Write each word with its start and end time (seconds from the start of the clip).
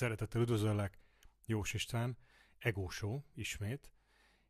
Szeretettel 0.00 0.40
üdvözöllek, 0.40 0.98
Jós 1.46 1.72
István, 1.74 2.16
Egósó 2.58 3.24
ismét, 3.34 3.92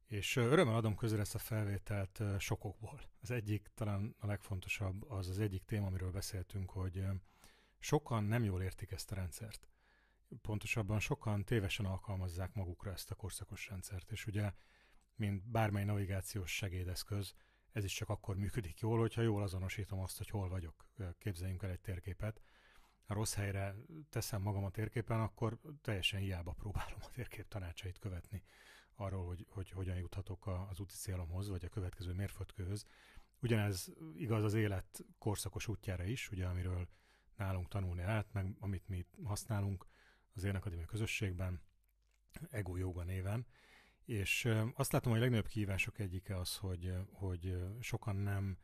és 0.07 0.37
örömmel 0.37 0.75
adom 0.75 0.95
közül 0.95 1.21
ezt 1.21 1.35
a 1.35 1.39
felvételt 1.39 2.23
sokokból. 2.39 3.01
Az 3.21 3.31
egyik, 3.31 3.71
talán 3.75 4.15
a 4.19 4.27
legfontosabb, 4.27 5.11
az 5.11 5.29
az 5.29 5.39
egyik 5.39 5.65
téma, 5.65 5.87
amiről 5.87 6.11
beszéltünk, 6.11 6.71
hogy 6.71 7.05
sokan 7.79 8.25
nem 8.25 8.45
jól 8.45 8.63
értik 8.63 8.91
ezt 8.91 9.11
a 9.11 9.15
rendszert. 9.15 9.69
Pontosabban 10.43 11.01
sokan 11.01 11.45
tévesen 11.45 11.87
alkalmazzák 11.87 12.55
magukra 12.55 12.93
ezt 12.93 13.11
a 13.11 13.15
korszakos 13.15 13.69
rendszert, 13.69 14.11
és 14.11 14.27
ugye, 14.27 14.53
mint 15.15 15.49
bármely 15.49 15.85
navigációs 15.85 16.57
segédeszköz, 16.57 17.35
ez 17.73 17.85
is 17.85 17.95
csak 17.95 18.09
akkor 18.09 18.37
működik 18.37 18.81
jól, 18.81 18.99
hogyha 18.99 19.23
jól 19.23 19.43
azonosítom 19.43 20.01
azt, 20.01 20.17
hogy 20.17 20.29
hol 20.29 20.49
vagyok. 20.49 20.87
Képzeljünk 21.19 21.63
el 21.63 21.71
egy 21.71 21.81
térképet, 21.81 22.41
rossz 23.13 23.35
helyre 23.35 23.75
teszem 24.11 24.43
magam 24.43 24.65
a 24.65 24.71
térképen, 24.71 25.21
akkor 25.21 25.59
teljesen 25.83 26.21
hiába 26.21 26.53
próbálom 26.53 26.99
a 27.01 27.11
térkép 27.11 27.49
tanácsait 27.49 27.99
követni 27.99 28.43
arról, 28.95 29.27
hogy, 29.27 29.47
hogy 29.49 29.71
hogyan 29.71 29.97
juthatok 29.97 30.47
az 30.47 30.81
úti 30.81 30.95
célomhoz, 30.95 31.49
vagy 31.49 31.65
a 31.65 31.69
következő 31.69 32.13
mérföldkőhöz. 32.13 32.87
Ugyanez 33.43 33.93
igaz 34.15 34.45
az 34.45 34.55
élet 34.55 35.05
korszakos 35.19 35.69
útjára 35.69 36.05
is, 36.05 36.31
ugye, 36.31 36.47
amiről 36.47 36.89
nálunk 37.37 37.69
tanulni 37.69 38.03
lehet, 38.03 38.33
meg 38.33 38.57
amit 38.59 38.89
mi 38.89 39.07
használunk 39.25 39.87
az 40.35 40.45
Én 40.45 40.55
Akadémia 40.55 40.87
közösségben, 40.87 41.61
Ego 42.51 42.77
Yoga 42.77 43.03
néven. 43.03 43.47
És 44.05 44.49
azt 44.75 44.93
látom, 44.93 45.11
hogy 45.13 45.21
a 45.21 45.25
legnagyobb 45.25 45.49
kihívások 45.49 45.99
egyike 45.99 46.37
az, 46.37 46.57
hogy, 46.57 46.93
hogy 47.13 47.57
sokan 47.81 48.17
nem 48.17 48.59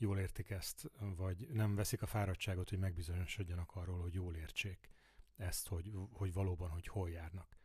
jól 0.00 0.18
értik 0.18 0.50
ezt, 0.50 0.90
vagy 0.98 1.48
nem 1.52 1.74
veszik 1.74 2.02
a 2.02 2.06
fáradtságot, 2.06 2.68
hogy 2.68 2.78
megbizonyosodjanak 2.78 3.70
arról, 3.74 4.00
hogy 4.00 4.14
jól 4.14 4.34
értsék 4.34 4.88
ezt, 5.36 5.68
hogy, 5.68 5.90
hogy 6.12 6.32
valóban, 6.32 6.70
hogy 6.70 6.86
hol 6.86 7.10
járnak. 7.10 7.56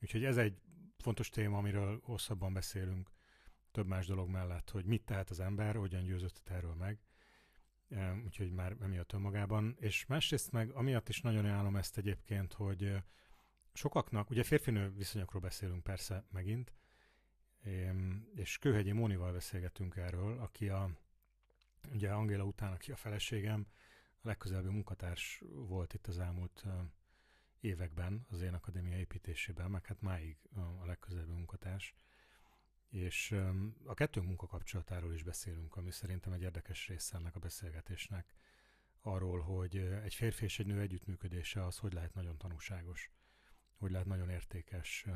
Úgyhogy 0.00 0.24
ez 0.24 0.36
egy 0.36 0.60
fontos 0.98 1.28
téma, 1.28 1.58
amiről 1.58 2.00
hosszabban 2.02 2.52
beszélünk, 2.52 3.10
több 3.70 3.86
más 3.86 4.06
dolog 4.06 4.28
mellett, 4.28 4.70
hogy 4.70 4.84
mit 4.84 5.04
tehet 5.04 5.30
az 5.30 5.40
ember, 5.40 5.74
hogyan 5.74 6.04
győzött 6.04 6.42
erről 6.48 6.74
meg, 6.74 6.98
úgyhogy 8.24 8.52
már 8.52 8.76
emiatt 8.80 9.12
önmagában. 9.12 9.76
És 9.78 10.06
másrészt 10.06 10.52
meg 10.52 10.70
amiatt 10.70 11.08
is 11.08 11.20
nagyon 11.20 11.44
ajánlom 11.44 11.76
ezt 11.76 11.98
egyébként, 11.98 12.52
hogy 12.52 13.02
sokaknak, 13.72 14.30
ugye 14.30 14.42
férfinő 14.42 14.90
viszonyokról 14.90 15.42
beszélünk 15.42 15.82
persze 15.82 16.24
megint, 16.30 16.72
és 18.34 18.58
Kőhegyi 18.58 18.92
Mónival 18.92 19.32
beszélgetünk 19.32 19.96
erről, 19.96 20.38
aki 20.38 20.68
a 20.68 20.90
Ugye 21.92 22.10
Angéla 22.12 22.44
után, 22.44 22.72
aki 22.72 22.92
a 22.92 22.96
feleségem, 22.96 23.66
a 24.22 24.28
legközelebbi 24.28 24.68
munkatárs 24.68 25.42
volt 25.52 25.94
itt 25.94 26.06
az 26.06 26.18
elmúlt 26.18 26.64
években 27.60 28.26
az 28.28 28.40
én 28.40 28.54
akadémia 28.54 28.96
építésében, 28.96 29.70
meg 29.70 29.86
hát 29.86 30.00
máig 30.00 30.36
a 30.80 30.86
legközelebbi 30.86 31.32
munkatárs. 31.32 31.94
És 32.88 33.32
a 33.84 33.94
kettőnk 33.94 34.26
munkakapcsolatáról 34.26 35.14
is 35.14 35.22
beszélünk, 35.22 35.76
ami 35.76 35.90
szerintem 35.90 36.32
egy 36.32 36.42
érdekes 36.42 36.88
része 36.88 37.16
ennek 37.16 37.36
a 37.36 37.38
beszélgetésnek. 37.38 38.34
Arról, 39.00 39.40
hogy 39.40 39.76
egy 39.76 40.14
férfi 40.14 40.44
és 40.44 40.58
egy 40.58 40.66
nő 40.66 40.80
együttműködése 40.80 41.64
az 41.64 41.78
hogy 41.78 41.92
lehet 41.92 42.14
nagyon 42.14 42.38
tanúságos, 42.38 43.10
hogy 43.74 43.90
lehet 43.90 44.06
nagyon 44.06 44.30
értékes, 44.30 45.06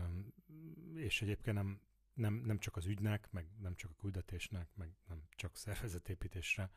és 0.95 1.23
egyébként 1.23 1.57
nem 1.57 1.81
nem, 2.15 2.35
nem 2.35 2.59
csak 2.59 2.77
az 2.77 2.87
ügynek, 2.87 3.31
meg 3.31 3.47
nem 3.61 3.75
csak 3.75 3.91
a 3.91 3.95
küldetésnek, 4.01 4.69
meg 4.75 4.97
nem 5.09 5.23
csak 5.31 5.57
szervezetépítésre, 5.57 6.71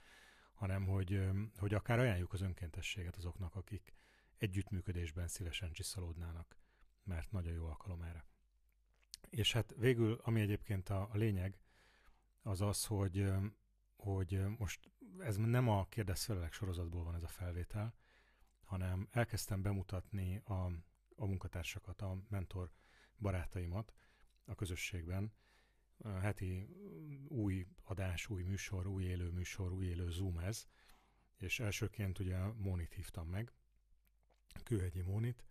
hanem 0.54 0.86
hogy, 0.86 1.30
hogy 1.58 1.74
akár 1.74 2.00
ajánljuk 2.00 2.34
az 2.34 2.42
önkéntességet 2.42 3.16
azoknak, 3.16 3.56
akik 3.56 3.94
együttműködésben 4.38 5.28
szívesen 5.28 5.72
csiszolódnának, 5.72 6.58
mert 7.04 7.32
nagyon 7.32 7.54
jó 7.54 7.66
alkalom 7.66 8.02
erre. 8.02 8.26
És 9.30 9.54
hát 9.54 9.74
végül, 9.78 10.20
ami 10.24 10.42
egyébként 10.42 10.90
a, 10.90 11.10
a 11.12 11.18
lényeg, 11.18 11.60
az 12.42 12.62
az, 12.62 12.86
hogy, 12.86 13.32
hogy 13.96 14.46
most 14.58 14.92
ez 15.20 15.36
nem 15.36 15.70
a 15.70 15.86
kérdezfelelek 15.86 16.54
sorozatból 16.54 17.04
van 17.04 17.16
ez 17.16 17.24
a 17.24 17.28
felvétel, 17.28 17.96
hanem 18.64 19.08
elkezdtem 19.12 19.62
bemutatni 19.62 20.42
a, 20.44 20.66
a 21.16 21.26
munkatársakat, 21.26 22.02
a 22.02 22.18
mentor 22.30 22.72
barátaimat, 23.18 23.94
a 24.48 24.56
közösségben. 24.56 25.34
A 25.98 26.10
heti 26.10 26.68
új 27.28 27.68
adás, 27.84 28.28
új 28.28 28.44
műsor, 28.44 28.88
új 28.88 29.04
élő 29.04 29.30
műsor, 29.30 29.72
új 29.72 29.86
élő 29.86 30.10
Zoom 30.10 30.38
ez, 30.38 30.68
és 31.38 31.60
elsőként 31.60 32.20
ugye 32.20 32.38
Mónit 32.38 32.94
hívtam 32.94 33.28
meg, 33.28 33.52
Kőhegyi 34.64 35.02
Mónit, 35.02 35.46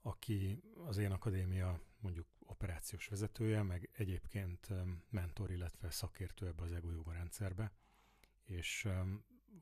aki 0.00 0.62
az 0.74 0.96
én 0.96 1.12
akadémia 1.12 1.80
mondjuk 1.98 2.26
operációs 2.38 3.06
vezetője, 3.06 3.62
meg 3.62 3.90
egyébként 3.92 4.68
mentor, 5.10 5.50
illetve 5.50 5.90
szakértő 5.90 6.46
ebbe 6.46 6.62
az 6.62 6.72
ego 6.72 7.10
rendszerbe. 7.10 7.72
És 8.44 8.88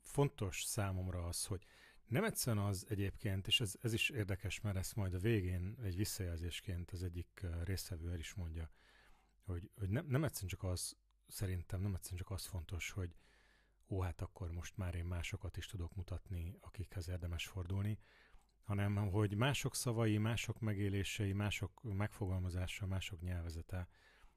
fontos 0.01 0.63
számomra 0.63 1.27
az, 1.27 1.47
hogy 1.47 1.65
nem 2.07 2.25
egyszerűen 2.25 2.65
az 2.65 2.87
egyébként, 2.89 3.47
és 3.47 3.61
ez, 3.61 3.75
ez 3.81 3.93
is 3.93 4.11
érdekes, 4.11 4.61
mert 4.61 4.77
ezt 4.77 4.97
majd 4.97 5.15
a 5.15 5.19
végén 5.19 5.77
egy 5.83 5.97
visszajelzésként 5.97 6.91
az 6.91 7.03
egyik 7.03 7.47
résztvevő 7.65 8.11
el 8.11 8.19
is 8.19 8.35
mondja, 8.35 8.71
hogy, 9.45 9.71
hogy 9.75 9.89
nem, 9.91 10.07
nem 10.07 10.25
egyszerűen 10.25 10.51
csak 10.51 10.63
az, 10.63 10.97
szerintem 11.27 11.81
nem 11.81 11.95
egyszerűen 11.95 12.21
csak 12.21 12.31
az 12.31 12.45
fontos, 12.47 12.91
hogy 12.91 13.17
ó, 13.89 14.01
hát 14.01 14.21
akkor 14.21 14.51
most 14.51 14.77
már 14.77 14.95
én 14.95 15.05
másokat 15.05 15.57
is 15.57 15.67
tudok 15.67 15.95
mutatni, 15.95 16.57
akikhez 16.61 17.09
érdemes 17.09 17.47
fordulni, 17.47 17.99
hanem 18.63 18.97
hogy 18.97 19.35
mások 19.35 19.75
szavai, 19.75 20.19
mások 20.19 20.61
megélései, 20.61 21.33
mások 21.33 21.83
megfogalmazása, 21.83 22.87
mások 22.87 23.21
nyelvezete 23.21 23.89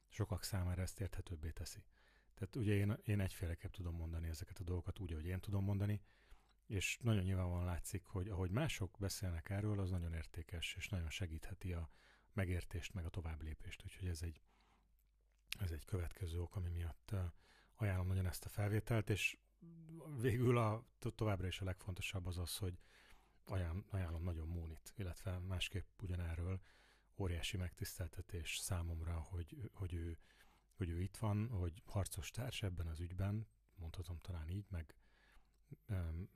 sokak 0.08 0.42
számára 0.42 0.82
ezt 0.82 1.00
érthetőbbé 1.00 1.50
teszi. 1.50 1.84
Tehát 2.34 2.56
ugye 2.56 2.74
én, 2.74 2.98
én 3.04 3.20
egyféleképp 3.20 3.70
tudom 3.70 3.96
mondani 3.96 4.28
ezeket 4.28 4.58
a 4.58 4.64
dolgokat 4.64 4.98
úgy, 4.98 5.12
ahogy 5.12 5.26
én 5.26 5.40
tudom 5.40 5.64
mondani, 5.64 6.00
és 6.68 6.98
nagyon 7.00 7.22
nyilvánvalóan 7.22 7.64
látszik, 7.64 8.04
hogy 8.04 8.28
ahogy 8.28 8.50
mások 8.50 8.96
beszélnek 8.98 9.50
erről, 9.50 9.80
az 9.80 9.90
nagyon 9.90 10.12
értékes, 10.12 10.74
és 10.74 10.88
nagyon 10.88 11.10
segítheti 11.10 11.72
a 11.72 11.90
megértést, 12.32 12.94
meg 12.94 13.04
a 13.04 13.08
továbblépést. 13.10 13.82
Úgyhogy 13.84 14.08
ez 14.08 14.22
egy, 14.22 14.42
ez 15.58 15.70
egy 15.70 15.84
következő 15.84 16.40
ok, 16.40 16.56
ami 16.56 16.68
miatt 16.68 17.14
ajánlom 17.74 18.06
nagyon 18.06 18.26
ezt 18.26 18.44
a 18.44 18.48
felvételt, 18.48 19.10
és 19.10 19.38
végül 20.20 20.58
a, 20.58 20.84
továbbra 21.14 21.46
is 21.46 21.60
a 21.60 21.64
legfontosabb 21.64 22.26
az 22.26 22.38
az, 22.38 22.56
hogy 22.56 22.78
ajánl, 23.44 23.84
ajánlom 23.90 24.22
nagyon 24.22 24.48
Mónit, 24.48 24.92
illetve 24.96 25.38
másképp 25.38 26.02
ugyanerről 26.02 26.60
óriási 27.16 27.56
megtiszteltetés 27.56 28.56
számomra, 28.56 29.20
hogy, 29.20 29.70
hogy, 29.72 29.94
ő, 29.94 30.18
hogy 30.72 30.88
ő 30.88 31.00
itt 31.00 31.16
van, 31.16 31.48
hogy 31.48 31.82
harcos 31.84 32.30
társ 32.30 32.62
ebben 32.62 32.86
az 32.86 33.00
ügyben, 33.00 33.48
mondhatom 33.74 34.18
talán 34.18 34.48
így, 34.48 34.66
meg 34.70 34.94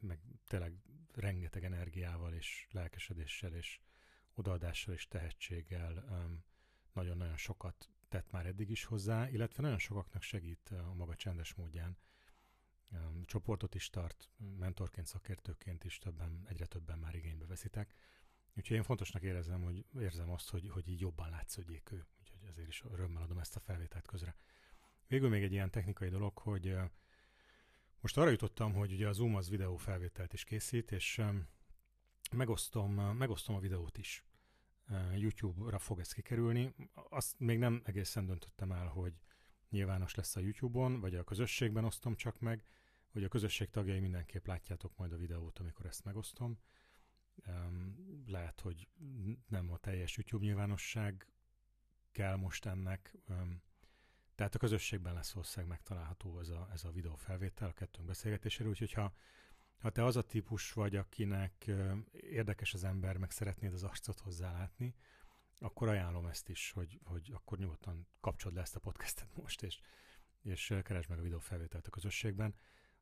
meg 0.01 0.21
tényleg 0.47 0.75
rengeteg 1.15 1.65
energiával 1.65 2.35
és 2.35 2.67
lelkesedéssel 2.71 3.55
és 3.55 3.81
odaadással 4.35 4.95
és 4.95 5.09
tehetséggel 5.09 6.05
nagyon-nagyon 6.93 7.37
sokat 7.37 7.91
tett 8.09 8.31
már 8.31 8.47
eddig 8.47 8.71
is 8.71 8.85
hozzá, 8.85 9.29
illetve 9.29 9.63
nagyon 9.63 9.79
sokaknak 9.79 10.23
segít 10.23 10.69
a 10.69 10.95
maga 10.95 11.15
csendes 11.15 11.55
módján. 11.55 11.99
Csoportot 13.25 13.75
is 13.75 13.91
tart, 13.91 14.31
mentorként, 14.59 15.07
szakértőként 15.07 15.85
is 15.85 15.99
többen, 15.99 16.45
egyre 16.49 16.67
többen 16.67 16.99
már 16.99 17.15
igénybe 17.15 17.47
veszitek. 17.47 17.95
Úgyhogy 18.55 18.77
én 18.77 18.83
fontosnak 18.83 19.23
érezem, 19.23 19.63
hogy 19.63 19.87
érzem 20.01 20.31
azt, 20.31 20.51
hogy, 20.51 20.69
hogy 20.69 20.89
így 20.89 21.01
jobban 21.01 21.31
látszódjék 21.31 21.91
ő. 21.91 22.07
Úgyhogy 22.21 22.43
ezért 22.49 22.69
is 22.69 22.83
örömmel 22.85 23.23
adom 23.23 23.39
ezt 23.39 23.57
a 23.57 23.61
felvételt 23.61 24.07
közre. 24.07 24.37
Végül 25.07 25.29
még 25.29 25.43
egy 25.43 25.53
ilyen 25.53 25.71
technikai 25.71 26.09
dolog, 26.09 26.39
hogy 26.39 26.77
most 28.03 28.17
arra 28.17 28.31
jutottam, 28.31 28.73
hogy 28.73 28.93
ugye 28.93 29.09
a 29.09 29.13
Zoom 29.13 29.35
az 29.35 29.49
videó 29.49 29.77
felvételt 29.77 30.33
is 30.33 30.45
készít, 30.45 30.93
és 30.93 31.23
megosztom, 32.33 32.95
megosztom 32.95 33.55
a 33.55 33.61
videót 33.61 33.99
is. 33.99 34.25
YouTube-ra 35.15 35.79
fog 35.79 35.99
ez 35.99 36.13
kikerülni. 36.13 36.75
Azt 36.93 37.39
még 37.39 37.59
nem 37.59 37.83
egészen 37.85 38.27
döntöttem 38.27 38.73
el, 38.73 38.87
hogy 38.87 39.15
nyilvános 39.71 40.15
lesz 40.15 40.37
a 40.37 40.41
YouTube-on, 40.41 41.01
vagy 41.01 41.15
a 41.15 41.25
közösségben 41.25 41.85
osztom 41.85 42.15
csak 42.15 42.41
meg, 42.41 42.65
hogy 43.11 43.25
a 43.25 43.29
közösség 43.29 43.71
tagjai 43.71 44.01
mindenképp 44.01 44.47
látjátok 44.47 44.97
majd 44.97 45.13
a 45.13 45.17
videót, 45.17 45.59
amikor 45.59 45.87
ezt 45.87 46.05
megosztom. 46.05 46.59
Lehet, 48.27 48.61
hogy 48.61 48.89
nem 49.49 49.71
a 49.71 49.79
teljes 49.79 50.17
YouTube 50.17 50.45
nyilvánosság 50.45 51.33
kell 52.11 52.37
most 52.37 52.67
ennek, 52.67 53.17
tehát 54.43 54.57
a 54.57 54.67
közösségben 54.67 55.15
lesz 55.15 55.33
valószínűleg 55.33 55.71
megtalálható 55.71 56.39
ez 56.39 56.49
a, 56.49 56.69
ez 56.73 56.85
a 56.85 56.91
videó 56.91 57.15
felvétel 57.15 57.69
a 57.69 57.73
kettőnk 57.73 58.07
beszélgetéséről, 58.07 58.71
úgyhogy 58.71 58.93
ha, 58.93 59.13
ha 59.79 59.91
te 59.91 60.05
az 60.05 60.17
a 60.17 60.23
típus 60.23 60.73
vagy, 60.73 60.97
akinek 60.97 61.71
érdekes 62.13 62.75
az 62.75 62.85
ember, 62.85 63.17
meg 63.17 63.31
szeretnéd 63.31 63.73
az 63.73 63.83
arcot 63.83 64.21
hozzálátni, 64.21 64.95
akkor 65.59 65.89
ajánlom 65.89 66.27
ezt 66.27 66.49
is, 66.49 66.71
hogy, 66.71 67.01
hogy 67.05 67.31
akkor 67.35 67.59
nyugodtan 67.59 68.07
kapcsolod 68.21 68.57
le 68.57 68.63
ezt 68.63 68.77
a 68.77 68.81
podcastet 68.81 69.37
most, 69.43 69.63
és, 69.63 69.81
és 70.43 70.75
keresd 70.83 71.09
meg 71.09 71.19
a 71.19 71.23
videó 71.23 71.39
felvételt 71.39 71.87
a 71.87 71.91
közösségben. 71.91 72.55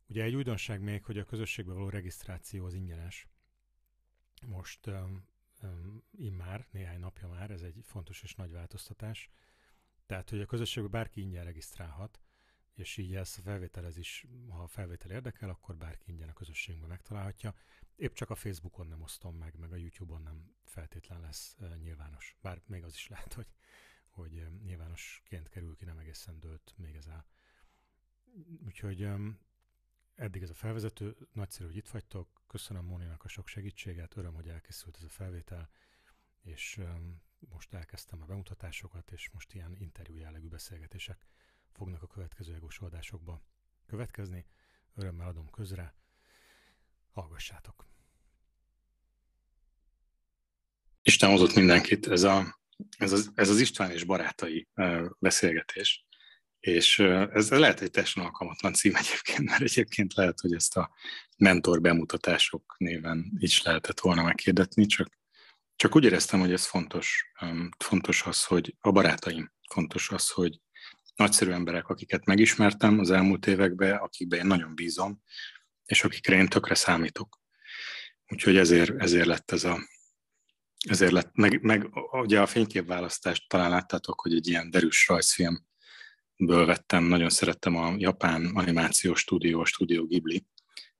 Ugye 0.06 0.22
egy 0.22 0.34
újdonság 0.34 0.80
még, 0.80 1.04
hogy 1.04 1.18
a 1.18 1.24
közösségbe 1.24 1.72
való 1.72 1.88
regisztráció 1.88 2.64
az 2.64 2.74
ingyenes. 2.74 3.28
Most 4.46 4.86
um, 4.86 5.24
um, 5.62 6.02
immár, 6.10 6.66
néhány 6.70 7.00
napja 7.00 7.28
már, 7.28 7.50
ez 7.50 7.62
egy 7.62 7.80
fontos 7.82 8.22
és 8.22 8.34
nagy 8.34 8.50
változtatás. 8.50 9.30
Tehát, 10.10 10.30
hogy 10.30 10.40
a 10.40 10.46
közösségben 10.46 10.90
bárki 10.90 11.20
ingyen 11.20 11.44
regisztrálhat, 11.44 12.20
és 12.74 12.96
így 12.96 13.14
ezt 13.14 13.38
a 13.38 13.42
felvételezés, 13.42 14.26
ha 14.48 14.62
a 14.62 14.66
felvétel 14.66 15.10
érdekel, 15.10 15.48
akkor 15.48 15.76
bárki 15.76 16.10
ingyen 16.10 16.28
a 16.28 16.32
közösségben 16.32 16.88
megtalálhatja. 16.88 17.54
Épp 17.96 18.12
csak 18.12 18.30
a 18.30 18.34
Facebookon 18.34 18.86
nem 18.86 19.02
osztom 19.02 19.36
meg, 19.36 19.54
meg 19.58 19.72
a 19.72 19.76
YouTube-on 19.76 20.22
nem 20.22 20.54
feltétlen 20.64 21.20
lesz 21.20 21.56
nyilvános. 21.80 22.36
Bár 22.40 22.60
még 22.66 22.84
az 22.84 22.94
is 22.94 23.08
lehet, 23.08 23.32
hogy, 23.32 23.46
hogy 24.08 24.46
nyilvánosként 24.62 25.48
kerül 25.48 25.76
ki, 25.76 25.84
nem 25.84 25.98
egészen 25.98 26.40
dőlt 26.40 26.74
még 26.76 26.94
ez 26.94 27.06
el. 27.06 27.26
Úgyhogy 28.64 29.08
eddig 30.14 30.42
ez 30.42 30.50
a 30.50 30.54
felvezető, 30.54 31.16
nagyszerű, 31.32 31.66
hogy 31.66 31.76
itt 31.76 31.88
vagytok, 31.88 32.42
köszönöm 32.46 32.84
Móninak 32.84 33.24
a 33.24 33.28
sok 33.28 33.46
segítséget, 33.46 34.16
öröm, 34.16 34.34
hogy 34.34 34.48
elkészült 34.48 34.96
ez 34.96 35.02
a 35.02 35.08
felvétel, 35.08 35.70
és 36.42 36.80
most 37.38 37.74
elkezdtem 37.74 38.22
a 38.22 38.24
bemutatásokat, 38.24 39.10
és 39.10 39.30
most 39.32 39.54
ilyen 39.54 39.76
interjú 39.78 40.16
jellegű 40.16 40.48
beszélgetések 40.48 41.26
fognak 41.72 42.02
a 42.02 42.06
következő 42.06 42.54
egós 42.54 42.78
adásokba 42.78 43.42
következni. 43.86 44.46
Örömmel 44.94 45.28
adom 45.28 45.50
közre, 45.50 45.94
hallgassátok! 47.10 47.88
Isten 51.02 51.30
hozott 51.30 51.54
mindenkit, 51.54 52.06
ez, 52.06 52.22
a, 52.22 52.60
ez, 52.98 53.12
az, 53.12 53.30
ez 53.34 53.48
az 53.48 53.60
István 53.60 53.90
és 53.90 54.04
barátai 54.04 54.68
beszélgetés. 55.18 56.04
És 56.60 56.98
ez 56.98 57.50
lehet 57.50 57.80
egy 57.80 57.90
teljesen 57.90 58.22
alkalmatlan 58.22 58.72
cím 58.72 58.94
egyébként, 58.94 59.48
mert 59.48 59.62
egyébként 59.62 60.14
lehet, 60.14 60.40
hogy 60.40 60.54
ezt 60.54 60.76
a 60.76 60.90
mentor 61.36 61.80
bemutatások 61.80 62.74
néven 62.78 63.32
is 63.38 63.62
lehetett 63.62 64.00
volna 64.00 64.22
meghirdetni, 64.22 64.86
csak, 64.86 65.19
csak 65.80 65.96
úgy 65.96 66.04
éreztem, 66.04 66.40
hogy 66.40 66.52
ez 66.52 66.66
fontos. 66.66 67.32
Fontos 67.78 68.22
az, 68.22 68.44
hogy 68.44 68.76
a 68.80 68.90
barátaim, 68.90 69.52
fontos 69.70 70.10
az, 70.10 70.30
hogy 70.30 70.60
nagyszerű 71.14 71.50
emberek, 71.50 71.88
akiket 71.88 72.24
megismertem 72.24 72.98
az 72.98 73.10
elmúlt 73.10 73.46
években, 73.46 73.96
akikben 73.96 74.38
én 74.38 74.46
nagyon 74.46 74.74
bízom, 74.74 75.22
és 75.84 76.04
akikre 76.04 76.36
én 76.36 76.48
tökre 76.48 76.74
számítok. 76.74 77.38
Úgyhogy 78.26 78.56
ezért, 78.56 79.02
ezért 79.02 79.26
lett 79.26 79.50
ez 79.50 79.64
a, 79.64 79.78
ezért 80.88 81.12
lett, 81.12 81.30
meg, 81.34 81.62
meg 81.62 81.88
ugye 82.12 82.40
a 82.40 82.46
fényképválasztást 82.46 83.48
talán 83.48 83.70
láttátok, 83.70 84.20
hogy 84.20 84.34
egy 84.34 84.48
ilyen 84.48 84.70
derűs 84.70 85.08
rajzfilm 85.08 85.66
ből 86.36 86.66
vettem, 86.66 87.04
nagyon 87.04 87.30
szerettem 87.30 87.76
a 87.76 87.94
japán 87.96 88.46
animációs 88.46 89.20
stúdió, 89.20 89.60
a 89.60 89.64
Studio 89.64 90.06
Ghibli, 90.06 90.46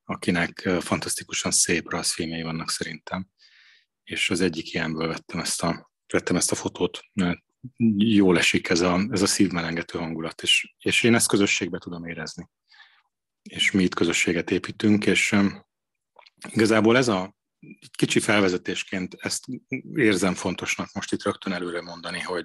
akinek 0.05 0.69
fantasztikusan 0.81 1.51
szép 1.51 1.91
rajzfilmjei 1.91 2.43
vannak 2.43 2.71
szerintem. 2.71 3.31
És 4.11 4.31
az 4.31 4.41
egyik 4.41 4.73
ilyenből 4.73 5.09
vettem 5.09 5.41
ezt 5.41 5.63
a, 5.63 5.91
vettem 6.13 6.37
ezt 6.37 6.53
a 6.53 6.55
fotót, 6.55 7.01
mert 7.13 7.39
jól 7.97 8.39
esik 8.39 8.69
ez 8.69 8.81
a, 8.81 9.07
ez 9.11 9.23
a 9.23 9.27
szívmelengető 9.27 9.99
hangulat, 9.99 10.43
és, 10.43 10.75
és 10.79 11.03
én 11.03 11.15
ezt 11.15 11.29
közösségbe 11.29 11.79
tudom 11.79 12.05
érezni. 12.05 12.49
És 13.43 13.71
mi 13.71 13.83
itt 13.83 13.95
közösséget 13.95 14.51
építünk, 14.51 15.07
és 15.07 15.33
um, 15.33 15.67
igazából 16.49 16.97
ez 16.97 17.09
a 17.09 17.35
kicsi 17.91 18.21
felvezetésként 18.21 19.15
ezt 19.19 19.45
érzem 19.95 20.35
fontosnak 20.35 20.93
most 20.93 21.13
itt 21.13 21.23
rögtön 21.23 21.53
előre 21.53 21.81
mondani, 21.81 22.21
hogy, 22.21 22.45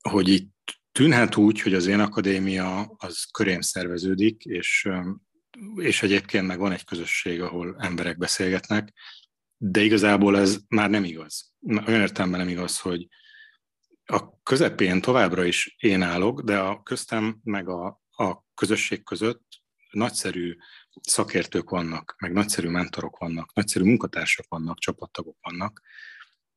hogy 0.00 0.28
itt 0.28 0.80
Tűnhet 0.92 1.36
úgy, 1.36 1.60
hogy 1.60 1.74
az 1.74 1.86
én 1.86 2.00
akadémia 2.00 2.94
az 2.96 3.24
körém 3.32 3.60
szerveződik, 3.60 4.44
és, 4.44 4.88
és 5.76 6.02
egyébként 6.02 6.46
meg 6.46 6.58
van 6.58 6.72
egy 6.72 6.84
közösség, 6.84 7.40
ahol 7.40 7.76
emberek 7.78 8.18
beszélgetnek, 8.18 8.92
de 9.62 9.80
igazából 9.80 10.38
ez 10.38 10.58
már 10.68 10.90
nem 10.90 11.04
igaz. 11.04 11.52
Olyan 11.86 12.00
értelemben 12.00 12.40
nem 12.40 12.48
igaz, 12.48 12.78
hogy 12.78 13.08
a 14.04 14.42
közepén 14.42 15.00
továbbra 15.00 15.44
is 15.44 15.76
én 15.78 16.02
állok, 16.02 16.40
de 16.42 16.58
a 16.58 16.82
köztem 16.82 17.40
meg 17.42 17.68
a, 17.68 18.00
a 18.10 18.44
közösség 18.54 19.02
között 19.02 19.42
nagyszerű 19.90 20.56
szakértők 21.00 21.70
vannak, 21.70 22.14
meg 22.18 22.32
nagyszerű 22.32 22.68
mentorok 22.68 23.18
vannak, 23.18 23.54
nagyszerű 23.54 23.84
munkatársak 23.84 24.46
vannak, 24.48 24.78
csapattagok 24.78 25.36
vannak, 25.40 25.80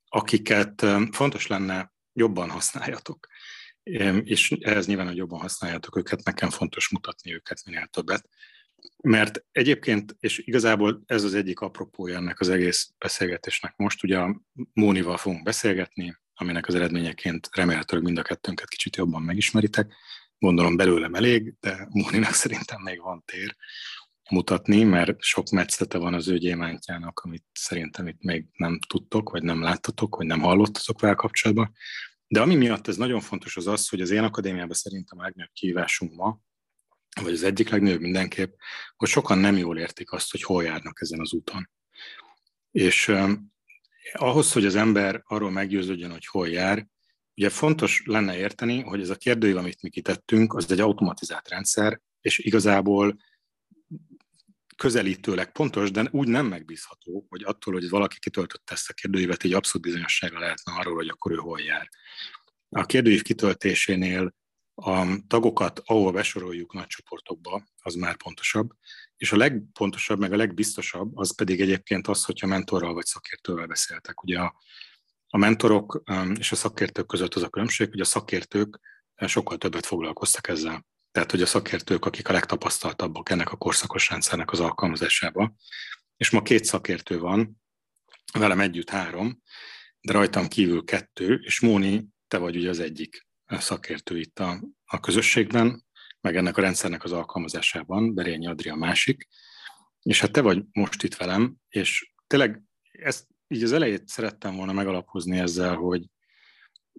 akiket 0.08 0.86
fontos 1.12 1.48
lenne 1.48 1.94
jobban 2.14 2.50
használjatok 2.50 3.28
és 4.24 4.52
ehhez 4.52 4.86
nyilván, 4.86 5.08
hogy 5.08 5.16
jobban 5.16 5.40
használjátok 5.40 5.98
őket, 5.98 6.24
nekem 6.24 6.50
fontos 6.50 6.90
mutatni 6.90 7.34
őket 7.34 7.66
minél 7.66 7.86
többet. 7.86 8.30
Mert 9.04 9.46
egyébként, 9.52 10.16
és 10.20 10.38
igazából 10.38 11.04
ez 11.06 11.24
az 11.24 11.34
egyik 11.34 11.60
apropója 11.60 12.16
ennek 12.16 12.40
az 12.40 12.50
egész 12.50 12.92
beszélgetésnek 12.98 13.74
most, 13.76 14.04
ugye 14.04 14.20
a 14.20 14.42
Mónival 14.74 15.18
fogunk 15.18 15.44
beszélgetni, 15.44 16.18
aminek 16.34 16.68
az 16.68 16.76
eredményeként 16.76 17.50
remélhetőleg 17.52 18.06
mind 18.06 18.18
a 18.18 18.22
kettőnket 18.22 18.68
kicsit 18.68 18.96
jobban 18.96 19.22
megismeritek. 19.22 19.94
Gondolom 20.38 20.76
belőlem 20.76 21.14
elég, 21.14 21.54
de 21.60 21.88
Móninak 21.90 22.34
szerintem 22.34 22.82
még 22.82 23.02
van 23.02 23.24
tér 23.26 23.56
mutatni, 24.30 24.84
mert 24.84 25.22
sok 25.22 25.50
metszete 25.50 25.98
van 25.98 26.14
az 26.14 26.28
ő 26.28 26.38
gyémántjának, 26.38 27.20
amit 27.20 27.46
szerintem 27.54 28.08
itt 28.08 28.22
még 28.22 28.46
nem 28.52 28.80
tudtok, 28.88 29.30
vagy 29.30 29.44
nem 29.44 29.62
láttatok, 29.62 30.16
vagy 30.16 30.26
nem 30.26 30.40
hallottatok 30.40 31.02
vele 31.02 31.14
kapcsolatban. 31.14 31.72
De 32.28 32.42
ami 32.42 32.56
miatt 32.56 32.88
ez 32.88 32.98
nagyon 32.98 33.20
fontos 33.20 33.58
az 33.58 33.68
az, 33.68 33.90
hogy 33.90 34.02
az 34.02 34.10
én 34.12 34.24
akadémiában 34.24 34.74
szerintem 34.74 35.22
legnagyobb 35.22 35.54
kihívásunk 35.54 36.16
ma, 36.16 36.40
vagy 37.22 37.34
az 37.34 37.44
egyik 37.44 37.70
legnagyobb 37.70 38.00
mindenképp, 38.00 38.54
hogy 38.96 39.10
sokan 39.10 39.38
nem 39.38 39.58
jól 39.58 39.78
értik 39.78 40.12
azt, 40.12 40.32
hogy 40.32 40.44
hol 40.44 40.64
járnak 40.64 41.02
ezen 41.02 41.20
az 41.20 41.34
úton. 41.34 41.70
És 42.72 43.12
ahhoz, 44.14 44.52
hogy 44.52 44.66
az 44.66 44.76
ember 44.76 45.22
arról 45.26 45.52
meggyőződjön, 45.52 46.12
hogy 46.12 46.26
hol 46.26 46.48
jár, 46.48 46.88
ugye 47.36 47.50
fontos 47.50 48.02
lenne 48.06 48.38
érteni, 48.38 48.82
hogy 48.82 49.02
ez 49.02 49.10
a 49.10 49.16
kérdőív, 49.16 49.58
amit 49.58 49.82
mi 49.82 49.90
kitettünk, 49.90 50.54
az 50.54 50.72
egy 50.72 50.80
automatizált 50.80 51.50
rendszer, 51.50 52.02
és 52.22 52.40
igazából 52.40 53.18
közelítőleg 54.76 55.52
pontos, 55.52 55.92
de 55.92 56.08
úgy 56.12 56.28
nem 56.28 56.46
megbízható, 56.46 57.26
hogy 57.30 57.44
attól, 57.44 57.74
hogy 57.74 57.90
valaki 57.90 58.20
kitöltötte 58.20 58.74
ezt 58.74 58.90
a 58.90 58.94
kérdőívet, 58.94 59.44
egy 59.44 59.54
abszolút 59.54 59.88
bizonyosságra 59.88 60.40
lehetne 60.40 60.74
arról, 60.74 60.96
hogy 60.96 61.08
akkor 61.08 61.32
ő 61.32 61.36
hol 61.36 61.62
jár. 61.62 61.90
A 62.70 62.86
kérdőív 62.86 63.22
kitöltésénél 63.22 64.34
a 64.76 65.18
tagokat, 65.28 65.82
ahol 65.86 66.12
besoroljuk 66.12 66.74
nagy 66.74 66.88
csoportokba, 66.88 67.64
az 67.82 67.94
már 67.94 68.18
pontosabb, 68.18 68.70
és 69.18 69.32
a 69.32 69.38
legpontosabb, 69.38 70.20
meg 70.20 70.34
a 70.34 70.36
legbiztosabb, 70.36 71.18
az 71.18 71.36
pedig 71.36 71.62
egyébként 71.62 72.08
az, 72.08 72.26
hogyha 72.26 72.48
mentorral 72.48 72.94
vagy 72.94 73.06
szakértővel 73.06 73.68
beszéltek. 73.68 74.24
Ugye 74.24 74.40
a, 74.40 74.56
a 75.28 75.38
mentorok 75.38 76.04
um, 76.12 76.34
és 76.40 76.52
a 76.52 76.56
szakértők 76.56 77.06
között 77.06 77.34
az 77.34 77.44
a 77.44 77.50
különbség, 77.50 77.90
hogy 77.90 78.00
a 78.00 78.06
szakértők 78.06 78.80
sokkal 79.26 79.58
többet 79.58 79.86
foglalkoztak 79.86 80.48
ezzel 80.48 80.86
tehát 81.14 81.32
hogy 81.32 81.42
a 81.42 81.46
szakértők, 81.46 82.06
akik 82.06 82.30
a 82.30 82.34
legtapasztaltabbak 82.34 83.30
ennek 83.30 83.52
a 83.52 83.58
korszakos 83.58 84.10
rendszernek 84.10 84.52
az 84.52 84.60
alkalmazásába. 84.60 85.54
És 86.18 86.30
ma 86.30 86.42
két 86.42 86.64
szakértő 86.64 87.20
van, 87.20 87.62
velem 88.34 88.60
együtt 88.60 88.90
három, 88.90 89.42
de 90.02 90.14
rajtam 90.14 90.48
kívül 90.48 90.84
kettő, 90.84 91.42
és 91.44 91.60
Móni, 91.60 92.08
te 92.28 92.38
vagy 92.38 92.56
ugye 92.56 92.70
az 92.70 92.80
egyik 92.80 93.28
szakértő 93.60 94.20
itt 94.20 94.40
a, 94.40 94.64
a 94.86 95.00
közösségben, 95.00 95.86
meg 96.22 96.36
ennek 96.36 96.58
a 96.58 96.62
rendszernek 96.62 97.04
az 97.04 97.12
alkalmazásában, 97.12 98.14
Berényi 98.14 98.48
Adri 98.48 98.70
a 98.70 98.76
másik, 98.76 99.28
és 100.02 100.20
hát 100.20 100.32
te 100.32 100.42
vagy 100.42 100.64
most 100.72 101.04
itt 101.04 101.16
velem, 101.16 101.56
és 101.70 102.12
tényleg 102.28 102.62
ezt 102.92 103.28
így 103.48 103.64
az 103.64 103.72
elejét 103.72 104.08
szerettem 104.08 104.56
volna 104.56 104.72
megalapozni 104.72 105.40
ezzel, 105.40 105.76
hogy 105.76 106.02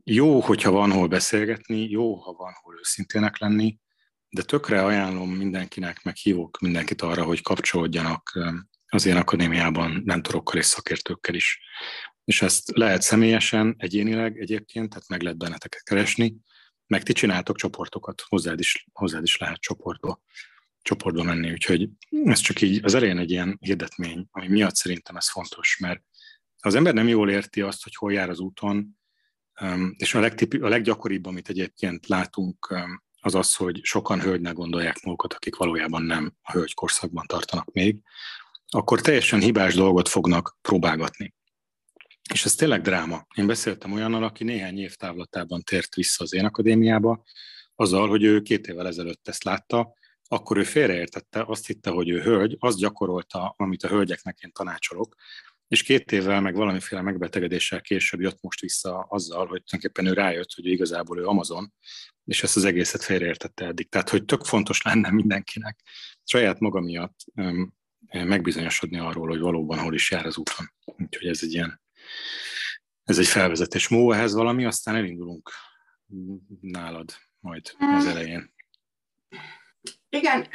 jó, 0.05 0.41
hogyha 0.41 0.71
van 0.71 0.93
hol 0.93 1.09
beszélgetni, 1.09 1.91
jó, 1.91 2.15
ha 2.15 2.33
van 2.33 2.53
hol 2.63 2.79
őszintének 2.79 3.39
lenni, 3.39 3.79
de 4.29 4.43
tökre 4.43 4.85
ajánlom 4.85 5.31
mindenkinek, 5.31 6.03
meg 6.03 6.17
hívok 6.17 6.59
mindenkit 6.59 7.03
arra, 7.03 7.25
hogy 7.25 7.43
kapcsolódjanak 7.43 8.39
az 8.87 9.07
én 9.07 9.17
akadémiában 9.17 10.03
mentorokkal 10.05 10.59
és 10.59 10.67
szakértőkkel 10.67 11.35
is. 11.35 11.61
És 12.25 12.43
ezt 12.43 12.71
lehet 12.71 13.03
személyesen, 13.03 13.75
egyénileg 13.79 14.39
egyébként, 14.39 14.89
tehát 14.89 15.09
meg 15.09 15.23
lehet 15.23 15.39
benneteket 15.39 15.83
keresni, 15.83 16.37
meg 16.87 17.03
ti 17.03 17.13
csináltok 17.13 17.57
csoportokat, 17.57 18.23
hozzád 18.29 18.59
is, 18.59 18.87
hozzád 18.93 19.23
is 19.23 19.37
lehet 19.37 19.61
csoportba, 19.61 20.21
csoportba 20.83 21.23
menni, 21.23 21.51
úgyhogy 21.51 21.89
ez 22.25 22.41
csak 22.41 22.61
így 22.61 22.85
az 22.85 22.95
elején 22.95 23.19
egy 23.19 23.31
ilyen 23.31 23.57
hirdetmény, 23.61 24.27
ami 24.31 24.49
miatt 24.49 24.75
szerintem 24.75 25.17
ez 25.17 25.31
fontos, 25.31 25.79
mert 25.81 26.03
az 26.61 26.75
ember 26.75 26.95
nem 26.95 27.09
jól 27.09 27.31
érti 27.31 27.61
azt, 27.61 27.83
hogy 27.83 27.95
hol 27.95 28.13
jár 28.13 28.31
az 28.31 28.39
úton, 28.39 28.99
és 29.97 30.15
a, 30.15 30.21
legtipi, 30.21 30.59
a 30.59 30.69
leggyakoribb, 30.69 31.27
amit 31.27 31.49
egyébként 31.49 32.07
látunk 32.07 32.75
az 33.21 33.35
az, 33.35 33.55
hogy 33.55 33.81
sokan 33.83 34.21
hölgynek 34.21 34.55
gondolják 34.55 35.03
magukat, 35.03 35.33
akik 35.33 35.57
valójában 35.57 36.03
nem 36.03 36.35
a 36.43 36.53
hölgy 36.53 36.75
tartanak 37.27 37.73
még, 37.73 38.01
akkor 38.67 39.01
teljesen 39.01 39.41
hibás 39.41 39.75
dolgot 39.75 40.09
fognak 40.09 40.59
próbálgatni. 40.61 41.35
És 42.33 42.45
ez 42.45 42.55
tényleg 42.55 42.81
dráma. 42.81 43.27
Én 43.35 43.47
beszéltem 43.47 43.93
olyannal, 43.93 44.25
aki 44.25 44.45
néhány 44.45 44.79
év 44.79 44.95
távlatában 44.95 45.63
tért 45.63 45.95
vissza 45.95 46.25
az 46.25 46.35
én 46.35 46.45
akadémiába, 46.45 47.25
azzal, 47.75 48.09
hogy 48.09 48.23
ő 48.23 48.41
két 48.41 48.67
évvel 48.67 48.87
ezelőtt 48.87 49.29
ezt 49.29 49.45
látta, 49.45 49.95
akkor 50.29 50.57
ő 50.57 50.63
félreértette, 50.63 51.45
azt 51.47 51.67
hitte, 51.67 51.91
hogy 51.91 52.09
ő 52.09 52.21
hölgy, 52.21 52.57
azt 52.59 52.79
gyakorolta, 52.79 53.55
amit 53.57 53.83
a 53.83 53.89
hölgyeknek 53.89 54.39
én 54.41 54.53
tanácsolok, 54.53 55.15
és 55.69 55.83
két 55.83 56.13
évvel 56.13 56.41
meg 56.41 56.55
valamiféle 56.55 57.03
megbetegedéssel 57.03 57.81
később 57.81 58.21
jött 58.21 58.41
most 58.41 58.61
vissza 58.61 59.07
azzal, 59.09 59.47
hogy 59.47 59.63
tulajdonképpen 59.65 60.07
ő 60.07 60.13
rájött, 60.13 60.53
hogy 60.53 60.67
igazából 60.67 61.19
ő 61.19 61.25
Amazon, 61.25 61.73
és 62.25 62.43
ezt 62.43 62.57
az 62.57 62.65
egészet 62.65 63.05
félreértette 63.05 63.67
eddig. 63.67 63.89
Tehát, 63.89 64.09
hogy 64.09 64.25
tök 64.25 64.45
fontos 64.45 64.83
lenne 64.83 65.11
mindenkinek 65.11 65.81
saját 66.25 66.59
maga 66.59 66.81
miatt 66.81 67.17
megbizonyosodni 68.13 68.99
arról, 68.99 69.29
hogy 69.29 69.41
valóban 69.41 69.79
hol 69.79 69.95
is 69.95 70.11
jár 70.11 70.27
az 70.27 70.37
úton. 70.37 70.73
Úgyhogy 70.85 71.27
ez 71.27 71.41
egy 71.43 71.53
ilyen, 71.53 71.83
ez 73.05 73.19
egy 73.19 73.27
felvezetés. 73.27 73.89
Mó, 73.89 74.13
ehhez 74.13 74.35
valami, 74.35 74.65
aztán 74.65 74.97
elindulunk 74.97 75.51
nálad 76.61 77.11
majd 77.41 77.63
az 77.79 78.07
elején. 78.07 78.53
Igen, 80.09 80.47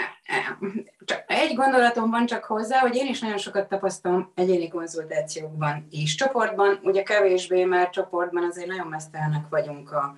csak 1.05 1.23
egy 1.27 1.55
gondolatom 1.55 2.09
van 2.09 2.25
csak 2.25 2.43
hozzá, 2.43 2.79
hogy 2.79 2.95
én 2.95 3.07
is 3.07 3.19
nagyon 3.19 3.37
sokat 3.37 3.69
tapasztalom 3.69 4.31
egyéni 4.35 4.67
konzultációkban 4.67 5.87
is. 5.89 6.15
Csoportban 6.15 6.79
ugye 6.83 7.03
kevésbé, 7.03 7.63
mert 7.63 7.91
csoportban 7.91 8.43
azért 8.43 8.67
nagyon 8.67 8.87
mesztelnek 8.87 9.49
vagyunk 9.49 9.91
a, 9.91 10.17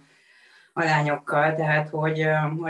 a 0.74 0.84
lányokkal, 0.84 1.56
tehát 1.56 1.90
hogy, 1.90 2.26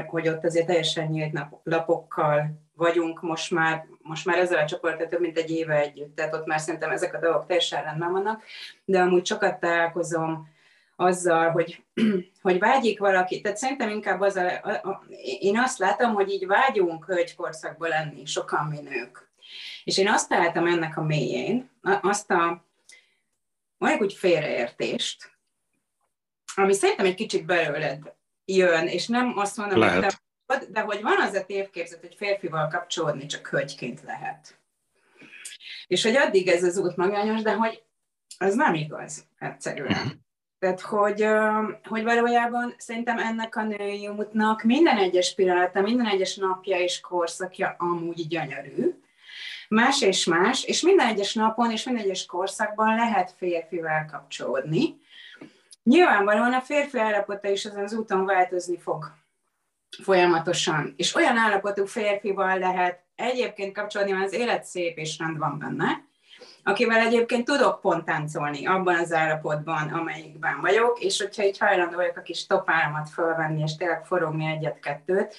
hogy, 0.08 0.28
ott 0.28 0.44
azért 0.44 0.66
teljesen 0.66 1.08
nyílt 1.08 1.40
lapokkal 1.63 2.62
vagyunk 2.82 3.22
most 3.22 3.52
már, 3.52 3.88
most 4.02 4.26
már 4.26 4.38
ezzel 4.38 4.64
a 4.64 4.66
csoporttal 4.66 5.08
több 5.08 5.20
mint 5.20 5.38
egy 5.38 5.50
éve 5.52 5.80
együtt, 5.80 6.16
tehát 6.16 6.34
ott 6.34 6.46
már 6.46 6.60
szerintem 6.60 6.92
ezek 6.92 7.14
a 7.14 7.20
dolgok 7.20 7.46
teljesen 7.46 7.84
rendben 7.84 8.12
vannak, 8.12 8.44
de 8.86 9.02
amúgy 9.02 9.26
sokat 9.26 9.60
találkozom 9.60 10.50
azzal, 10.96 11.50
hogy, 11.50 11.84
hogy 12.42 12.60
vágyik 12.60 13.00
valaki, 13.00 13.42
tehát 13.42 13.58
szerintem 13.58 13.90
inkább 13.90 14.22
az 14.22 14.36
a, 14.36 14.48
a, 14.64 14.70
a, 14.70 15.04
én 15.40 15.60
azt 15.60 15.78
látom, 15.78 16.14
hogy 16.14 16.30
így 16.30 16.48
vágyunk 16.48 17.06
hölgykorszakban 17.06 17.90
lenni, 17.90 18.26
sokan 18.26 18.66
mi 18.66 18.80
nők. 18.80 19.30
És 19.84 19.98
én 19.98 20.10
azt 20.10 20.30
találtam 20.30 20.68
ennek 20.68 20.98
a 20.98 21.04
mélyén, 21.04 21.70
azt 22.02 22.32
a 22.32 22.66
mondjuk 23.78 24.02
úgy 24.02 24.14
félreértést, 24.14 25.32
ami 26.56 26.74
szerintem 26.74 27.06
egy 27.06 27.16
kicsit 27.16 27.46
belőled 27.46 28.14
jön, 28.46 28.88
és 28.88 29.08
nem 29.08 29.34
azt 29.38 29.58
mondom, 29.58 29.80
lehet. 29.80 29.94
hogy 29.94 30.04
te 30.04 30.22
de 30.70 30.79
hogy 30.79 31.01
van 31.01 31.22
az 31.22 31.34
a 31.34 31.46
tévképzet, 31.46 32.00
hogy 32.00 32.15
férfival 32.15 32.67
kapcsolódni 32.67 33.25
csak 33.25 33.48
hölgyként 33.48 34.01
lehet. 34.01 34.60
És 35.88 36.03
hogy 36.03 36.15
addig 36.15 36.48
ez 36.48 36.63
az 36.63 36.77
út 36.77 36.96
magányos, 36.96 37.41
de 37.41 37.53
hogy 37.53 37.84
az 38.38 38.55
nem 38.55 38.74
igaz, 38.74 39.25
egyszerűen. 39.39 40.05
Mhm. 40.05 40.12
Tehát, 40.60 40.81
hogy, 40.81 41.27
hogy 41.84 42.03
valójában 42.03 42.74
szerintem 42.77 43.17
ennek 43.17 43.55
a 43.55 43.63
női 43.63 44.08
útnak 44.08 44.63
minden 44.63 44.98
egyes 44.98 45.36
pillanata, 45.36 45.81
minden 45.81 46.05
egyes 46.05 46.36
napja 46.36 46.79
és 46.79 47.00
korszakja 47.00 47.75
amúgy 47.77 48.27
gyönyörű, 48.27 48.93
más 49.70 50.01
és 50.01 50.25
más, 50.25 50.63
és 50.63 50.81
minden 50.81 51.08
egyes 51.08 51.34
napon 51.34 51.72
és 51.72 51.84
minden 51.84 52.03
egyes 52.03 52.25
korszakban 52.25 52.96
lehet 52.96 53.34
férfivel 53.38 54.05
kapcsolódni. 54.05 55.00
Nyilvánvalóan 55.84 56.53
a 56.53 56.62
férfi 56.62 57.00
állapota 57.00 57.50
is 57.50 57.65
ezen 57.65 57.84
az 57.84 57.93
úton 57.93 58.25
változni 58.25 58.77
fog 58.79 59.12
folyamatosan, 60.04 60.94
és 60.98 61.16
olyan 61.16 61.38
állapotú 61.38 61.86
férfival 61.86 62.58
lehet 62.58 63.00
egyébként 63.16 63.74
kapcsolódni, 63.74 64.12
mert 64.12 64.26
az 64.26 64.34
élet 64.34 64.64
szép 64.64 64.98
és 64.98 65.18
rend 65.18 65.38
van 65.38 65.60
benne, 65.60 66.10
akivel 66.64 67.00
egyébként 67.00 67.46
tudok 67.46 67.82
pont 67.82 68.06
táncolni 68.06 68.66
abban 68.66 68.96
az 68.96 69.14
állapotban, 69.14 69.90
amelyikben 69.90 70.62
vagyok, 70.62 71.00
és 71.00 71.22
hogyha 71.22 71.44
így 71.44 71.58
hajlandó 71.58 71.96
vagyok 71.96 72.18
a 72.18 72.22
kis 72.22 72.46
topáramat 72.46 73.10
fölvenni, 73.10 73.62
és 73.62 73.76
tényleg 73.76 74.06
forogni 74.06 74.46
egyet-kettőt, 74.46 75.36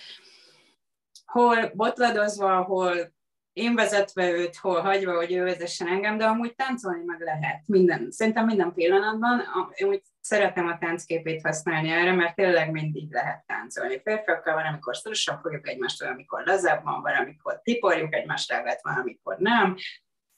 hol 1.26 1.70
botladozva, 1.74 2.62
hol 2.62 3.12
én 3.52 3.74
vezetve 3.74 4.30
őt, 4.30 4.56
hol 4.56 4.80
hagyva, 4.80 5.14
hogy 5.14 5.32
ő 5.32 5.42
vezessen 5.42 5.88
engem, 5.88 6.18
de 6.18 6.24
amúgy 6.24 6.54
táncolni 6.54 7.04
meg 7.04 7.20
lehet. 7.20 7.62
Minden, 7.66 8.10
szerintem 8.10 8.46
minden 8.46 8.72
pillanatban. 8.72 9.42
Én 9.74 9.88
úgy 9.88 10.02
szeretem 10.20 10.66
a 10.66 10.78
táncképét 10.78 11.42
használni 11.42 11.90
erre, 11.90 12.12
mert 12.12 12.34
tényleg 12.34 12.70
mindig 12.70 13.12
lehet 13.12 13.46
táncolni. 13.46 14.00
Férfiakkal 14.04 14.54
van, 14.54 14.64
amikor 14.64 14.96
szorosan 14.96 15.40
fogjuk 15.40 15.68
egymást, 15.68 16.00
van, 16.00 16.12
amikor 16.12 16.42
lazábban 16.44 17.02
van, 17.02 17.14
amikor 17.14 17.60
tiporjuk 17.62 18.14
egymást 18.14 18.52
elvet, 18.52 18.82
van, 18.82 18.96
amikor 18.96 19.36
nem 19.38 19.76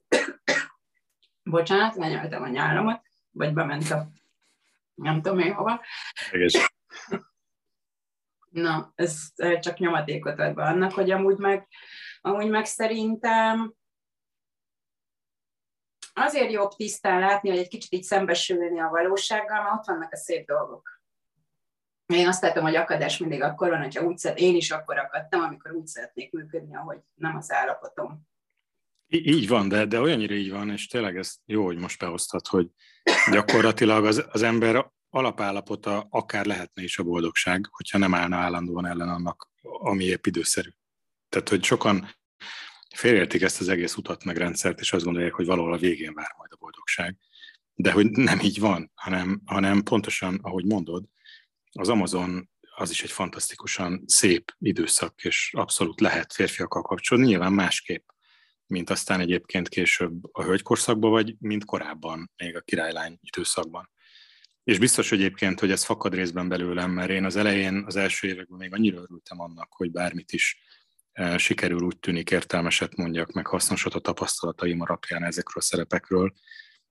bocsánat, 1.43 1.95
lenyeltem 1.95 2.43
a 2.43 2.49
nyálamat, 2.49 3.03
vagy 3.31 3.53
bement 3.53 3.91
a 3.91 4.09
nem 4.95 5.23
tudom 5.23 5.39
én 5.39 5.53
hova. 5.53 5.81
Egész. 6.31 6.67
Na, 8.51 8.93
ez 8.95 9.33
csak 9.61 9.79
nyomatékot 9.79 10.39
ad 10.39 10.55
be 10.55 10.63
annak, 10.63 10.93
hogy 10.93 11.11
amúgy 11.11 11.37
meg, 11.37 11.69
amúgy 12.25 12.51
meg 12.51 12.65
szerintem 12.65 13.75
azért 16.13 16.53
jobb 16.53 16.75
tisztán 16.75 17.21
látni, 17.21 17.49
hogy 17.49 17.59
egy 17.59 17.69
kicsit 17.69 17.93
így 17.93 18.03
szembesülni 18.03 18.81
a 18.81 18.89
valósággal, 18.89 19.63
mert 19.63 19.75
ott 19.75 19.87
vannak 19.87 20.13
a 20.13 20.17
szép 20.17 20.47
dolgok. 20.47 21.03
Én 22.07 22.29
azt 22.29 22.43
látom, 22.43 22.63
hogy 22.63 22.77
akadás 22.77 23.19
mindig 23.19 23.43
akkor 23.43 23.69
van, 23.69 23.83
hogyha 23.83 24.05
úgy 24.05 24.19
szeret, 24.19 24.39
én 24.39 24.57
is 24.57 24.71
akkor 24.71 24.99
akadtam, 24.99 25.41
amikor 25.41 25.73
úgy 25.73 25.87
szeretnék 25.87 26.33
működni, 26.33 26.77
ahogy 26.77 26.99
nem 27.15 27.37
az 27.37 27.53
állapotom. 27.53 28.21
Így 29.07 29.49
van, 29.49 29.69
de, 29.69 29.85
de 29.85 30.01
olyannyira 30.01 30.35
így 30.35 30.51
van, 30.51 30.71
és 30.71 30.87
tényleg 30.87 31.17
ez 31.17 31.35
jó, 31.45 31.65
hogy 31.65 31.79
most 31.79 31.99
behoztad, 31.99 32.47
hogy 32.47 32.71
gyakorlatilag 33.31 34.05
az, 34.05 34.25
az 34.31 34.43
ember 34.43 34.91
alapállapota 35.11 36.07
akár 36.11 36.45
lehetne 36.45 36.83
is 36.83 36.99
a 36.99 37.03
boldogság, 37.03 37.67
hogyha 37.71 37.99
nem 37.99 38.15
állna 38.15 38.37
állandóan 38.37 38.87
ellen 38.87 39.09
annak, 39.09 39.51
ami 39.63 40.05
épp 40.05 40.27
időszerű. 40.27 40.71
Tehát, 41.35 41.49
hogy 41.49 41.65
sokan 41.65 42.15
félértik 42.95 43.43
ezt 43.43 43.61
az 43.61 43.69
egész 43.69 43.97
utat 43.97 44.25
meg 44.25 44.37
rendszert, 44.37 44.81
és 44.81 44.93
azt 44.93 45.05
gondolják, 45.05 45.33
hogy 45.33 45.47
valahol 45.47 45.73
a 45.73 45.79
végén 45.79 46.15
vár 46.15 46.35
majd 46.39 46.53
a 46.53 46.57
boldogság. 46.57 47.17
De 47.75 47.93
hogy 47.93 48.11
nem 48.11 48.41
így 48.41 48.61
van, 48.61 48.91
hanem, 48.95 49.43
hanem 49.45 49.83
pontosan, 49.83 50.39
ahogy 50.43 50.65
mondod, 50.65 51.05
az 51.73 51.89
Amazon 51.89 52.51
az 52.77 52.91
is 52.91 53.03
egy 53.03 53.11
fantasztikusan 53.11 54.03
szép 54.07 54.53
időszak, 54.59 55.23
és 55.23 55.51
abszolút 55.57 56.01
lehet 56.01 56.33
férfiakkal 56.33 56.83
kapcsolódni, 56.83 57.29
nyilván 57.29 57.53
másképp 57.53 58.09
mint 58.67 58.91
aztán 58.91 59.21
egyébként 59.21 59.69
később 59.69 60.25
a 60.33 60.43
hölgykorszakban, 60.43 61.11
vagy 61.11 61.35
mint 61.39 61.65
korábban, 61.65 62.31
még 62.37 62.57
a 62.57 62.61
királylány 62.61 63.19
időszakban. 63.21 63.91
És 64.65 64.79
biztos 64.79 65.09
hogy 65.09 65.19
egyébként, 65.19 65.61
hogy 65.61 65.71
ez 65.71 65.85
fakad 65.85 66.15
részben 66.15 66.49
belőlem, 66.49 66.91
mert 66.91 67.11
én 67.11 67.25
az 67.25 67.37
elején, 67.37 67.85
az 67.87 67.97
első 67.97 68.29
években 68.29 68.59
még 68.59 68.73
annyira 68.73 69.01
örültem 69.01 69.41
annak, 69.41 69.73
hogy 69.73 69.91
bármit 69.91 70.33
is 70.33 70.59
sikerül 71.37 71.83
úgy 71.83 71.99
tűnik 71.99 72.31
értelmeset 72.31 72.97
mondjak, 72.97 73.33
meg 73.33 73.47
hasznosat 73.47 73.95
a 73.95 74.01
tapasztalataim 74.01 74.81
alapján 74.81 75.25
ezekről 75.25 75.63
a 75.63 75.67
szerepekről, 75.67 76.33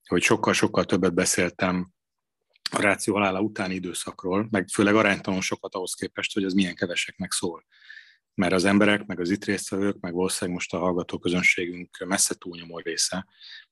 hogy 0.07 0.21
sokkal-sokkal 0.21 0.85
többet 0.85 1.13
beszéltem 1.13 1.91
a 2.71 2.81
ráció 2.81 3.13
halála 3.13 3.41
utáni 3.41 3.73
időszakról, 3.73 4.47
meg 4.51 4.67
főleg 4.67 4.95
aránytalan 4.95 5.41
sokat 5.41 5.75
ahhoz 5.75 5.93
képest, 5.93 6.33
hogy 6.33 6.43
az 6.43 6.53
milyen 6.53 6.75
keveseknek 6.75 7.31
szól. 7.31 7.65
Mert 8.33 8.53
az 8.53 8.65
emberek, 8.65 9.05
meg 9.05 9.19
az 9.19 9.29
itt 9.29 9.45
résztvevők, 9.45 9.99
meg 9.99 10.13
valószínűleg 10.13 10.55
most 10.55 10.73
a 10.73 10.77
hallgatóközönségünk 10.77 12.05
messze 12.05 12.35
túlnyomó 12.35 12.79
része 12.79 13.27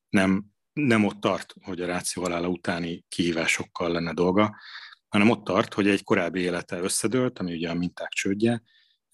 nem, 0.08 0.44
nem 0.72 1.04
ott 1.04 1.20
tart, 1.20 1.54
hogy 1.62 1.80
a 1.80 1.86
ráció 1.86 2.22
halála 2.22 2.48
utáni 2.48 3.04
kihívásokkal 3.08 3.92
lenne 3.92 4.12
dolga, 4.12 4.56
hanem 5.08 5.30
ott 5.30 5.44
tart, 5.44 5.74
hogy 5.74 5.88
egy 5.88 6.04
korábbi 6.04 6.40
élete 6.40 6.78
összedőlt, 6.78 7.38
ami 7.38 7.52
ugye 7.52 7.70
a 7.70 7.74
minták 7.74 8.08
csődje, 8.08 8.62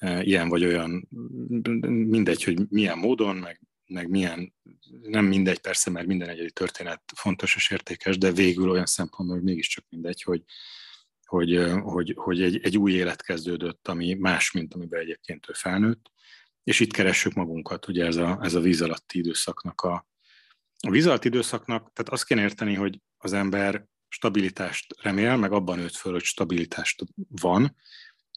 ilyen 0.00 0.48
vagy 0.48 0.64
olyan, 0.64 1.08
mindegy, 1.86 2.44
hogy 2.44 2.68
milyen 2.68 2.98
módon, 2.98 3.36
meg, 3.36 3.60
meg 3.86 4.08
milyen, 4.08 4.54
nem 5.02 5.24
mindegy 5.24 5.58
persze, 5.58 5.90
mert 5.90 6.06
minden 6.06 6.28
egyedi 6.28 6.50
történet 6.50 7.02
fontos 7.14 7.56
és 7.56 7.70
értékes, 7.70 8.18
de 8.18 8.32
végül 8.32 8.70
olyan 8.70 8.86
szempontból 8.86 9.36
hogy 9.36 9.46
mégiscsak 9.46 9.84
mindegy, 9.88 10.22
hogy, 10.22 10.42
hogy, 11.24 11.58
hogy, 11.82 12.14
hogy 12.16 12.42
egy, 12.42 12.60
egy 12.62 12.78
új 12.78 12.92
élet 12.92 13.22
kezdődött, 13.22 13.88
ami 13.88 14.14
más, 14.14 14.50
mint 14.50 14.74
amiben 14.74 15.00
egyébként 15.00 15.48
ő 15.48 15.52
felnőtt, 15.52 16.10
és 16.64 16.80
itt 16.80 16.92
keressük 16.92 17.32
magunkat, 17.32 17.88
ugye 17.88 18.06
ez 18.06 18.16
a, 18.16 18.38
ez 18.42 18.54
a 18.54 18.60
víz 18.60 18.82
alatti 18.82 19.18
időszaknak 19.18 19.80
a, 19.80 20.08
a 20.86 20.90
víz 20.90 21.06
alatti 21.06 21.28
időszaknak, 21.28 21.92
tehát 21.92 22.12
azt 22.12 22.26
kell 22.26 22.38
érteni, 22.38 22.74
hogy 22.74 23.00
az 23.16 23.32
ember 23.32 23.86
stabilitást 24.08 24.94
remél, 25.02 25.36
meg 25.36 25.52
abban 25.52 25.78
nőtt 25.78 25.94
föl, 25.94 26.12
hogy 26.12 26.22
stabilitást 26.22 27.04
van, 27.28 27.76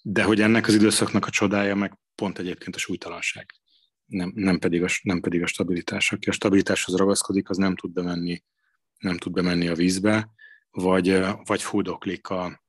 de 0.01 0.23
hogy 0.23 0.41
ennek 0.41 0.67
az 0.67 0.73
időszaknak 0.73 1.25
a 1.25 1.29
csodája 1.29 1.75
meg 1.75 1.97
pont 2.15 2.39
egyébként 2.39 2.75
a 2.75 2.79
súlytalanság, 2.79 3.53
nem, 4.05 4.31
nem, 4.35 4.59
pedig, 4.59 4.83
a, 4.83 4.87
nem 5.03 5.19
pedig 5.19 5.41
a 5.41 5.47
stabilitás. 5.47 6.11
Aki 6.11 6.29
a 6.29 6.31
stabilitáshoz 6.31 6.95
ragaszkodik, 6.95 7.49
az 7.49 7.57
nem 7.57 7.75
tud 7.75 7.91
bemenni, 7.91 8.43
nem 8.97 9.17
tud 9.17 9.33
bemenni 9.33 9.67
a 9.67 9.75
vízbe, 9.75 10.29
vagy, 10.69 11.19
vagy 11.43 11.61
fúdoklik 11.61 12.27
a, 12.27 12.63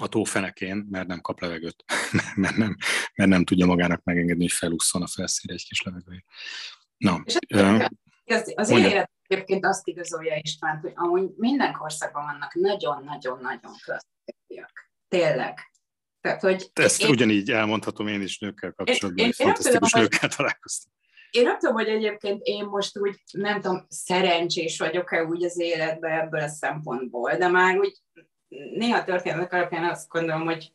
a 0.00 0.08
tó 0.08 0.24
fenekén, 0.24 0.86
mert 0.90 1.06
nem 1.06 1.20
kap 1.20 1.40
levegőt, 1.40 1.84
mert 2.34 2.56
nem, 2.56 2.76
mert 3.14 3.30
nem 3.30 3.44
tudja 3.44 3.66
magának 3.66 4.04
megengedni, 4.04 4.42
hogy 4.42 4.52
felúszson 4.52 5.02
a 5.02 5.06
felszíre 5.06 5.54
egy 5.54 5.64
kis 5.64 5.82
levegője. 5.82 6.24
Na, 6.96 7.22
és 7.24 7.36
az, 8.24 8.52
az 8.54 8.70
én 8.70 8.84
élet 8.84 9.10
egyébként 9.26 9.64
azt 9.64 9.86
igazolja 9.88 10.36
István, 10.42 10.78
hogy 10.78 10.92
amúgy 10.94 11.30
minden 11.36 11.72
korszakban 11.72 12.24
vannak 12.24 12.54
nagyon-nagyon-nagyon 12.54 13.72
klassz 13.84 14.06
Tényleg. 15.08 15.58
Tehát, 16.20 16.40
hogy 16.40 16.70
Ezt 16.72 17.02
én, 17.02 17.10
ugyanígy 17.10 17.50
elmondhatom 17.50 18.06
én 18.06 18.22
is 18.22 18.38
nőkkel 18.38 18.72
kapcsolatban, 18.72 19.24
én, 19.24 19.24
én, 19.24 19.32
én 19.36 19.46
fantasztikus 19.46 19.92
nőkkel 19.92 20.28
találkoztam. 20.28 20.92
Én 21.30 21.42
nem 21.42 21.58
tudom, 21.58 21.74
hogy 21.74 21.88
egyébként 21.88 22.40
én 22.42 22.64
most 22.64 22.98
úgy, 22.98 23.20
nem 23.32 23.60
tudom, 23.60 23.86
szerencsés 23.88 24.78
vagyok-e 24.78 25.24
úgy 25.24 25.44
az 25.44 25.58
életben 25.58 26.20
ebből 26.20 26.40
a 26.40 26.48
szempontból, 26.48 27.36
de 27.36 27.48
már 27.48 27.78
úgy 27.78 28.02
néha 28.48 29.04
történetek 29.04 29.52
alapján 29.52 29.84
azt 29.84 30.08
gondolom, 30.08 30.44
hogy 30.44 30.72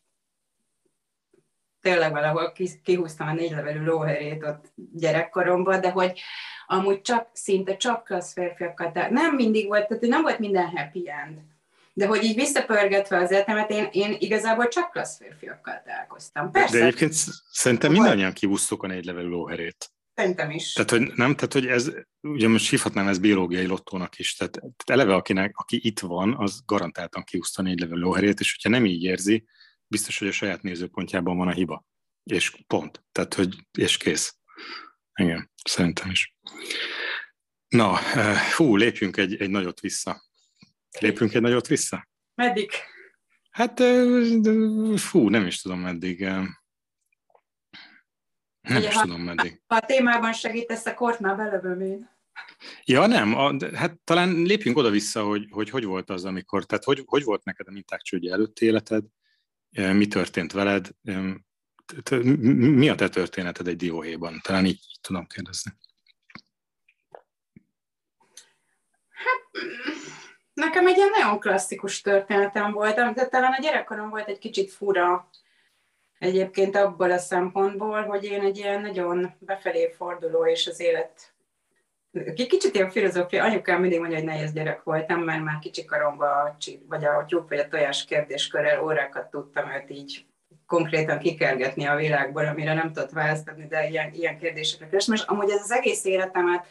tényleg 1.82 2.12
valahol 2.12 2.54
kihúztam 2.84 3.28
a 3.28 3.34
négy 3.34 3.52
levelű 3.52 3.84
lóherét 3.84 4.44
ott 4.44 4.74
gyerekkoromban, 4.76 5.82
de 5.82 5.90
hogy 5.92 6.20
amúgy 6.66 7.02
csak, 7.02 7.30
szinte 7.34 7.78
csak 7.78 8.04
klassz 8.04 8.34
férfiakkal, 8.34 8.92
tehát 8.92 9.10
nem 9.10 9.36
mindig 9.36 9.68
volt, 9.68 9.88
tehát 9.88 10.04
nem 10.04 10.22
volt 10.22 10.40
minden 10.40 10.68
happy 10.68 11.10
end. 11.10 11.40
De 11.94 12.06
hogy 12.08 12.24
így 12.24 12.36
visszapörgetve 12.36 13.18
az 13.18 13.32
életemet, 13.32 13.70
én, 13.70 13.88
én 13.92 14.16
igazából 14.20 14.68
csak 14.68 14.92
klassz 14.92 15.18
férfiakkal 15.18 15.82
találkoztam. 15.86 16.52
Persze. 16.52 16.78
De 16.78 16.86
egyébként 16.86 17.14
szerintem 17.52 17.92
mindannyian 17.92 18.34
kihúztuk 18.34 18.84
a 18.84 18.88
négy 18.88 19.06
levelű 19.06 19.28
lóherét. 19.28 19.92
Szerintem 20.16 20.52
is. 20.52 20.74
Tehát, 20.74 20.90
hogy 20.90 21.02
nem, 21.02 21.36
tehát, 21.36 21.54
hogy 21.54 21.68
ez, 21.68 21.92
ugye 22.22 22.48
most 22.48 22.70
hívhatnám 22.70 23.08
ez 23.08 23.18
biológiai 23.18 23.66
lottónak 23.66 24.20
is, 24.20 24.36
tehát, 24.36 24.52
tehát 24.54 24.84
eleve 24.86 25.14
akinek, 25.14 25.58
aki 25.58 25.80
itt 25.84 26.00
van, 26.00 26.36
az 26.38 26.62
garantáltan 26.66 27.24
kihúzta 27.24 27.62
a 27.62 27.66
négy 27.66 27.80
levelű 27.80 28.02
lóherét, 28.02 28.40
és 28.40 28.52
hogyha 28.52 28.70
nem 28.70 28.86
így 28.86 29.04
érzi, 29.04 29.46
biztos, 29.88 30.20
hogy 30.20 30.28
a 30.28 30.32
saját 30.32 30.62
nézőpontjában 30.62 31.38
van 31.38 31.48
a 31.48 31.54
hiba. 31.54 31.86
És 32.24 32.56
pont. 32.68 33.04
Tehát, 33.12 33.34
hogy 33.34 33.56
és 33.78 33.98
kész. 33.98 34.38
Igen, 35.16 35.52
szerintem 35.64 36.10
is. 36.10 36.36
Na, 37.68 38.00
eh, 38.00 38.36
fú, 38.36 38.76
lépjünk 38.76 39.18
egy, 39.18 39.42
egy 39.42 39.50
nagyot 39.50 39.80
vissza. 39.80 40.24
Lépünk 41.00 41.34
egy 41.34 41.42
nagyot 41.42 41.68
vissza? 41.68 42.08
Meddig? 42.36 42.72
Hát, 43.50 43.80
fú, 44.96 45.30
nem 45.30 45.46
is 45.46 45.62
tudom 45.62 45.80
meddig. 45.80 46.20
Nem 46.20 46.62
Ugye, 48.78 48.88
is 48.88 48.96
ha, 48.96 49.02
tudom 49.02 49.22
meddig. 49.22 49.62
Ha 49.68 49.76
a 49.76 49.86
témában 49.86 50.34
segítesz, 50.34 50.86
a 50.86 50.94
kort 50.94 51.20
már 51.20 51.36
belövöm 51.36 51.82
én. 51.82 52.12
Ja, 52.84 53.06
nem, 53.06 53.36
a, 53.36 53.54
de, 53.54 53.78
hát 53.78 54.00
talán 54.04 54.30
lépjünk 54.30 54.78
oda-vissza, 54.78 55.24
hogy, 55.24 55.48
hogy 55.50 55.70
hogy 55.70 55.84
volt 55.84 56.10
az, 56.10 56.26
amikor, 56.26 56.66
tehát 56.66 56.84
hogy, 56.84 57.04
hogy 57.06 57.24
volt 57.24 57.44
neked 57.44 57.68
a 57.68 57.72
minták 57.72 58.02
csődje 58.02 58.34
előtt 58.34 58.60
életed, 58.60 59.04
mi 59.70 60.08
történt 60.08 60.52
veled, 60.52 60.90
mi 62.56 62.90
a 62.90 62.96
te 62.96 63.10
történeted 63.10 63.68
egy 63.68 63.76
dióhéjban? 63.76 64.40
Talán 64.44 64.66
így, 64.66 64.80
így 64.90 65.00
tudom 65.02 65.28
kérdezni. 65.28 65.72
Hát, 69.10 69.64
nekem 70.54 70.88
egy 70.88 70.98
ilyen 70.98 71.10
nagyon 71.18 71.40
klasszikus 71.40 72.02
történetem 72.02 72.72
volt, 72.72 73.14
de 73.14 73.28
talán 73.28 73.52
a 73.58 73.62
gyerekkorom 73.62 74.10
volt 74.10 74.28
egy 74.28 74.40
kicsit 74.40 74.72
fura 74.72 75.30
egyébként 76.20 76.76
abból 76.76 77.12
a 77.12 77.18
szempontból, 77.18 78.04
hogy 78.04 78.24
én 78.24 78.42
egy 78.42 78.58
ilyen 78.58 78.82
nagyon 78.82 79.34
befelé 79.40 79.94
forduló 79.98 80.46
és 80.46 80.68
az 80.68 80.80
élet 80.80 81.34
Kicsit 82.36 82.76
ilyen 82.76 82.90
filozófia, 82.90 83.44
anyukám 83.44 83.80
mindig 83.82 84.00
mondja, 84.00 84.18
hogy 84.18 84.28
nehéz 84.28 84.54
gyerek 84.54 84.84
voltam, 84.84 85.22
mert 85.22 85.44
már 85.44 85.60
kicsi 85.60 85.86
karomban, 85.86 86.56
vagy 86.88 87.06
a 87.06 87.26
tyúk 87.28 87.50
vagy 87.50 87.60
a 87.60 87.68
tojás 87.68 88.06
kérdéskörrel 88.06 88.84
órákat 88.84 89.30
tudtam 89.30 89.72
őt 89.72 89.90
így 89.90 90.26
konkrétan 90.66 91.20
kikergetni 91.20 91.86
a 91.86 91.96
világból, 91.96 92.46
amire 92.46 92.74
nem 92.74 92.94
tudott 92.94 93.12
választani, 93.12 93.68
de 93.68 93.88
ilyen, 93.88 94.14
ilyen 94.14 94.38
kérdésekre 94.38 94.86
keresem. 94.90 95.14
És 95.14 95.22
amúgy 95.22 95.50
ez 95.50 95.62
az 95.62 95.72
egész 95.72 96.06
életemet 96.06 96.66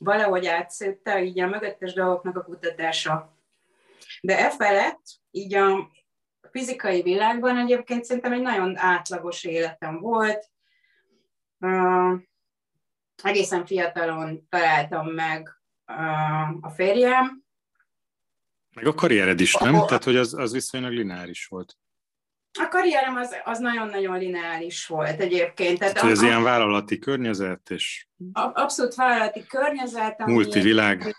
valahogy 0.00 0.46
átszőtte, 0.46 1.22
így 1.22 1.40
a 1.40 1.46
mögöttes 1.46 1.92
dolgoknak 1.92 2.36
a 2.36 2.44
kutatása. 2.44 3.36
De 4.20 4.38
e 4.38 4.50
felett, 4.50 5.02
így 5.30 5.54
a 5.54 5.90
fizikai 6.50 7.02
világban 7.02 7.58
egyébként 7.58 8.04
szerintem 8.04 8.32
egy 8.32 8.40
nagyon 8.40 8.78
átlagos 8.78 9.44
életem 9.44 10.00
volt. 10.00 10.50
Uh, 11.58 12.18
egészen 13.22 13.66
fiatalon 13.66 14.46
találtam 14.48 15.06
meg 15.06 15.48
uh, 15.86 16.56
a 16.60 16.70
férjem. 16.74 17.44
Meg 18.74 18.86
a 18.86 18.94
karriered 18.94 19.40
is, 19.40 19.54
nem? 19.54 19.74
A, 19.74 19.84
Tehát, 19.84 20.04
hogy 20.04 20.16
az, 20.16 20.34
az 20.34 20.52
viszonylag 20.52 20.92
lineáris 20.92 21.46
volt. 21.46 21.76
A 22.52 22.68
karrierem 22.68 23.16
az, 23.16 23.36
az 23.44 23.58
nagyon-nagyon 23.58 24.18
lineáris 24.18 24.86
volt 24.86 25.20
egyébként. 25.20 25.78
Tehát, 25.78 25.94
Tehát 25.94 26.08
a, 26.08 26.12
ez 26.12 26.22
a, 26.22 26.26
ilyen 26.26 26.42
vállalati 26.42 26.98
környezet, 26.98 27.70
és... 27.70 28.06
Abszolút 28.32 28.94
vállalati 28.94 29.46
környezet. 29.46 30.26
Multivilág. 30.26 31.16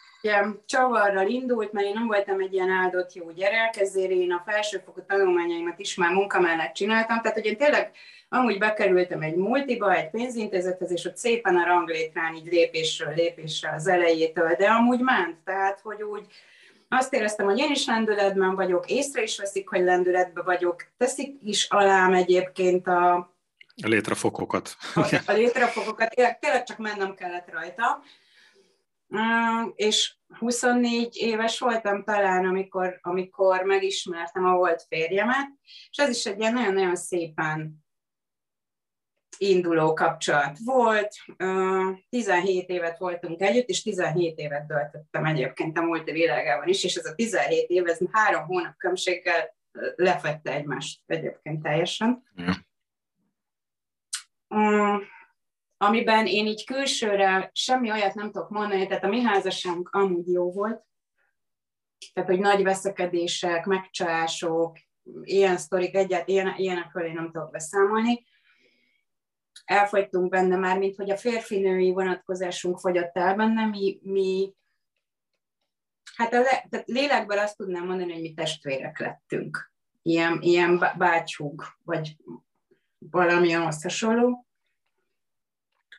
Csavarral 0.66 1.28
indult, 1.28 1.72
mert 1.72 1.86
én 1.86 1.94
nem 1.94 2.08
voltam 2.08 2.40
egy 2.40 2.54
ilyen 2.54 2.70
áldott 2.70 3.14
jó 3.14 3.32
gyerek, 3.32 3.78
ezért 3.78 4.12
én 4.12 4.32
a 4.32 4.44
felsőfokú 4.46 5.02
tanulmányaimat 5.08 5.80
is 5.80 5.96
már 5.96 6.14
munka 6.14 6.40
mellett 6.40 6.74
csináltam. 6.74 7.22
Tehát, 7.22 7.38
hogy 7.38 7.46
én 7.46 7.58
tényleg 7.58 7.92
amúgy 8.30 8.58
bekerültem 8.58 9.22
egy 9.22 9.36
multiba, 9.36 9.96
egy 9.96 10.10
pénzintézethez, 10.10 10.92
és 10.92 11.06
ott 11.06 11.18
szépen 11.18 11.56
a 11.56 11.66
ranglétrán 11.66 12.36
így 12.36 12.52
lépésről 12.52 13.14
lépésre 13.14 13.74
az 13.76 13.88
elejétől, 13.88 14.56
de 14.56 14.68
amúgy 14.68 15.00
ment. 15.00 15.38
Tehát, 15.44 15.80
hogy 15.80 16.04
úgy 16.04 16.26
azt 16.94 17.14
éreztem, 17.14 17.46
hogy 17.46 17.60
én 17.60 17.72
is 17.72 17.86
lendületben 17.86 18.56
vagyok, 18.56 18.90
észre 18.90 19.22
is 19.22 19.38
veszik, 19.38 19.70
hogy 19.70 19.82
lendületben 19.82 20.44
vagyok, 20.44 20.86
teszik 20.98 21.36
is 21.44 21.68
alám 21.70 22.14
egyébként 22.14 22.88
a, 22.88 23.16
a 23.84 23.88
létrafokokat. 23.88 24.76
A, 24.96 25.22
a 25.26 25.32
létrafokokat, 25.32 26.14
tényleg 26.40 26.64
csak 26.64 26.78
mennem 26.78 27.14
kellett 27.14 27.52
rajta. 27.52 28.04
Uh, 29.08 29.72
és 29.76 30.14
24 30.40 31.16
éves 31.16 31.60
voltam 31.60 32.04
talán, 32.04 32.46
amikor, 32.46 33.00
amikor 33.02 33.62
megismertem 33.62 34.46
a 34.46 34.56
volt 34.56 34.86
férjemet, 34.88 35.50
és 35.90 35.98
ez 35.98 36.10
is 36.10 36.26
egy 36.26 36.40
ilyen 36.40 36.54
nagyon-nagyon 36.54 36.96
szépen 36.96 37.81
induló 39.38 39.94
kapcsolat 39.94 40.58
volt. 40.66 41.16
17 42.10 42.70
évet 42.70 42.98
voltunk 42.98 43.42
együtt, 43.42 43.68
és 43.68 43.82
17 43.82 44.38
évet 44.38 44.66
töltöttem 44.66 45.26
egyébként 45.26 45.78
a 45.78 45.82
múlt 45.82 46.12
világában 46.12 46.68
is, 46.68 46.84
és 46.84 46.96
ez 46.96 47.06
a 47.06 47.16
17 47.16 47.70
év, 47.70 47.88
ez 47.88 48.00
három 48.12 48.46
hónap 48.46 48.78
kömséggel 48.78 49.56
lefette 49.96 50.54
egymást 50.54 51.02
egyébként 51.06 51.62
teljesen. 51.62 52.24
Mm. 52.42 52.52
amiben 55.78 56.26
én 56.26 56.48
így 56.48 56.66
külsőre 56.66 57.50
semmi 57.54 57.92
olyat 57.92 58.14
nem 58.14 58.32
tudok 58.32 58.50
mondani, 58.50 58.88
tehát 58.88 59.04
a 59.04 59.08
mi 59.08 59.22
házasságunk 59.22 59.90
amúgy 59.90 60.28
jó 60.28 60.52
volt, 60.52 60.84
tehát 62.14 62.30
hogy 62.30 62.40
nagy 62.40 62.64
veszekedések, 62.64 63.66
megcsalások, 63.66 64.78
ilyen 65.24 65.58
sztorik, 65.58 65.96
egyáltalán 65.96 66.28
ilyen, 66.28 66.54
ilyenekről 66.58 67.06
én 67.06 67.14
nem 67.14 67.32
tudok 67.32 67.52
beszámolni, 67.52 68.26
elfogytunk 69.66 70.30
benne 70.30 70.56
már, 70.56 70.78
mint 70.78 70.96
hogy 70.96 71.10
a 71.10 71.18
férfinői 71.18 71.92
vonatkozásunk 71.92 72.80
fogyott 72.80 73.18
el 73.18 73.36
benne, 73.36 73.66
mi, 73.66 74.00
mi 74.04 74.54
hát 76.16 76.34
a 76.34 76.40
le, 76.40 76.66
tehát 76.70 76.88
lélekből 76.88 77.40
azt 77.40 77.58
tudnám 77.58 77.86
mondani, 77.86 78.12
hogy 78.12 78.22
mi 78.22 78.34
testvérek 78.34 79.00
lettünk. 79.00 79.72
Ilyen, 80.02 80.42
ilyen 80.42 80.84
bátyúg, 80.98 81.64
vagy 81.84 82.18
valami 82.98 83.54
ahhoz 83.54 83.84
hasonló. 83.84 84.46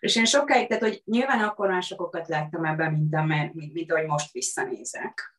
És 0.00 0.16
én 0.16 0.24
sokáig, 0.24 0.68
tehát 0.68 0.82
hogy 0.82 1.02
nyilván 1.04 1.42
akkor 1.42 1.68
már 1.68 1.82
sokokat 1.82 2.28
láttam 2.28 2.64
ebben, 2.64 2.92
mint, 2.92 3.26
mint, 3.26 3.54
mint, 3.54 3.72
mint 3.72 3.92
ahogy 3.92 4.06
most 4.06 4.32
visszanézek. 4.32 5.31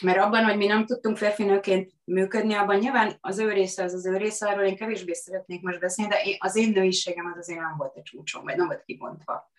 Mert 0.00 0.18
abban, 0.18 0.44
hogy 0.44 0.56
mi 0.56 0.66
nem 0.66 0.86
tudtunk 0.86 1.16
férfinőként 1.16 1.92
működni, 2.04 2.54
abban 2.54 2.78
nyilván 2.78 3.16
az 3.20 3.38
ő 3.38 3.52
része 3.52 3.82
az 3.82 3.94
az 3.94 4.06
ő 4.06 4.16
része, 4.16 4.48
arról 4.48 4.64
én 4.64 4.76
kevésbé 4.76 5.12
szeretnék 5.12 5.62
most 5.62 5.80
beszélni, 5.80 6.10
de 6.10 6.18
az 6.38 6.56
én 6.56 6.70
nőiségem 6.70 7.26
az 7.26 7.38
azért 7.38 7.60
nem 7.60 7.74
volt 7.76 7.96
a 7.96 8.02
csúcson, 8.02 8.42
vagy 8.44 8.56
nem 8.56 8.66
volt 8.66 8.84
kibontva. 8.84 9.50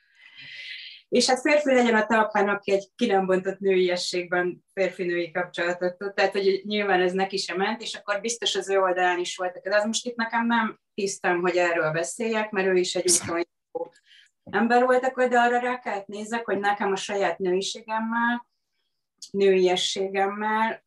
És 1.09 1.27
hát 1.27 1.41
férfi 1.41 1.73
legyen 1.73 1.95
a 1.95 2.05
talpán, 2.05 2.49
aki 2.49 2.71
egy 2.71 2.89
ki 2.95 3.05
nem 3.05 3.25
bontott 3.25 3.59
nőiességben 3.59 4.65
férfi-női 4.73 5.31
kapcsolatot 5.31 5.97
tud, 5.97 6.13
tehát 6.13 6.31
hogy 6.31 6.61
nyilván 6.65 7.01
ez 7.01 7.11
neki 7.11 7.37
sem 7.37 7.57
ment, 7.57 7.81
és 7.81 7.93
akkor 7.93 8.21
biztos 8.21 8.55
az 8.55 8.69
ő 8.69 8.79
oldalán 8.79 9.19
is 9.19 9.37
voltak. 9.37 9.63
De 9.63 9.75
az 9.75 9.85
most 9.85 10.05
itt 10.05 10.15
nekem 10.15 10.45
nem 10.45 10.79
tisztem, 10.93 11.41
hogy 11.41 11.57
erről 11.57 11.91
beszéljek, 11.91 12.51
mert 12.51 12.67
ő 12.67 12.75
is 12.75 12.95
egy 12.95 13.11
úton 13.21 13.43
ember 14.51 14.83
voltak, 14.83 15.23
de 15.23 15.39
arra 15.39 15.59
rá 15.59 15.79
kellett 15.79 16.07
nézek, 16.07 16.45
hogy 16.45 16.59
nekem 16.59 16.91
a 16.91 16.95
saját 16.95 17.37
nőiségemmel 17.37 18.49
nőiességemmel, 19.31 20.81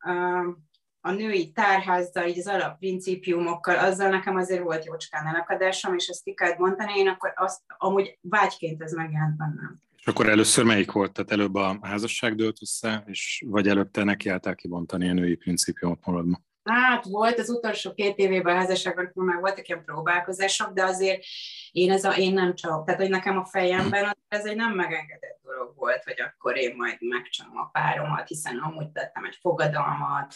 a 1.01 1.11
női 1.11 1.51
tárházzal, 1.51 2.27
így 2.27 2.39
az 2.39 2.47
alapprincípiumokkal, 2.47 3.77
azzal 3.77 4.09
nekem 4.09 4.35
azért 4.35 4.63
volt 4.63 4.85
jócskán 4.85 5.27
elakadásom, 5.27 5.95
és 5.95 6.07
ezt 6.07 6.23
ki 6.23 6.33
kellett 6.33 6.57
mondani, 6.57 6.93
én 6.97 7.07
akkor 7.07 7.33
azt 7.35 7.61
amúgy 7.77 8.17
vágyként 8.21 8.81
ez 8.81 8.91
megjelent 8.91 9.37
bennem. 9.37 9.79
És 9.97 10.07
akkor 10.07 10.29
először 10.29 10.63
melyik 10.63 10.91
volt? 10.91 11.13
Tehát 11.13 11.31
előbb 11.31 11.55
a 11.55 11.79
házasság 11.81 12.35
dőlt 12.35 12.61
össze, 12.61 13.03
és 13.07 13.43
vagy 13.47 13.67
előtte 13.67 14.03
nekiálltál 14.03 14.55
kibontani 14.55 15.09
a 15.09 15.13
női 15.13 15.35
principiumot 15.35 16.05
magadban? 16.05 16.45
Hát 16.63 17.05
volt 17.05 17.39
az 17.39 17.49
utolsó 17.49 17.93
két 17.93 18.17
évében 18.17 18.55
a 18.55 18.59
házasságban, 18.59 19.11
már 19.13 19.39
voltak 19.39 19.67
ilyen 19.67 19.83
próbálkozások, 19.85 20.73
de 20.73 20.83
azért 20.83 21.23
én, 21.71 21.91
ez 21.91 22.03
a, 22.03 22.17
én 22.17 22.33
nem 22.33 22.55
csak, 22.55 22.85
tehát 22.85 23.01
hogy 23.01 23.09
nekem 23.09 23.37
a 23.37 23.45
fejemben 23.45 24.17
ez 24.27 24.45
egy 24.45 24.55
nem 24.55 24.75
megengedett 24.75 25.34
dolog 25.65 25.77
volt, 25.77 26.03
hogy 26.03 26.21
akkor 26.21 26.57
én 26.57 26.75
majd 26.75 26.97
megcsalom 26.99 27.57
a 27.57 27.69
páromat, 27.71 28.27
hiszen 28.27 28.57
amúgy 28.57 28.91
tettem 28.91 29.25
egy 29.25 29.37
fogadalmat, 29.41 30.33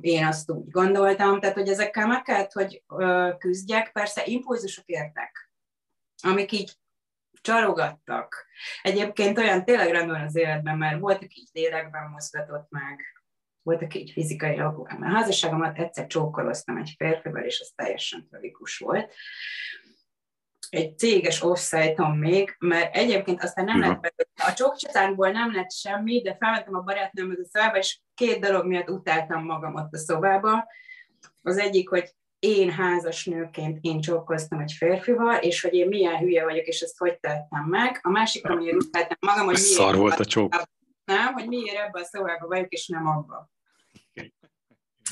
én 0.00 0.26
azt 0.26 0.50
úgy 0.50 0.70
gondoltam, 0.70 1.40
tehát 1.40 1.56
hogy 1.56 1.68
ezekkel 1.68 2.06
meg 2.06 2.22
kellett, 2.22 2.52
hogy 2.52 2.82
küzdjek, 3.38 3.92
persze 3.92 4.22
impulzusok 4.24 4.84
értek, 4.86 5.50
amik 6.22 6.52
így 6.52 6.72
csalogattak. 7.40 8.46
Egyébként 8.82 9.38
olyan 9.38 9.64
tényleg 9.64 9.90
rendben 9.90 10.24
az 10.24 10.36
életben, 10.36 10.76
mert 10.76 11.00
voltak 11.00 11.34
így 11.34 11.48
lélekben 11.52 12.10
mozgatott 12.10 12.70
meg, 12.70 13.00
voltak 13.62 13.94
így 13.94 14.10
fizikai 14.10 14.58
alkoholban. 14.58 15.02
A 15.02 15.14
házasságomat 15.14 15.78
egyszer 15.78 16.06
csókoloztam 16.06 16.76
egy 16.76 16.94
férfival, 16.96 17.42
és 17.42 17.60
az 17.60 17.72
teljesen 17.74 18.26
tragikus 18.28 18.78
volt. 18.78 19.14
Egy 20.68 20.98
céges 20.98 21.42
off 21.42 21.72
még, 22.18 22.56
mert 22.58 22.96
egyébként 22.96 23.42
aztán 23.42 23.64
nem 23.64 23.80
lett 23.80 24.00
belőle. 24.00 24.50
A 24.50 24.52
csókcsatánkból 24.52 25.30
nem 25.30 25.54
lett 25.54 25.72
semmi, 25.72 26.22
de 26.22 26.36
felmentem 26.38 26.74
a 26.74 26.80
barátnőmhöz 26.80 27.38
a 27.38 27.48
szobába, 27.52 27.78
és 27.78 28.00
két 28.14 28.40
dolog 28.40 28.66
miatt 28.66 28.90
utáltam 28.90 29.44
magam 29.44 29.74
ott 29.74 29.92
a 29.92 29.98
szobába. 29.98 30.66
Az 31.42 31.58
egyik, 31.58 31.88
hogy 31.88 32.14
én 32.38 32.70
házas 32.70 33.24
nőként 33.24 33.78
én 33.80 34.00
csókoztam 34.00 34.60
egy 34.60 34.72
férfival, 34.72 35.36
és 35.36 35.60
hogy 35.60 35.74
én 35.74 35.88
milyen 35.88 36.18
hülye 36.18 36.44
vagyok, 36.44 36.66
és 36.66 36.80
ezt 36.80 36.98
hogy 36.98 37.18
tettem 37.18 37.64
meg. 37.64 38.00
A 38.02 38.10
másik, 38.10 38.48
amiért 38.48 38.76
utáltam 38.76 39.16
magam, 39.20 39.44
hogy 39.44 39.54
miért... 39.54 39.68
Szar 39.68 39.96
volt 39.96 40.20
a 40.20 40.24
csók. 40.24 40.62
Nem, 41.04 41.32
hogy 41.32 41.46
miért 41.46 41.76
ebben 41.76 42.02
a 42.02 42.04
szobában 42.04 42.48
vagyok, 42.48 42.68
és 42.68 42.86
nem 42.86 43.06
abban. 43.06 43.50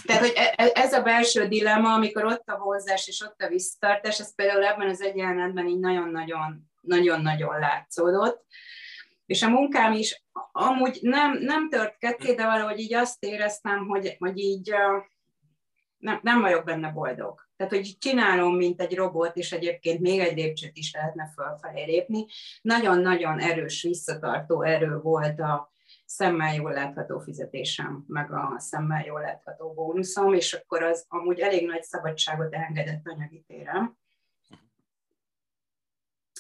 Tehát, 0.07 0.23
hogy 0.23 0.33
e, 0.37 0.55
e, 0.57 0.71
ez 0.75 0.93
a 0.93 1.03
belső 1.03 1.49
dilemma, 1.49 1.93
amikor 1.93 2.25
ott 2.25 2.49
a 2.49 2.57
hozzás 2.57 3.07
és 3.09 3.21
ott 3.21 3.41
a 3.43 3.49
visszatartás, 3.49 4.21
ez 4.21 4.35
például 4.35 4.65
ebben 4.65 4.89
az 4.89 5.03
egyenletben 5.03 5.67
így 5.67 5.81
nagyon-nagyon 5.81 6.73
nagyon-nagyon 6.85 7.59
látszódott. 7.59 8.45
És 9.27 9.43
a 9.43 9.49
munkám 9.49 9.93
is 9.93 10.25
amúgy 10.53 10.99
nem, 11.03 11.39
nem 11.39 11.69
tört 11.69 11.99
ketté, 11.99 12.35
de 12.35 12.45
valahogy 12.45 12.79
így 12.79 12.95
azt 12.95 13.25
éreztem, 13.25 13.87
hogy, 13.87 14.17
hogy 14.19 14.39
így 14.39 14.75
nem, 15.99 16.21
nem 16.23 16.41
vagyok 16.41 16.65
benne 16.65 16.91
boldog. 16.91 17.43
Tehát, 17.57 17.73
hogy 17.73 17.99
csinálom, 17.99 18.57
mint 18.57 18.81
egy 18.81 18.95
robot, 18.95 19.37
és 19.37 19.53
egyébként 19.53 20.01
még 20.01 20.21
egy 20.21 20.37
lépcsőt 20.37 20.77
is 20.77 20.93
lehetne 20.93 21.33
fölfelé 21.35 21.85
lépni. 21.85 22.27
Nagyon-nagyon 22.63 23.39
erős 23.41 23.83
visszatartó 23.83 24.63
erő 24.63 24.99
volt 25.03 25.41
a, 25.41 25.73
szemmel 26.15 26.55
jól 26.55 26.73
látható 26.73 27.19
fizetésem, 27.19 28.05
meg 28.07 28.33
a 28.33 28.55
szemmel 28.59 29.05
jól 29.05 29.21
látható 29.21 29.73
bónuszom, 29.73 30.35
és 30.35 30.53
akkor 30.53 30.83
az 30.83 31.05
amúgy 31.09 31.41
elég 31.41 31.67
nagy 31.67 31.83
szabadságot 31.83 32.55
engedett 32.55 33.07
anyagi 33.07 33.45
téren. 33.47 33.99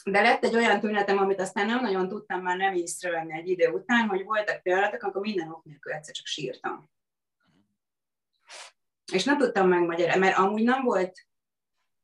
De 0.05 0.21
lett 0.21 0.45
egy 0.45 0.55
olyan 0.55 0.81
tünetem, 0.81 1.19
amit 1.19 1.41
aztán 1.41 1.67
nem 1.67 1.81
nagyon 1.81 2.09
tudtam 2.09 2.43
már 2.43 2.57
nem 2.57 2.75
észrevenni 2.75 3.33
egy 3.33 3.49
idő 3.49 3.69
után, 3.69 4.09
hogy 4.09 4.25
voltak 4.25 4.63
pillanatok, 4.63 5.03
amikor 5.03 5.21
minden 5.21 5.51
ok 5.51 5.65
nélkül 5.65 5.93
egyszer 5.93 6.15
csak 6.15 6.27
sírtam. 6.27 6.91
És 9.13 9.25
nem 9.25 9.39
tudtam 9.39 9.69
megmagyarázni, 9.69 10.21
mert 10.21 10.39
amúgy 10.39 10.63
nem 10.63 10.83
volt 10.83 11.29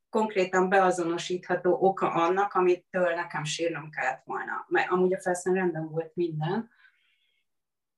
konkrétan 0.09 0.69
beazonosítható 0.69 1.79
oka 1.81 2.13
annak, 2.13 2.55
amitől 2.55 3.15
nekem 3.15 3.45
sírnom 3.45 3.91
kellett 3.91 4.25
volna. 4.25 4.65
Mert 4.69 4.91
amúgy 4.91 5.15
a 5.15 5.21
felszín 5.21 5.55
rendben 5.55 5.89
volt 5.89 6.15
minden, 6.15 6.71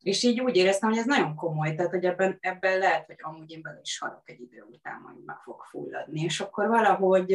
és 0.03 0.23
így 0.23 0.41
úgy 0.41 0.57
éreztem, 0.57 0.89
hogy 0.89 0.99
ez 0.99 1.07
nagyon 1.07 1.35
komoly, 1.35 1.75
tehát 1.75 1.91
hogy 1.91 2.05
ebben, 2.05 2.39
ebben 2.41 2.79
lehet, 2.79 3.07
hogy 3.07 3.17
amúgy 3.19 3.51
én 3.51 3.63
bele 3.63 3.81
is 3.83 3.99
halok 3.99 4.31
egy 4.31 4.41
idő 4.41 4.67
után, 4.71 5.01
majd 5.01 5.25
meg 5.25 5.37
fog 5.37 5.63
fulladni. 5.63 6.21
És 6.21 6.41
akkor 6.41 6.69
valahogy 6.69 7.33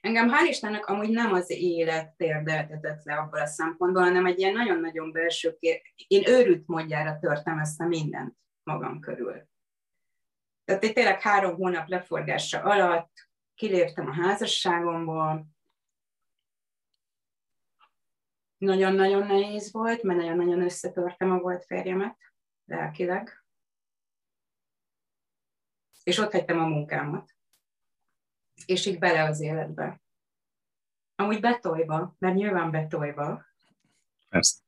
engem 0.00 0.30
hál' 0.30 0.48
Istennek 0.48 0.86
amúgy 0.86 1.10
nem 1.10 1.32
az 1.32 1.50
élet 1.50 2.16
térdeltetett 2.16 3.04
le 3.04 3.14
abból 3.14 3.40
a 3.40 3.46
szempontból, 3.46 4.02
hanem 4.02 4.26
egy 4.26 4.38
ilyen 4.38 4.52
nagyon-nagyon 4.52 5.12
belső 5.12 5.56
kér... 5.60 5.80
Én 6.06 6.28
őrült 6.28 6.66
módjára 6.66 7.18
törtem 7.18 7.58
ezt 7.58 7.80
a 7.80 7.86
mindent 7.86 8.36
magam 8.62 9.00
körül. 9.00 9.48
Tehát 10.64 10.84
egy 10.84 10.92
tényleg 10.92 11.20
három 11.20 11.54
hónap 11.54 11.88
leforgása 11.88 12.60
alatt 12.60 13.10
kiléptem 13.54 14.08
a 14.08 14.12
házasságomból, 14.12 15.46
nagyon-nagyon 18.66 19.26
nehéz 19.26 19.72
volt, 19.72 20.02
mert 20.02 20.18
nagyon-nagyon 20.18 20.62
összetörtem 20.62 21.30
a 21.30 21.38
volt 21.38 21.64
férjemet 21.64 22.18
lelkileg. 22.64 23.44
És 26.02 26.18
ott 26.18 26.32
hagytam 26.32 26.58
a 26.58 26.66
munkámat. 26.66 27.34
És 28.66 28.86
így 28.86 28.98
bele 28.98 29.22
az 29.22 29.40
életbe. 29.40 30.00
Amúgy 31.14 31.40
betolva, 31.40 32.14
mert 32.18 32.34
nyilván 32.34 32.70
betolva. 32.70 33.44
Persze. 34.28 34.60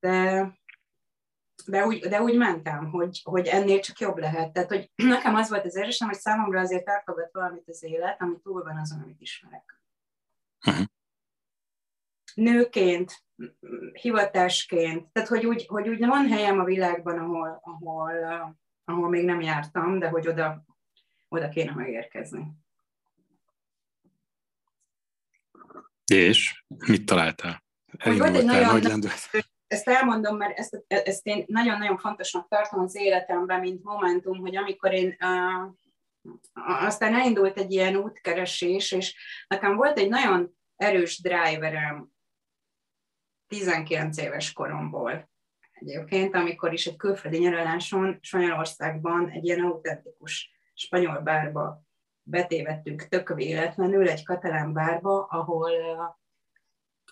De, 0.00 0.46
de, 1.66 1.86
úgy, 1.86 2.08
de 2.08 2.22
úgy 2.22 2.36
mentem, 2.36 2.90
hogy, 2.90 3.20
hogy 3.24 3.46
ennél 3.46 3.80
csak 3.80 3.98
jobb 3.98 4.18
lehet. 4.18 4.52
Tehát, 4.52 4.68
hogy 4.68 4.92
nekem 5.14 5.34
az 5.34 5.48
volt 5.48 5.64
az 5.64 5.76
érzésem, 5.76 6.08
hogy 6.08 6.18
számomra 6.18 6.60
azért 6.60 6.88
elfogad 6.88 7.28
valamit 7.32 7.68
az 7.68 7.82
élet, 7.82 8.20
ami 8.20 8.40
túl 8.40 8.62
van 8.62 8.76
azon, 8.76 9.00
amit 9.00 9.20
ismerek. 9.20 9.80
Uh-huh. 10.66 10.86
Nőként, 12.34 13.24
hivatásként, 13.92 15.12
tehát 15.12 15.28
hogy 15.28 15.46
úgy, 15.46 15.66
hogy 15.66 15.88
úgy 15.88 16.06
van 16.06 16.26
helyem 16.26 16.58
a 16.58 16.64
világban, 16.64 17.18
ahol, 17.18 17.60
ahol, 17.62 18.12
ahol 18.84 19.08
még 19.08 19.24
nem 19.24 19.40
jártam, 19.40 19.98
de 19.98 20.08
hogy 20.08 20.28
oda, 20.28 20.64
oda 21.28 21.48
kéne 21.48 21.74
megérkezni. 21.74 22.46
És 26.06 26.64
mit 26.86 27.06
találtál? 27.06 27.64
Hogy 27.98 28.18
volt 28.18 28.36
egy 28.36 28.44
nagyon, 28.44 28.80
nagy 28.80 29.44
ezt 29.66 29.88
elmondom, 29.88 30.36
mert 30.36 30.58
ezt, 30.58 30.84
ezt 30.86 31.26
én 31.26 31.44
nagyon-nagyon 31.46 31.98
fontosnak 31.98 32.48
tartom 32.48 32.80
az 32.80 32.96
életemben, 32.96 33.60
mint 33.60 33.82
momentum, 33.82 34.38
hogy 34.38 34.56
amikor 34.56 34.92
én 34.92 35.16
uh, 35.20 35.72
aztán 36.84 37.14
elindult 37.14 37.58
egy 37.58 37.72
ilyen 37.72 37.96
útkeresés, 37.96 38.92
és 38.92 39.16
nekem 39.48 39.76
volt 39.76 39.98
egy 39.98 40.08
nagyon 40.08 40.56
erős 40.76 41.20
driverem 41.20 42.11
19 43.52 44.18
éves 44.18 44.52
koromból 44.52 45.30
egyébként, 45.72 46.34
amikor 46.34 46.72
is 46.72 46.86
egy 46.86 46.96
külföldi 46.96 47.38
nyaraláson 47.38 48.18
Spanyolországban 48.20 49.30
egy 49.30 49.44
ilyen 49.44 49.64
autentikus 49.64 50.50
spanyol 50.74 51.18
bárba 51.18 51.82
betévettünk 52.22 53.02
tök 53.08 53.28
véletlenül, 53.28 54.08
egy 54.08 54.24
katalán 54.24 54.72
bárba, 54.72 55.24
ahol, 55.24 55.70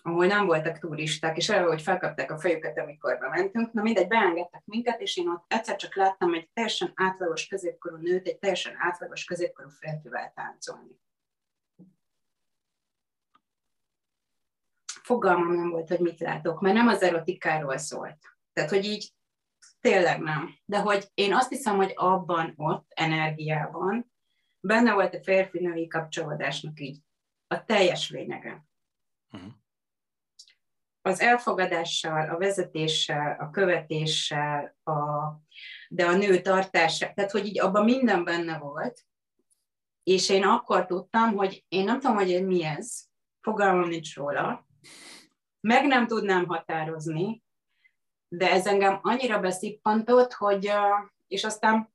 ahol 0.01 0.25
nem 0.25 0.45
voltak 0.45 0.79
turisták, 0.79 1.37
és 1.37 1.49
arra, 1.49 1.67
hogy 1.67 1.81
felkapták 1.81 2.31
a 2.31 2.39
fejüket, 2.39 2.77
amikor 2.77 3.17
bementünk. 3.17 3.73
Na 3.73 3.81
mindegy, 3.81 4.07
beengedtek 4.07 4.61
minket, 4.65 5.01
és 5.01 5.17
én 5.17 5.27
ott 5.27 5.43
egyszer 5.47 5.75
csak 5.75 5.95
láttam 5.95 6.33
egy 6.33 6.49
teljesen 6.53 6.91
átlagos 6.95 7.47
középkorú 7.47 7.95
nőt, 7.95 8.27
egy 8.27 8.37
teljesen 8.37 8.73
átlagos 8.77 9.23
középkorú 9.23 9.69
férfivel 9.69 10.31
táncolni. 10.35 11.00
Fogalmam 15.11 15.53
nem 15.53 15.69
volt, 15.69 15.87
hogy 15.87 15.99
mit 15.99 16.19
látok, 16.19 16.61
mert 16.61 16.75
nem 16.75 16.87
az 16.87 17.01
erotikáról 17.01 17.77
szólt. 17.77 18.17
Tehát, 18.53 18.69
hogy 18.69 18.85
így 18.85 19.13
tényleg 19.79 20.19
nem. 20.19 20.55
De 20.65 20.79
hogy 20.79 21.07
én 21.13 21.33
azt 21.33 21.49
hiszem, 21.49 21.75
hogy 21.75 21.91
abban 21.95 22.53
ott, 22.55 22.91
energiában, 22.95 24.11
benne 24.59 24.93
volt 24.93 25.13
a 25.13 25.23
férfi-női 25.23 25.87
kapcsolódásnak 25.87 26.79
így 26.79 26.99
a 27.47 27.63
teljes 27.63 28.09
lényege. 28.09 28.65
Uh-huh. 29.31 29.51
Az 31.01 31.19
elfogadással, 31.19 32.29
a 32.29 32.37
vezetéssel, 32.37 33.37
a 33.39 33.49
követéssel, 33.49 34.75
a, 34.83 34.93
de 35.89 36.05
a 36.05 36.15
nő 36.15 36.41
tartása, 36.41 37.11
tehát 37.13 37.31
hogy 37.31 37.45
így 37.45 37.59
abban 37.59 37.83
minden 37.83 38.23
benne 38.23 38.57
volt, 38.57 39.05
és 40.03 40.29
én 40.29 40.43
akkor 40.43 40.85
tudtam, 40.85 41.35
hogy 41.35 41.65
én 41.67 41.83
nem 41.83 41.99
tudom, 41.99 42.15
hogy 42.15 42.45
mi 42.45 42.63
ez, 42.63 43.03
fogalmam 43.41 43.89
nincs 43.89 44.15
róla, 44.15 44.69
meg 45.59 45.85
nem 45.85 46.07
tudnám 46.07 46.45
határozni, 46.45 47.43
de 48.27 48.51
ez 48.51 48.67
engem 48.67 48.99
annyira 49.01 49.39
beszippantott, 49.39 50.33
hogy, 50.33 50.71
és 51.27 51.43
aztán 51.43 51.93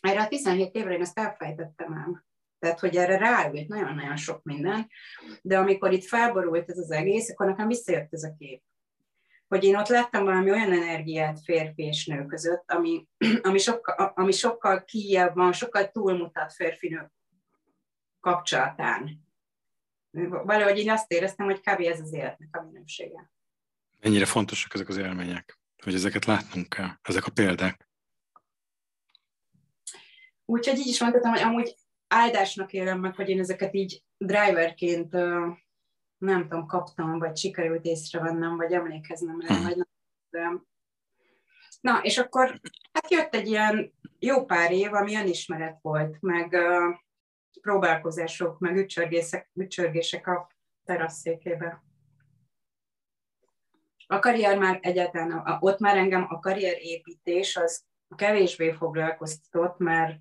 erre 0.00 0.22
a 0.22 0.28
17 0.28 0.74
évre 0.74 0.94
én 0.94 1.00
ezt 1.00 1.18
elfejtettem 1.18 1.92
el. 1.92 2.26
Tehát, 2.58 2.80
hogy 2.80 2.96
erre 2.96 3.18
ráült 3.18 3.68
nagyon-nagyon 3.68 4.16
sok 4.16 4.42
minden, 4.42 4.88
de 5.42 5.58
amikor 5.58 5.92
itt 5.92 6.04
felborult 6.04 6.70
ez 6.70 6.78
az 6.78 6.90
egész, 6.90 7.30
akkor 7.30 7.46
nekem 7.46 7.66
visszajött 7.66 8.12
ez 8.12 8.22
a 8.22 8.34
kép. 8.38 8.62
Hogy 9.48 9.64
én 9.64 9.76
ott 9.76 9.88
láttam 9.88 10.24
valami 10.24 10.50
olyan 10.50 10.72
energiát 10.72 11.40
férfi 11.40 11.82
és 11.82 12.06
nő 12.06 12.26
között, 12.26 12.70
ami, 12.70 13.08
ami, 13.42 13.58
sokkal, 13.58 14.12
ami 14.14 14.32
sokkal 14.32 14.84
kijebb 14.84 15.34
van, 15.34 15.52
sokkal 15.52 15.90
túlmutat 15.90 16.52
férfi-nő 16.52 17.12
kapcsolatán 18.20 19.27
valahogy 20.26 20.78
én 20.78 20.90
azt 20.90 21.12
éreztem, 21.12 21.46
hogy 21.46 21.60
kb. 21.60 21.80
ez 21.80 22.00
az 22.00 22.12
életnek 22.12 22.56
a 22.56 22.62
minősége. 22.62 23.30
Mennyire 24.00 24.24
fontosak 24.24 24.74
ezek 24.74 24.88
az 24.88 24.96
élmények, 24.96 25.58
hogy 25.82 25.94
ezeket 25.94 26.24
látnunk 26.24 26.68
kell, 26.68 26.90
ezek 27.02 27.26
a 27.26 27.30
példák. 27.30 27.88
Úgyhogy 30.44 30.78
így 30.78 30.86
is 30.86 31.00
mondhatom, 31.00 31.30
hogy 31.30 31.40
amúgy 31.40 31.76
áldásnak 32.08 32.72
élem 32.72 33.00
meg, 33.00 33.14
hogy 33.14 33.28
én 33.28 33.38
ezeket 33.38 33.74
így 33.74 34.02
driverként 34.16 35.12
nem 36.18 36.42
tudom, 36.48 36.66
kaptam, 36.66 37.18
vagy 37.18 37.36
sikerült 37.36 37.84
észrevennem, 37.84 38.56
vagy 38.56 38.72
emlékeznem 38.72 39.40
rá, 39.40 39.54
hmm. 39.54 39.64
vagy 39.64 39.86
nem. 40.30 40.66
Na, 41.80 42.00
és 42.02 42.18
akkor 42.18 42.60
hát 42.92 43.10
jött 43.10 43.34
egy 43.34 43.46
ilyen 43.46 43.92
jó 44.18 44.44
pár 44.44 44.72
év, 44.72 44.92
ami 44.92 45.16
önismeret 45.16 45.78
volt, 45.82 46.16
meg 46.20 46.56
próbálkozások, 47.60 48.58
meg 48.58 48.76
ücsörgések, 48.76 49.50
ücsörgések 49.54 50.26
a 50.26 50.50
terasszékébe. 50.84 51.82
A 54.06 54.18
karrier 54.18 54.58
már 54.58 54.78
egyáltalán, 54.82 55.58
ott 55.60 55.78
már 55.78 55.96
engem 55.96 56.26
a 56.28 56.38
karrierépítés 56.38 57.56
az 57.56 57.84
kevésbé 58.16 58.72
foglalkoztatott, 58.72 59.78
mert 59.78 60.20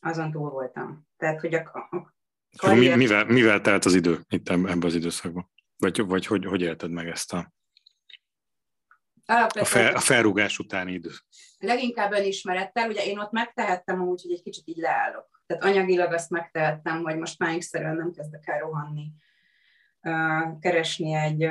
azon 0.00 0.30
túl 0.30 0.50
voltam. 0.50 1.08
Tehát, 1.16 1.40
hogy 1.40 1.54
a, 1.54 1.60
a 1.90 2.14
karrier... 2.56 2.96
Mi, 2.96 3.04
mivel, 3.04 3.24
mivel 3.24 3.60
telt 3.60 3.84
az 3.84 3.94
idő 3.94 4.20
itt 4.28 4.48
ebben 4.48 4.82
az 4.82 4.94
időszakban? 4.94 5.50
Vagy, 5.76 6.06
vagy 6.06 6.26
hogy, 6.26 6.44
hogy 6.44 6.60
élted 6.60 6.90
meg 6.90 7.08
ezt 7.08 7.32
a, 7.32 7.52
a, 9.26 9.64
fel, 9.64 9.94
a 9.94 10.00
felrúgás 10.00 10.58
utáni 10.58 10.92
idő? 10.92 11.10
Leginkább 11.58 12.12
önismerettel, 12.12 12.88
ugye 12.88 13.04
én 13.04 13.18
ott 13.18 13.30
megtehettem 13.30 14.02
úgy, 14.02 14.22
hogy 14.22 14.32
egy 14.32 14.42
kicsit 14.42 14.68
így 14.68 14.76
leállok. 14.76 15.37
Tehát 15.48 15.64
anyagilag 15.64 16.12
azt 16.12 16.30
megtehettem, 16.30 17.02
hogy 17.02 17.16
most 17.16 17.38
máigszerűen 17.38 17.96
nem 17.96 18.12
kezdek 18.12 18.48
el 18.48 18.58
rohanni, 18.58 19.12
keresni 20.60 21.14
egy, 21.14 21.42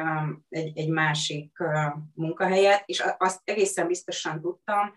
egy, 0.50 0.78
egy 0.78 0.90
másik 0.90 1.58
munkahelyet, 2.14 2.84
és 2.86 3.04
azt 3.18 3.42
egészen 3.44 3.88
biztosan 3.88 4.42
tudtam, 4.42 4.94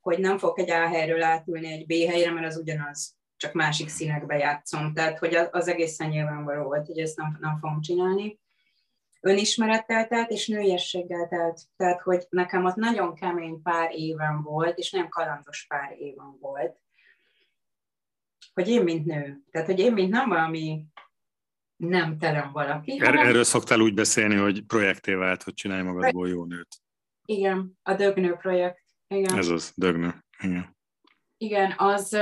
hogy 0.00 0.18
nem 0.18 0.38
fogok 0.38 0.58
egy 0.58 0.70
A 0.70 0.86
helyről 0.88 1.22
átülni 1.22 1.72
egy 1.72 1.86
B 1.86 2.10
helyre, 2.10 2.32
mert 2.32 2.46
az 2.46 2.56
ugyanaz, 2.56 3.16
csak 3.36 3.52
másik 3.52 3.88
színekbe 3.88 4.36
játszom. 4.36 4.92
Tehát, 4.92 5.18
hogy 5.18 5.34
az 5.34 5.68
egészen 5.68 6.08
nyilvánvaló 6.08 6.62
volt, 6.62 6.86
hogy 6.86 6.98
ezt 6.98 7.16
nem, 7.16 7.36
nem 7.40 7.58
fogom 7.58 7.80
csinálni. 7.80 8.40
Önismerettel 9.20 10.06
telt, 10.06 10.30
és 10.30 10.46
nőiességgel 10.46 11.28
telt. 11.28 11.60
Tehát, 11.76 12.00
hogy 12.00 12.26
nekem 12.28 12.64
ott 12.64 12.74
nagyon 12.74 13.14
kemény 13.14 13.62
pár 13.62 13.90
éven 13.94 14.42
volt, 14.42 14.78
és 14.78 14.90
nem 14.90 15.08
kalandos 15.08 15.66
pár 15.66 15.94
éven 15.98 16.36
volt. 16.40 16.84
Hogy 18.60 18.68
én, 18.68 18.82
mint 18.82 19.06
nő. 19.06 19.40
Tehát, 19.50 19.66
hogy 19.66 19.78
én, 19.78 19.92
mint 19.92 20.10
nem 20.10 20.28
valami 20.28 20.84
nem 21.76 22.18
terem 22.18 22.52
valaki. 22.52 23.00
Er, 23.00 23.06
hanem... 23.06 23.26
Erről 23.26 23.44
szoktál 23.44 23.80
úgy 23.80 23.94
beszélni, 23.94 24.34
hogy 24.34 24.64
projekté 24.66 25.14
vált, 25.14 25.42
hogy 25.42 25.54
csinálj 25.54 25.82
magadból 25.82 26.28
jó 26.28 26.44
nőt. 26.44 26.76
Igen, 27.24 27.78
a 27.82 27.94
Dögnő 27.94 28.34
projekt. 28.34 28.84
Igen. 29.06 29.38
Ez 29.38 29.48
az, 29.48 29.72
Dögnő. 29.74 30.24
Igen. 30.38 30.76
Igen, 31.36 31.74
az, 31.76 32.12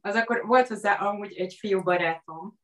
az 0.00 0.14
akkor 0.14 0.46
volt 0.46 0.68
hozzá 0.68 0.94
amúgy 0.94 1.32
egy 1.32 1.54
fiú 1.54 1.82
barátom, 1.82 2.58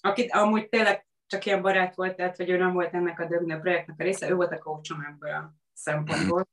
akit 0.00 0.32
amúgy 0.32 0.68
tényleg 0.68 1.06
csak 1.26 1.46
ilyen 1.46 1.62
barát 1.62 1.94
volt, 1.94 2.16
tehát 2.16 2.36
hogy 2.36 2.50
ő 2.50 2.56
nem 2.56 2.72
volt 2.72 2.94
ennek 2.94 3.20
a 3.20 3.26
Dögnő 3.26 3.58
projektnek 3.58 4.00
a 4.00 4.02
része, 4.02 4.30
ő 4.30 4.34
volt 4.34 4.52
a 4.52 4.58
coachom 4.58 5.00
ebből 5.00 5.30
a 5.30 5.54
szempontból 5.72 6.48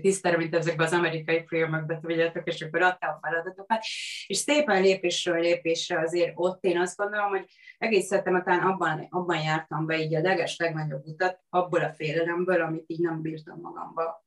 tisztára, 0.00 0.36
mint 0.36 0.54
ezekben 0.54 0.86
az 0.86 0.92
amerikai 0.92 1.46
filmekben, 1.46 2.00
tudjátok, 2.00 2.46
és 2.46 2.60
akkor 2.60 2.82
adta 2.82 3.06
a 3.06 3.18
feladatokat, 3.22 3.84
és 4.26 4.36
szépen 4.36 4.82
lépésről 4.82 5.40
lépésre 5.40 6.00
azért 6.00 6.32
ott 6.34 6.64
én 6.64 6.78
azt 6.78 6.96
gondolom, 6.96 7.28
hogy 7.28 7.44
egész 7.78 8.10
után 8.10 8.60
abban, 8.60 9.06
abban 9.10 9.42
jártam 9.42 9.86
be 9.86 9.98
így 9.98 10.14
a 10.14 10.20
leges 10.20 10.56
legnagyobb 10.56 11.04
utat, 11.04 11.40
abból 11.48 11.80
a 11.80 11.92
félelemből, 11.92 12.62
amit 12.62 12.84
így 12.86 13.00
nem 13.00 13.20
bírtam 13.20 13.60
magamba 13.60 14.24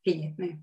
kinyitni. 0.00 0.58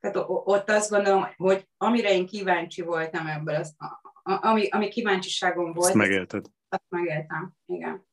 Tehát 0.00 0.16
ott 0.26 0.70
azt 0.70 0.90
gondolom, 0.90 1.26
hogy 1.36 1.68
amire 1.76 2.12
én 2.12 2.26
kíváncsi 2.26 2.82
voltam 2.82 3.26
ebből, 3.26 3.54
az, 3.54 3.76
ami, 4.22 4.68
ami 4.68 4.88
kíváncsiságom 4.88 5.72
volt, 5.72 5.86
azt 5.86 5.94
megélted. 5.94 6.46
Azt 6.68 6.84
megéltem, 6.88 7.52
igen. 7.66 8.07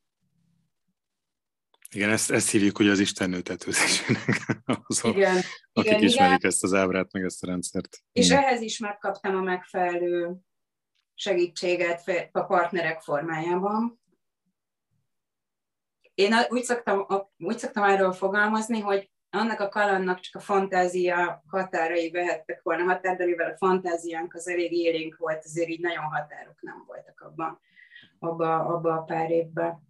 Igen, 1.94 2.10
ezt, 2.10 2.30
ezt 2.30 2.50
hívjuk 2.50 2.78
ugye 2.78 2.90
az 2.90 2.98
Isten 2.98 3.30
nőtetőzésének. 3.30 4.46
Azok, 4.86 5.16
igen, 5.16 5.36
akik 5.72 5.90
igen, 5.90 6.02
ismerik 6.02 6.38
igen. 6.38 6.50
ezt 6.50 6.62
az 6.62 6.74
ábrát, 6.74 7.12
meg 7.12 7.24
ezt 7.24 7.42
a 7.42 7.46
rendszert. 7.46 7.98
És 8.12 8.26
igen. 8.26 8.42
ehhez 8.42 8.60
is 8.60 8.78
megkaptam 8.78 9.36
a 9.36 9.40
megfelelő 9.40 10.36
segítséget 11.14 12.30
a 12.32 12.42
partnerek 12.42 13.00
formájában. 13.00 14.00
Én 16.14 16.34
úgy 16.48 16.62
szoktam, 16.62 17.06
úgy 17.38 17.58
szoktam 17.58 17.82
erről 17.82 18.12
fogalmazni, 18.12 18.80
hogy 18.80 19.10
annak 19.30 19.60
a 19.60 19.68
kalannak 19.68 20.20
csak 20.20 20.34
a 20.34 20.44
fantázia 20.44 21.42
határai 21.46 22.10
vehettek 22.10 22.62
volna 22.62 22.84
határ, 22.84 23.16
de 23.16 23.24
mivel 23.24 23.50
a 23.50 23.56
fantáziánk 23.56 24.34
az 24.34 24.48
elég 24.48 24.72
élénk 24.72 25.16
volt, 25.16 25.44
azért 25.44 25.68
így 25.68 25.80
nagyon 25.80 26.04
határok 26.04 26.62
nem 26.62 26.84
voltak 26.86 27.20
abban, 27.20 27.60
abba, 28.18 28.58
abba 28.58 28.92
a 28.92 29.02
pár 29.02 29.30
évben. 29.30 29.84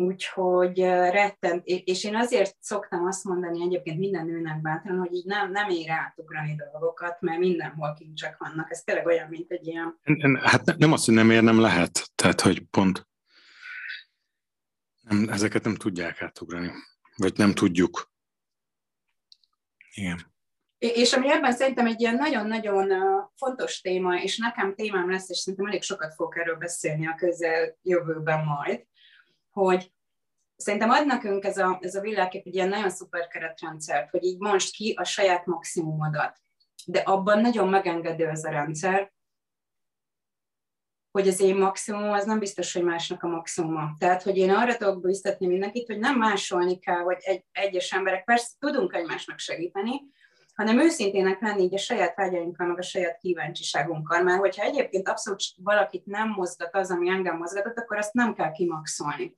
Úgyhogy 0.00 0.78
rettent, 0.78 1.66
és 1.66 2.04
én 2.04 2.16
azért 2.16 2.56
szoktam 2.60 3.06
azt 3.06 3.24
mondani 3.24 3.62
egyébként 3.62 3.98
minden 3.98 4.26
nőnek 4.26 4.60
bátran, 4.60 4.98
hogy 4.98 5.12
így 5.12 5.24
nem, 5.24 5.50
nem 5.50 5.68
ér 5.68 5.90
átugrani 5.90 6.54
dolgokat, 6.54 7.20
mert 7.20 7.38
mindenhol 7.38 7.94
kincsek 7.98 8.36
vannak. 8.38 8.70
Ez 8.70 8.82
tényleg 8.82 9.06
olyan, 9.06 9.28
mint 9.28 9.50
egy 9.50 9.66
ilyen... 9.66 10.00
Hát 10.42 10.76
nem 10.76 10.92
azt, 10.92 11.04
hogy 11.04 11.14
nem 11.14 11.30
ér, 11.30 11.42
nem 11.42 11.60
lehet. 11.60 12.10
Tehát, 12.14 12.40
hogy 12.40 12.60
pont 12.60 13.08
nem, 15.00 15.28
ezeket 15.28 15.64
nem 15.64 15.74
tudják 15.74 16.22
átugrani. 16.22 16.70
Vagy 17.16 17.32
nem 17.36 17.52
tudjuk. 17.52 18.12
Igen. 19.94 20.18
És 20.78 21.12
ami 21.12 21.30
ebben 21.30 21.52
szerintem 21.52 21.86
egy 21.86 22.00
ilyen 22.00 22.16
nagyon-nagyon 22.16 22.88
fontos 23.36 23.80
téma, 23.80 24.20
és 24.20 24.38
nekem 24.38 24.74
témám 24.74 25.10
lesz, 25.10 25.30
és 25.30 25.38
szerintem 25.38 25.68
elég 25.68 25.82
sokat 25.82 26.14
fogok 26.14 26.38
erről 26.38 26.56
beszélni 26.56 27.06
a 27.06 27.14
közel 27.14 27.78
jövőben 27.82 28.44
majd, 28.44 28.88
hogy 29.50 29.92
szerintem 30.56 30.90
ad 30.90 31.06
nekünk 31.06 31.44
ez 31.44 31.58
a, 31.58 31.78
ez 31.82 31.94
a 31.94 32.00
világkép 32.00 32.46
egy 32.46 32.54
ilyen 32.54 32.68
nagyon 32.68 32.90
szuper 32.90 33.26
keretrendszert, 33.26 34.10
hogy 34.10 34.24
így 34.24 34.38
most 34.38 34.74
ki 34.74 34.94
a 34.96 35.04
saját 35.04 35.46
maximumodat. 35.46 36.40
De 36.86 36.98
abban 36.98 37.40
nagyon 37.40 37.68
megengedő 37.68 38.28
ez 38.28 38.44
a 38.44 38.50
rendszer, 38.50 39.12
hogy 41.10 41.28
az 41.28 41.40
én 41.40 41.56
maximum 41.56 42.10
az 42.10 42.24
nem 42.24 42.38
biztos, 42.38 42.72
hogy 42.72 42.82
másnak 42.82 43.22
a 43.22 43.28
maximuma. 43.28 43.94
Tehát, 43.98 44.22
hogy 44.22 44.36
én 44.36 44.50
arra 44.50 44.76
tudok 44.76 45.00
biztatni 45.00 45.46
mindenkit, 45.46 45.86
hogy 45.86 45.98
nem 45.98 46.18
másolni 46.18 46.78
kell, 46.78 47.00
hogy 47.02 47.18
egy, 47.20 47.44
egyes 47.52 47.92
emberek, 47.92 48.24
persze 48.24 48.48
tudunk 48.58 48.94
egymásnak 48.94 49.38
segíteni, 49.38 50.00
hanem 50.60 50.80
őszintének 50.80 51.40
lenni 51.40 51.62
így 51.62 51.74
a 51.74 51.78
saját 51.78 52.16
vágyainkkal, 52.16 52.66
meg 52.66 52.78
a 52.78 52.82
saját 52.82 53.18
kíváncsiságunkkal, 53.18 54.22
mert 54.22 54.38
hogyha 54.38 54.64
egyébként 54.64 55.08
abszolút 55.08 55.40
valakit 55.56 56.06
nem 56.06 56.28
mozgat 56.28 56.74
az, 56.74 56.90
ami 56.90 57.08
engem 57.08 57.36
mozgatott, 57.36 57.78
akkor 57.78 57.96
azt 57.96 58.12
nem 58.12 58.34
kell 58.34 58.52
kimaxolni. 58.52 59.34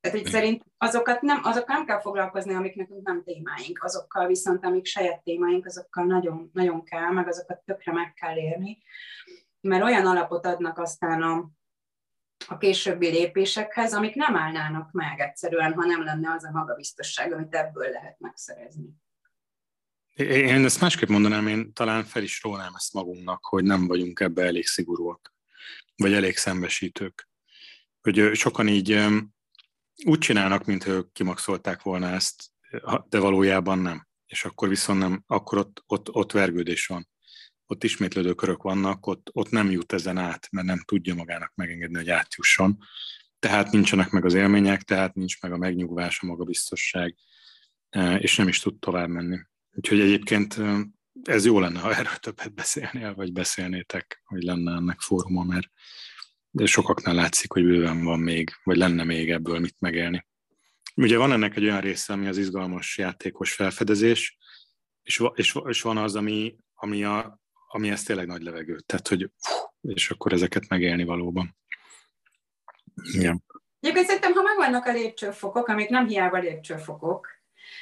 Tehát, 0.00 0.18
hogy 0.18 0.26
szerint 0.26 0.64
azokat 0.78 1.20
nem, 1.20 1.40
azok 1.42 1.66
nem 1.66 1.84
kell 1.84 2.00
foglalkozni, 2.00 2.54
amik 2.54 2.74
nekünk 2.74 3.06
nem 3.06 3.22
témáink, 3.24 3.84
azokkal 3.84 4.26
viszont, 4.26 4.64
amik 4.64 4.84
saját 4.84 5.22
témáink, 5.22 5.66
azokkal 5.66 6.04
nagyon, 6.04 6.50
nagyon 6.52 6.84
kell, 6.84 7.10
meg 7.10 7.28
azokat 7.28 7.62
tökre 7.64 7.92
meg 7.92 8.14
kell 8.14 8.36
érni, 8.36 8.82
mert 9.60 9.82
olyan 9.82 10.06
alapot 10.06 10.46
adnak 10.46 10.78
aztán 10.78 11.22
a, 11.22 11.50
a 12.48 12.58
későbbi 12.58 13.08
lépésekhez, 13.08 13.94
amik 13.94 14.14
nem 14.14 14.36
állnának 14.36 14.92
meg 14.92 15.20
egyszerűen, 15.20 15.72
ha 15.74 15.84
nem 15.84 16.04
lenne 16.04 16.30
az 16.30 16.44
a 16.44 16.50
magabiztosság, 16.50 17.32
amit 17.32 17.54
ebből 17.54 17.90
lehet 17.90 18.18
megszerezni. 18.18 19.00
Én 20.14 20.64
ezt 20.64 20.80
másképp 20.80 21.08
mondanám, 21.08 21.46
én 21.46 21.72
talán 21.72 22.04
fel 22.04 22.22
is 22.22 22.42
rólnám 22.42 22.72
ezt 22.74 22.92
magunknak, 22.92 23.44
hogy 23.44 23.64
nem 23.64 23.86
vagyunk 23.86 24.20
ebbe 24.20 24.42
elég 24.42 24.66
szigorúak, 24.66 25.34
vagy 25.96 26.12
elég 26.12 26.36
szembesítők. 26.36 27.28
Hogy 28.00 28.30
sokan 28.34 28.68
így 28.68 29.04
úgy 30.04 30.18
csinálnak, 30.18 30.64
mint 30.64 30.86
ők 30.86 31.12
kimaxolták 31.12 31.82
volna 31.82 32.08
ezt, 32.08 32.44
de 33.08 33.18
valójában 33.18 33.78
nem. 33.78 34.06
És 34.26 34.44
akkor 34.44 34.68
viszont 34.68 34.98
nem, 34.98 35.22
akkor 35.26 35.58
ott, 35.58 35.82
ott, 35.86 36.10
ott 36.10 36.32
vergődés 36.32 36.86
van. 36.86 37.08
Ott 37.66 37.84
ismétlődő 37.84 38.34
körök 38.34 38.62
vannak, 38.62 39.06
ott, 39.06 39.30
ott 39.32 39.50
nem 39.50 39.70
jut 39.70 39.92
ezen 39.92 40.18
át, 40.18 40.48
mert 40.50 40.66
nem 40.66 40.82
tudja 40.84 41.14
magának 41.14 41.52
megengedni, 41.54 41.96
hogy 41.96 42.10
átjusson. 42.10 42.78
Tehát 43.38 43.70
nincsenek 43.70 44.10
meg 44.10 44.24
az 44.24 44.34
élmények, 44.34 44.82
tehát 44.82 45.14
nincs 45.14 45.40
meg 45.40 45.52
a 45.52 45.56
megnyugvás, 45.56 46.20
a 46.22 46.26
magabiztosság, 46.26 47.16
és 48.18 48.36
nem 48.36 48.48
is 48.48 48.60
tud 48.60 48.78
tovább 48.78 49.08
menni. 49.08 49.38
Úgyhogy 49.74 50.00
egyébként 50.00 50.60
ez 51.22 51.44
jó 51.44 51.60
lenne, 51.60 51.80
ha 51.80 51.94
erről 51.94 52.16
többet 52.16 52.54
beszélnél, 52.54 53.14
vagy 53.14 53.32
beszélnétek, 53.32 54.22
hogy 54.24 54.42
lenne 54.42 54.72
ennek 54.72 55.00
fóruma, 55.00 55.44
mert 55.44 55.68
de 56.50 56.66
sokaknál 56.66 57.14
látszik, 57.14 57.52
hogy 57.52 57.64
bőven 57.64 58.04
van 58.04 58.18
még, 58.18 58.50
vagy 58.64 58.76
lenne 58.76 59.04
még 59.04 59.30
ebből 59.30 59.58
mit 59.58 59.76
megélni. 59.78 60.26
Ugye 60.96 61.18
van 61.18 61.32
ennek 61.32 61.56
egy 61.56 61.64
olyan 61.64 61.80
része, 61.80 62.12
ami 62.12 62.26
az 62.26 62.36
izgalmas 62.36 62.98
játékos 62.98 63.52
felfedezés, 63.52 64.38
és, 65.02 65.22
és, 65.34 65.58
és 65.64 65.82
van 65.82 65.96
az, 65.96 66.16
ami, 66.16 66.56
ami, 66.74 67.04
a, 67.04 67.40
ami 67.66 67.90
ez 67.90 68.02
tényleg 68.02 68.26
nagy 68.26 68.42
levegő. 68.42 68.78
Tehát, 68.78 69.08
hogy 69.08 69.30
és 69.80 70.10
akkor 70.10 70.32
ezeket 70.32 70.68
megélni 70.68 71.04
valóban. 71.04 71.56
Igen. 73.12 73.44
Egyébként 73.80 74.06
szerintem, 74.06 74.32
ha 74.32 74.42
megvannak 74.42 74.86
a 74.86 74.92
lépcsőfokok, 74.92 75.66
amik 75.66 75.88
nem 75.88 76.06
hiába 76.06 76.38
lépcsőfokok, 76.38 77.28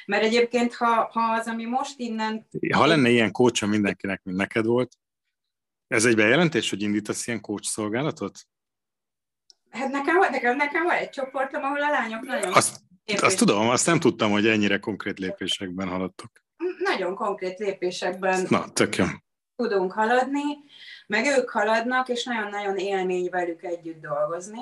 mert 0.05 0.23
egyébként, 0.23 0.73
ha, 0.73 1.09
ha 1.11 1.21
az, 1.21 1.47
ami 1.47 1.65
most 1.65 1.99
innen... 1.99 2.47
Ha 2.73 2.85
lenne 2.85 3.09
ilyen 3.09 3.31
kócsa 3.31 3.65
mindenkinek, 3.65 4.23
mint 4.23 4.37
neked 4.37 4.65
volt, 4.65 4.97
ez 5.87 6.05
egy 6.05 6.15
bejelentés, 6.15 6.69
hogy 6.69 6.81
indítasz 6.81 7.27
ilyen 7.27 7.41
coach 7.41 7.67
szolgálatot? 7.67 8.39
Hát 9.69 9.91
nekem, 9.91 10.19
nekem, 10.19 10.55
nekem 10.55 10.83
van 10.83 10.95
egy 10.95 11.09
csoportom, 11.09 11.63
ahol 11.63 11.83
a 11.83 11.89
lányok 11.89 12.21
nagyon... 12.21 12.53
Azt, 12.53 12.79
azt 13.19 13.37
tudom, 13.37 13.69
azt 13.69 13.85
nem 13.85 13.99
tudtam, 13.99 14.31
hogy 14.31 14.47
ennyire 14.47 14.77
konkrét 14.77 15.19
lépésekben 15.19 15.87
haladtok. 15.87 16.31
Nagyon 16.77 17.15
konkrét 17.15 17.59
lépésekben 17.59 18.45
Na, 18.49 18.71
tök 18.71 18.95
jó. 18.95 19.05
tudunk 19.55 19.91
haladni, 19.91 20.43
meg 21.07 21.25
ők 21.25 21.49
haladnak, 21.49 22.09
és 22.09 22.23
nagyon-nagyon 22.23 22.77
élmény 22.77 23.29
velük 23.29 23.63
együtt 23.63 24.01
dolgozni, 24.01 24.59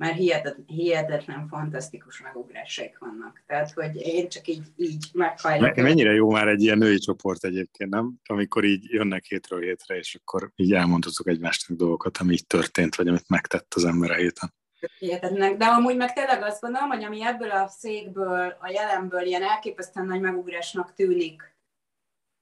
mert 0.00 0.16
hihetetlen, 0.16 0.64
hihetetlen 0.66 1.48
fantasztikus 1.48 2.20
megugrások 2.20 2.98
vannak. 2.98 3.42
Tehát, 3.46 3.72
hogy 3.72 3.96
én 3.96 4.28
csak 4.28 4.48
így, 4.48 4.62
így 4.76 5.04
meghajlok. 5.12 5.74
Mennyire 5.74 6.12
jó 6.12 6.30
már 6.30 6.48
egy 6.48 6.62
ilyen 6.62 6.78
női 6.78 6.98
csoport 6.98 7.44
egyébként, 7.44 7.90
nem? 7.90 8.14
Amikor 8.26 8.64
így 8.64 8.84
jönnek 8.90 9.24
hétről 9.24 9.60
hétre, 9.60 9.96
és 9.96 10.14
akkor 10.14 10.50
így 10.56 10.72
elmondhatok 10.72 11.28
egymásnak 11.28 11.78
dolgokat, 11.78 12.16
ami 12.18 12.32
így 12.32 12.46
történt, 12.46 12.94
vagy 12.94 13.08
amit 13.08 13.28
megtett 13.28 13.72
az 13.74 13.84
ember 13.84 14.10
a 14.10 14.14
héten. 14.14 14.54
Hihetetlenek. 14.98 15.56
De 15.56 15.64
amúgy 15.64 15.96
meg 15.96 16.12
tényleg 16.12 16.42
azt 16.42 16.60
gondolom, 16.60 16.88
hogy 16.88 17.04
ami 17.04 17.24
ebből 17.24 17.50
a 17.50 17.68
székből, 17.68 18.56
a 18.60 18.70
jelenből 18.70 19.22
ilyen 19.22 19.42
elképesztően 19.42 20.06
nagy 20.06 20.20
megugrásnak 20.20 20.94
tűnik 20.94 21.49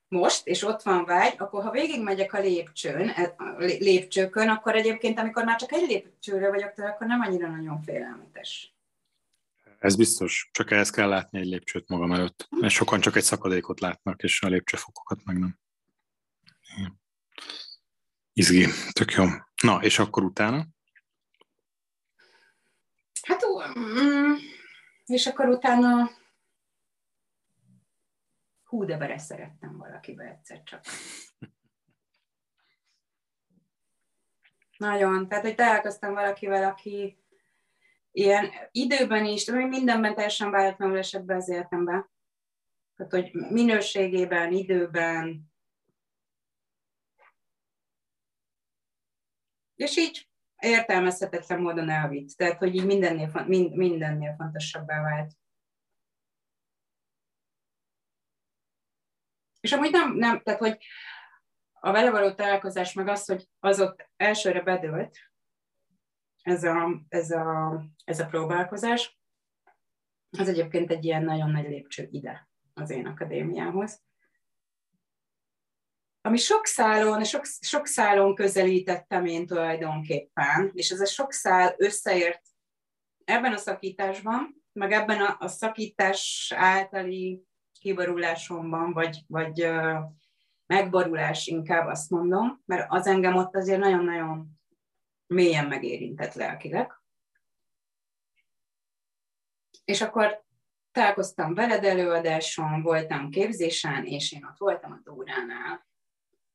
most, 0.08 0.46
és 0.46 0.62
ott 0.62 0.82
van 0.82 1.04
vágy, 1.04 1.34
akkor 1.38 1.62
ha 1.62 1.70
végigmegyek 1.70 2.32
a 2.32 2.40
lépcsőn, 2.40 3.08
e, 3.08 3.34
a 3.36 3.54
lépcsőkön, 3.58 4.48
akkor 4.48 4.74
egyébként, 4.74 5.18
amikor 5.18 5.44
már 5.44 5.58
csak 5.58 5.72
egy 5.72 5.88
lépcsőre 5.88 6.50
vagyok, 6.50 6.72
akkor 6.76 7.06
nem 7.06 7.20
annyira 7.20 7.48
nagyon 7.48 7.82
félelmetes. 7.82 8.72
Ez 9.78 9.96
biztos, 9.96 10.48
csak 10.52 10.70
ehhez 10.70 10.90
kell 10.90 11.08
látni 11.08 11.38
egy 11.38 11.46
lépcsőt 11.46 11.88
magam 11.88 12.12
előtt, 12.12 12.48
mert 12.50 12.72
sokan 12.72 13.00
csak 13.00 13.16
egy 13.16 13.22
szakadékot 13.22 13.80
látnak, 13.80 14.22
és 14.22 14.42
a 14.42 14.48
lépcsőfokokat 14.48 15.24
meg 15.24 15.38
nem. 15.38 15.58
Izgi, 18.32 18.66
tök 18.92 19.12
jó. 19.12 19.24
Na, 19.62 19.82
és 19.82 19.98
akkor 19.98 20.22
utána? 20.22 20.66
Hát, 23.22 23.44
mm, 23.78 24.32
és 25.06 25.26
akkor 25.26 25.48
utána 25.48 26.10
hú, 28.68 28.84
de 28.84 28.96
bele 28.96 29.18
szerettem 29.18 29.76
valakibe 29.76 30.24
egyszer 30.24 30.62
csak. 30.62 30.84
Nagyon. 34.76 35.28
Tehát, 35.28 35.44
hogy 35.44 35.54
találkoztam 35.54 36.12
valakivel, 36.12 36.64
aki 36.64 37.18
ilyen 38.10 38.50
időben 38.70 39.24
is, 39.24 39.44
mindenben 39.44 40.14
teljesen 40.14 40.50
váratlanul 40.50 40.98
esett 40.98 41.24
be 41.24 41.34
az 41.34 41.48
életembe. 41.48 42.10
Tehát, 42.96 43.12
hogy 43.12 43.34
minőségében, 43.34 44.52
időben. 44.52 45.52
És 49.74 49.96
így 49.96 50.28
értelmezhetetlen 50.58 51.60
módon 51.60 51.90
elvitt. 51.90 52.36
Tehát, 52.36 52.58
hogy 52.58 52.74
így 52.74 52.86
mindennél, 52.86 53.44
mind, 53.46 53.74
mindennél 53.76 54.34
fontosabbá 54.36 55.02
vált. 55.02 55.32
És 59.60 59.72
amúgy 59.72 59.90
nem, 59.90 60.14
nem, 60.14 60.42
tehát 60.42 60.60
hogy 60.60 60.78
a 61.80 61.92
vele 61.92 62.10
való 62.10 62.32
találkozás 62.32 62.92
meg 62.92 63.08
az, 63.08 63.24
hogy 63.24 63.48
az 63.58 63.80
ott 63.80 64.08
elsőre 64.16 64.60
bedőlt, 64.60 65.18
ez 66.42 66.64
a, 66.64 67.02
ez 67.08 67.30
a, 67.30 67.80
ez 68.04 68.20
a 68.20 68.26
próbálkozás, 68.26 69.18
az 70.38 70.48
egyébként 70.48 70.90
egy 70.90 71.04
ilyen 71.04 71.24
nagyon 71.24 71.50
nagy 71.50 71.68
lépcső 71.68 72.08
ide 72.10 72.48
az 72.74 72.90
én 72.90 73.06
akadémiához. 73.06 74.02
Ami 76.20 76.36
sok 76.36 76.66
szálon, 76.66 77.24
sok, 77.24 77.44
sok 77.60 77.86
szálon 77.86 78.34
közelítettem 78.34 79.26
én 79.26 79.46
tulajdonképpen, 79.46 80.70
és 80.74 80.90
ez 80.90 81.00
a 81.00 81.06
sok 81.06 81.32
szál 81.32 81.74
összeért 81.78 82.42
ebben 83.24 83.52
a 83.52 83.56
szakításban, 83.56 84.64
meg 84.72 84.92
ebben 84.92 85.20
a, 85.20 85.36
a 85.38 85.48
szakítás 85.48 86.52
általi 86.56 87.47
kiborulásomban, 87.88 88.92
vagy, 88.92 89.24
vagy 89.26 89.68
megborulás 90.66 91.46
inkább 91.46 91.86
azt 91.86 92.10
mondom, 92.10 92.62
mert 92.64 92.86
az 92.88 93.06
engem 93.06 93.36
ott 93.36 93.54
azért 93.54 93.80
nagyon-nagyon 93.80 94.48
mélyen 95.26 95.66
megérintett 95.66 96.34
lelkileg. 96.34 96.92
És 99.84 100.00
akkor 100.00 100.44
találkoztam 100.92 101.54
veled 101.54 101.84
előadáson, 101.84 102.82
voltam 102.82 103.30
képzésen, 103.30 104.04
és 104.04 104.32
én 104.32 104.44
ott 104.44 104.58
voltam 104.58 104.92
a 104.92 105.00
Dóránál, 105.10 105.86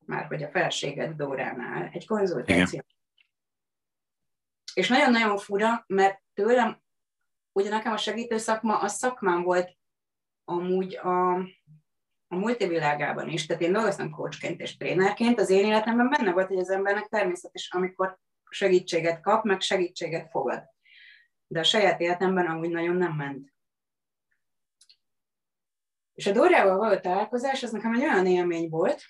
már 0.06 0.26
hogy 0.26 0.44
a 0.44 0.50
feleséged 0.50 1.16
Dóránál, 1.16 1.90
egy 1.94 2.06
konzultáció. 2.06 2.66
Igen. 2.66 2.86
És 4.74 4.88
nagyon-nagyon 4.88 5.38
fura, 5.38 5.84
mert 5.88 6.22
tőlem, 6.34 6.82
ugye 7.52 7.70
nekem 7.70 7.92
a 7.92 7.98
segítő 7.98 8.38
szakma, 8.38 8.80
a 8.80 8.88
szakmám 8.88 9.44
volt 9.44 9.78
amúgy 10.46 10.96
a, 10.96 11.34
a 12.28 12.36
multivilágában 12.36 13.30
is, 13.30 13.46
tehát 13.46 13.62
én 13.62 13.74
dolgoztam 13.74 14.10
coachként 14.10 14.62
és 14.62 14.78
trénerként, 14.78 15.40
az 15.40 15.50
én 15.50 15.66
életemben 15.66 16.10
benne 16.10 16.32
volt, 16.32 16.48
hogy 16.48 16.58
az 16.58 16.70
embernek 16.70 17.08
természetes, 17.08 17.70
amikor 17.72 18.20
segítséget 18.50 19.22
kap, 19.22 19.44
meg 19.44 19.62
segítséget 19.62 20.30
fogad. 20.30 20.64
De 21.48 21.60
a 21.60 21.64
saját 21.64 22.00
életemben 22.00 22.46
amúgy 22.46 22.70
nagyon 22.70 22.96
nem 22.96 23.14
ment. 23.14 23.54
És 26.14 26.28
a 26.28 26.32
Dóriával 26.32 26.78
való 26.78 27.00
találkozás, 27.00 27.64
az 27.64 27.72
nekem 27.72 27.94
egy 27.94 28.02
olyan 28.02 28.26
élmény 28.26 28.70
volt, 28.70 29.04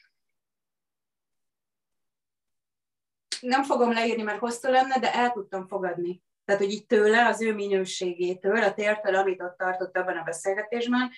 nem 3.44 3.64
fogom 3.64 3.92
leírni, 3.92 4.24
mert 4.24 4.40
hosszú 4.40 4.70
lenne, 4.70 5.00
de 5.00 5.14
el 5.14 5.32
tudtam 5.32 5.68
fogadni. 5.68 6.24
Tehát, 6.46 6.62
hogy 6.62 6.72
így 6.72 6.86
tőle, 6.86 7.26
az 7.26 7.42
ő 7.42 7.54
minőségétől, 7.54 8.64
a 8.64 8.74
tértől, 8.74 9.16
amit 9.16 9.42
ott 9.42 9.58
tartott 9.58 9.98
abban 9.98 10.18
a 10.18 10.24
beszélgetésben, 10.24 11.12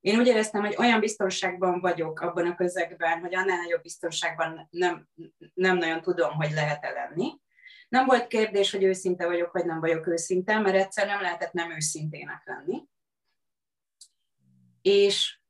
én 0.00 0.18
úgy 0.18 0.26
éreztem, 0.26 0.60
hogy 0.60 0.74
olyan 0.78 1.00
biztonságban 1.00 1.80
vagyok 1.80 2.20
abban 2.20 2.46
a 2.46 2.54
közegben, 2.54 3.20
hogy 3.20 3.34
annál 3.34 3.56
nagyobb 3.56 3.82
biztonságban 3.82 4.68
nem, 4.70 5.08
nem 5.54 5.76
nagyon 5.76 6.02
tudom, 6.02 6.32
hogy 6.34 6.50
lehet-e 6.50 6.90
lenni. 6.90 7.40
Nem 7.88 8.06
volt 8.06 8.26
kérdés, 8.26 8.70
hogy 8.70 8.82
őszinte 8.82 9.26
vagyok, 9.26 9.52
vagy 9.52 9.64
nem 9.64 9.80
vagyok 9.80 10.06
őszinte, 10.06 10.58
mert 10.58 10.76
egyszer 10.76 11.06
nem 11.06 11.20
lehetett 11.20 11.52
nem 11.52 11.70
őszintének 11.70 12.42
lenni. 12.44 12.84
És 14.82 15.40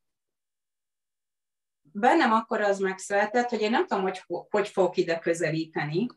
bennem 1.81 2.31
akkor 2.31 2.61
az 2.61 2.79
megszületett, 2.79 3.49
hogy 3.49 3.61
én 3.61 3.71
nem 3.71 3.87
tudom, 3.87 4.03
hogy 4.03 4.23
hogy 4.49 4.67
fogok 4.67 4.97
ide 4.97 5.19
közelíteni, 5.19 6.07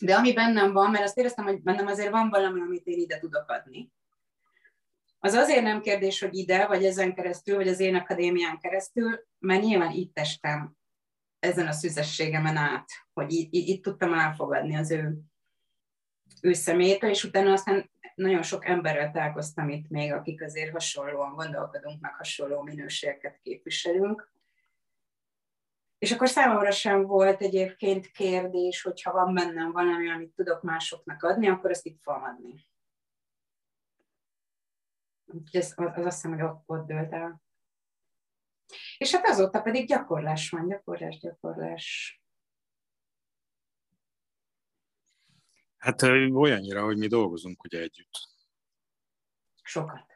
de 0.00 0.14
ami 0.14 0.32
bennem 0.32 0.72
van, 0.72 0.90
mert 0.90 1.04
azt 1.04 1.18
éreztem, 1.18 1.44
hogy 1.44 1.62
bennem 1.62 1.86
azért 1.86 2.10
van 2.10 2.28
valami, 2.28 2.60
amit 2.60 2.86
én 2.86 2.98
ide 2.98 3.18
tudok 3.18 3.48
adni. 3.48 3.92
Az 5.18 5.32
azért 5.32 5.62
nem 5.62 5.80
kérdés, 5.80 6.20
hogy 6.20 6.36
ide, 6.36 6.66
vagy 6.66 6.84
ezen 6.84 7.14
keresztül, 7.14 7.56
vagy 7.56 7.68
az 7.68 7.80
én 7.80 7.94
akadémián 7.94 8.58
keresztül, 8.58 9.24
mert 9.38 9.62
nyilván 9.62 9.90
itt 9.90 10.18
estem 10.18 10.76
ezen 11.38 11.66
a 11.66 11.72
szüzességemen 11.72 12.56
át, 12.56 12.88
hogy 13.12 13.26
itt, 13.50 13.82
tudtam 13.82 14.14
elfogadni 14.14 14.76
az 14.76 14.90
ő, 14.90 15.18
ő 16.42 16.52
szemét, 16.52 17.02
és 17.02 17.24
utána 17.24 17.52
aztán 17.52 17.90
nagyon 18.14 18.42
sok 18.42 18.66
emberrel 18.66 19.10
találkoztam 19.10 19.68
itt 19.68 19.88
még, 19.88 20.12
akik 20.12 20.42
azért 20.42 20.72
hasonlóan 20.72 21.34
gondolkodunk, 21.34 22.00
meg 22.00 22.14
hasonló 22.14 22.62
minőségeket 22.62 23.38
képviselünk. 23.42 24.32
És 26.00 26.12
akkor 26.12 26.28
számomra 26.28 26.70
sem 26.70 27.06
volt 27.06 27.42
egyébként 27.42 28.10
kérdés, 28.10 28.82
hogy 28.82 29.02
ha 29.02 29.12
van 29.12 29.34
bennem 29.34 29.72
valami, 29.72 30.10
amit 30.10 30.34
tudok 30.34 30.62
másoknak 30.62 31.22
adni, 31.22 31.48
akkor 31.48 31.70
ezt 31.70 31.86
itt 31.86 32.02
fogom 32.02 32.22
adni. 32.22 32.66
Úgyhogy 35.24 35.60
az, 35.60 35.74
az 35.76 36.04
azt 36.04 36.22
hiszem, 36.22 36.30
hogy 36.38 36.42
ott, 36.42 36.62
ott 36.66 36.86
dőlt 36.86 37.12
el. 37.12 37.42
És 38.98 39.14
hát 39.14 39.28
azóta 39.28 39.60
pedig 39.60 39.88
gyakorlás 39.88 40.50
van, 40.50 40.68
gyakorlás, 40.68 41.18
gyakorlás. 41.18 42.20
Hát 45.76 46.02
olyannyira, 46.32 46.84
hogy 46.84 46.98
mi 46.98 47.06
dolgozunk 47.06 47.64
ugye 47.64 47.80
együtt. 47.80 48.28
Sokat. 49.62 50.06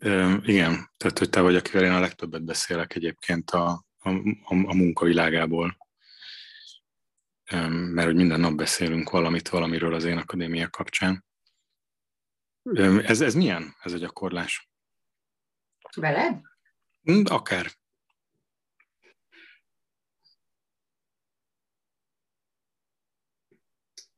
Ö, 0.00 0.36
igen, 0.42 0.90
tehát 0.96 1.18
hogy 1.18 1.30
te 1.30 1.40
vagy, 1.40 1.56
akivel 1.56 1.84
én 1.84 1.92
a 1.92 2.00
legtöbbet 2.00 2.44
beszélek 2.44 2.94
egyébként 2.94 3.50
a, 3.50 3.88
a, 4.00 4.10
a 4.44 4.74
munkavilágából. 4.74 5.76
Mert 7.68 8.06
hogy 8.06 8.14
minden 8.14 8.40
nap 8.40 8.54
beszélünk 8.54 9.10
valamit, 9.10 9.48
valamiről 9.48 9.94
az 9.94 10.04
én 10.04 10.16
akadémia 10.16 10.68
kapcsán. 10.68 11.24
Ez, 13.02 13.20
ez 13.20 13.34
milyen, 13.34 13.76
ez 13.82 13.92
a 13.92 13.98
gyakorlás? 13.98 14.70
Veled? 15.96 16.40
Hm, 17.02 17.22
akár. 17.24 17.78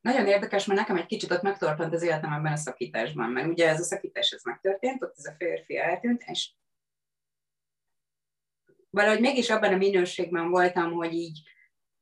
Nagyon 0.01 0.27
érdekes, 0.27 0.67
mert 0.67 0.81
nekem 0.81 0.97
egy 0.97 1.07
kicsit 1.07 1.31
ott 1.31 1.43
megtorpant 1.43 1.95
az 1.95 2.03
életem 2.03 2.33
ebben 2.33 2.53
a 2.53 2.57
szakításban, 2.57 3.31
mert 3.31 3.47
ugye 3.47 3.69
ez 3.69 3.81
a 3.81 3.85
szakítás 3.85 4.31
ez 4.31 4.43
megtörtént, 4.43 5.03
ott 5.03 5.19
ez 5.19 5.25
a 5.25 5.35
férfi 5.39 5.77
eltűnt, 5.77 6.23
és 6.27 6.51
valahogy 8.93 9.21
mégis 9.21 9.51
abban 9.51 9.73
a 9.73 9.77
minőségben 9.77 10.51
voltam, 10.51 10.93
hogy 10.93 11.13
így 11.15 11.41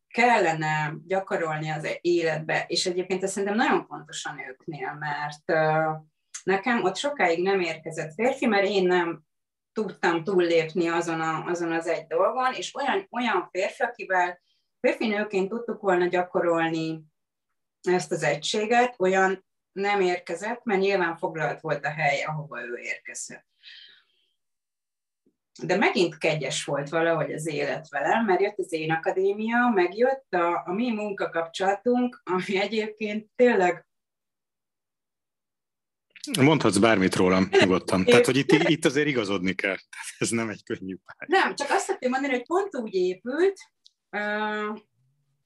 kellene 0.08 0.94
gyakorolni 1.06 1.70
az 1.70 1.98
életbe, 2.00 2.64
és 2.68 2.86
egyébként 2.86 3.22
ez 3.22 3.30
szerintem 3.30 3.56
nagyon 3.56 3.86
fontos 3.86 4.24
a 4.24 4.32
nőknél, 4.32 4.96
mert 4.98 5.60
nekem 6.44 6.82
ott 6.82 6.96
sokáig 6.96 7.42
nem 7.42 7.60
érkezett 7.60 8.14
férfi, 8.14 8.46
mert 8.46 8.66
én 8.66 8.86
nem 8.86 9.22
tudtam 9.72 10.24
túllépni 10.24 10.88
azon, 10.88 11.20
a, 11.20 11.44
azon 11.44 11.72
az 11.72 11.86
egy 11.86 12.06
dolgon, 12.06 12.54
és 12.54 12.74
olyan, 12.74 13.06
olyan 13.10 13.48
férfi, 13.50 13.82
akivel 13.82 14.40
férfi 14.80 15.06
nőként 15.06 15.48
tudtuk 15.48 15.80
volna 15.80 16.06
gyakorolni 16.06 17.00
ezt 17.88 18.12
az 18.12 18.22
egységet, 18.22 18.94
olyan 18.98 19.44
nem 19.72 20.00
érkezett, 20.00 20.64
mert 20.64 20.80
nyilván 20.80 21.16
foglalt 21.16 21.60
volt 21.60 21.84
a 21.84 21.90
hely, 21.90 22.22
ahova 22.22 22.62
ő 22.62 22.76
érkezett. 22.76 23.49
De 25.62 25.76
megint 25.76 26.18
kegyes 26.18 26.64
volt 26.64 26.88
valahogy 26.88 27.32
az 27.32 27.46
élet 27.46 27.88
velem, 27.88 28.24
mert 28.24 28.40
jött 28.40 28.58
az 28.58 28.72
én 28.72 28.90
akadémia, 28.90 29.72
meg 29.74 29.96
jött 29.96 30.26
a, 30.30 30.62
a 30.66 30.72
mi 30.72 30.90
munkakapcsolatunk, 30.90 32.22
ami 32.24 32.60
egyébként 32.60 33.28
tényleg 33.36 33.84
Mondhatsz 36.40 36.76
bármit 36.76 37.14
rólam, 37.14 37.48
nyugodtan. 37.60 38.04
Tehát, 38.04 38.26
hogy 38.26 38.36
itt, 38.36 38.52
itt 38.52 38.84
azért 38.84 39.06
igazodni 39.06 39.54
kell. 39.54 39.76
Ez 40.18 40.30
nem 40.30 40.48
egy 40.48 40.62
könnyű 40.64 40.96
pálya. 41.04 41.42
Nem, 41.44 41.54
csak 41.54 41.70
azt 41.70 41.84
szeretném 41.84 42.10
mondani, 42.10 42.32
hogy 42.32 42.46
pont 42.46 42.76
úgy 42.76 42.94
épült, 42.94 43.58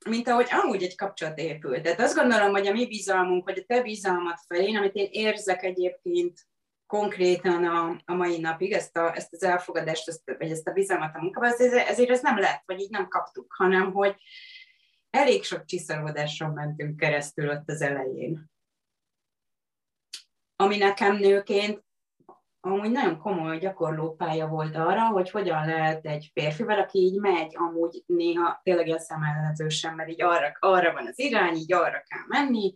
mint 0.09 0.29
ahogy 0.29 0.47
amúgy 0.51 0.83
egy 0.83 0.97
kapcsolat 0.97 1.39
épült. 1.39 1.83
Tehát 1.83 2.01
azt 2.01 2.15
gondolom, 2.15 2.51
hogy 2.51 2.67
a 2.67 2.73
mi 2.73 2.87
bizalmunk, 2.87 3.45
vagy 3.45 3.59
a 3.59 3.65
te 3.67 3.83
bizalmat 3.83 4.41
felén, 4.47 4.77
amit 4.77 4.95
én 4.95 5.09
érzek 5.11 5.63
egyébként 5.63 6.41
konkrétan 6.87 7.65
a, 7.65 8.01
a 8.05 8.15
mai 8.15 8.41
napig, 8.41 8.73
ezt, 8.73 8.97
a, 8.97 9.17
ezt 9.17 9.33
az 9.33 9.43
elfogadást, 9.43 10.09
ezt, 10.09 10.23
vagy 10.39 10.51
ezt 10.51 10.69
a 10.69 10.73
bizalmat 10.73 11.15
a 11.15 11.21
munkában, 11.21 11.53
ezért, 11.53 11.89
ezért 11.89 12.11
ez 12.11 12.23
nem 12.23 12.39
lett, 12.39 12.63
vagy 12.67 12.81
így 12.81 12.91
nem 12.91 13.09
kaptuk, 13.09 13.55
hanem 13.57 13.93
hogy 13.93 14.17
elég 15.11 15.45
sok 15.45 15.65
csiszolódáson 15.65 16.51
mentünk 16.51 16.97
keresztül 16.97 17.51
ott 17.51 17.69
az 17.69 17.83
elején. 17.83 18.51
Ami 20.57 20.77
nekem 20.77 21.17
nőként 21.17 21.85
amúgy 22.67 22.91
nagyon 22.91 23.19
komoly 23.19 23.59
gyakorlópálya 23.59 24.47
volt 24.47 24.77
arra, 24.77 25.07
hogy 25.07 25.31
hogyan 25.31 25.67
lehet 25.67 26.07
egy 26.07 26.31
férfivel, 26.33 26.79
aki 26.79 26.99
így 26.99 27.21
megy, 27.21 27.57
amúgy 27.57 28.03
néha 28.07 28.61
tényleg 28.63 28.87
ilyen 28.87 28.99
szemellenzősen, 28.99 29.95
mert 29.95 30.09
így 30.09 30.23
arra, 30.23 30.57
arra 30.59 30.93
van 30.93 31.07
az 31.07 31.19
irány, 31.19 31.55
így 31.55 31.73
arra 31.73 32.03
kell 32.09 32.25
menni, 32.29 32.75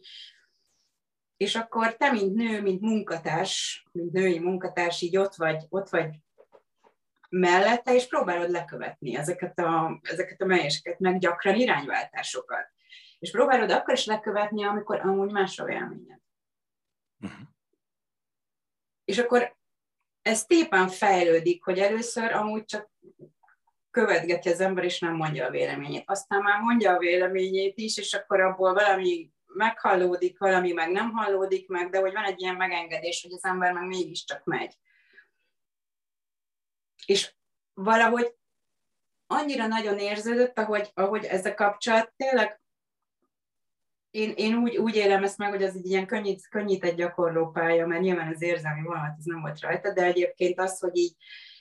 és 1.39 1.55
akkor 1.55 1.97
te, 1.97 2.11
mint 2.13 2.35
nő, 2.35 2.63
mint 2.63 2.81
munkatárs, 2.81 3.87
mint 3.93 4.13
női 4.13 4.39
munkatárs, 4.39 5.01
így 5.01 5.17
ott 5.17 5.35
vagy, 5.35 5.65
ott 5.69 5.89
vagy 5.89 6.19
mellette, 7.29 7.95
és 7.95 8.07
próbálod 8.07 8.51
lekövetni 8.51 9.17
ezeket 9.17 9.59
a, 9.59 10.01
ezeket 10.03 10.41
a 10.41 10.45
melyeseket, 10.45 10.99
meg 10.99 11.19
gyakran 11.19 11.55
irányváltásokat. 11.55 12.73
És 13.19 13.31
próbálod 13.31 13.71
akkor 13.71 13.95
is 13.95 14.05
lekövetni, 14.05 14.65
amikor 14.65 15.01
amúgy 15.01 15.33
más 15.33 15.59
a 15.59 15.65
véleményed. 15.65 16.21
Uh-huh. 17.21 17.47
És 19.05 19.19
akkor 19.19 19.57
ez 20.23 20.45
szépen 20.49 20.89
fejlődik, 20.89 21.65
hogy 21.65 21.79
először 21.79 22.33
amúgy 22.33 22.65
csak 22.65 22.91
követgeti 23.91 24.49
az 24.49 24.61
ember, 24.61 24.85
és 24.85 25.01
nem 25.01 25.15
mondja 25.15 25.47
a 25.47 25.51
véleményét. 25.51 26.05
Aztán 26.07 26.43
már 26.43 26.61
mondja 26.61 26.93
a 26.93 26.99
véleményét 26.99 27.79
is, 27.79 27.99
és 27.99 28.15
akkor 28.15 28.41
abból 28.41 28.75
valami 28.75 29.31
meghallódik, 29.55 30.39
valami 30.39 30.73
meg 30.73 30.91
nem 30.91 31.11
hallódik 31.11 31.69
meg, 31.69 31.91
de 31.91 31.99
hogy 31.99 32.13
van 32.13 32.25
egy 32.25 32.41
ilyen 32.41 32.57
megengedés, 32.57 33.23
hogy 33.23 33.33
az 33.33 33.45
ember 33.45 33.73
meg 33.73 33.87
mégiscsak 33.87 34.45
megy. 34.45 34.79
És 37.07 37.35
valahogy 37.75 38.37
annyira 39.27 39.67
nagyon 39.67 39.99
érződött, 39.99 40.59
ahogy, 40.59 40.91
ahogy 40.95 41.25
ez 41.25 41.47
a 41.47 41.55
kapcsolat 41.55 42.13
tényleg 42.17 42.61
én, 44.11 44.33
én 44.37 44.55
úgy, 44.55 44.77
úgy 44.77 44.97
élem 44.97 45.25
ezt 45.25 45.39
meg, 45.39 45.49
hogy 45.49 45.63
ez 45.63 45.75
egy 45.75 45.87
ilyen 45.87 46.07
könnyít, 46.07 46.49
könnyített 46.49 46.95
gyakorlópálya, 46.95 47.87
mert 47.87 48.01
nyilván 48.01 48.33
az 48.35 48.43
érzelmi 48.43 48.83
vonalat 48.83 49.15
ez 49.19 49.25
nem 49.25 49.41
volt 49.41 49.61
rajta, 49.61 49.93
de 49.93 50.05
egyébként 50.05 50.61
az, 50.61 50.79
hogy 50.79 50.97
így, 50.97 51.17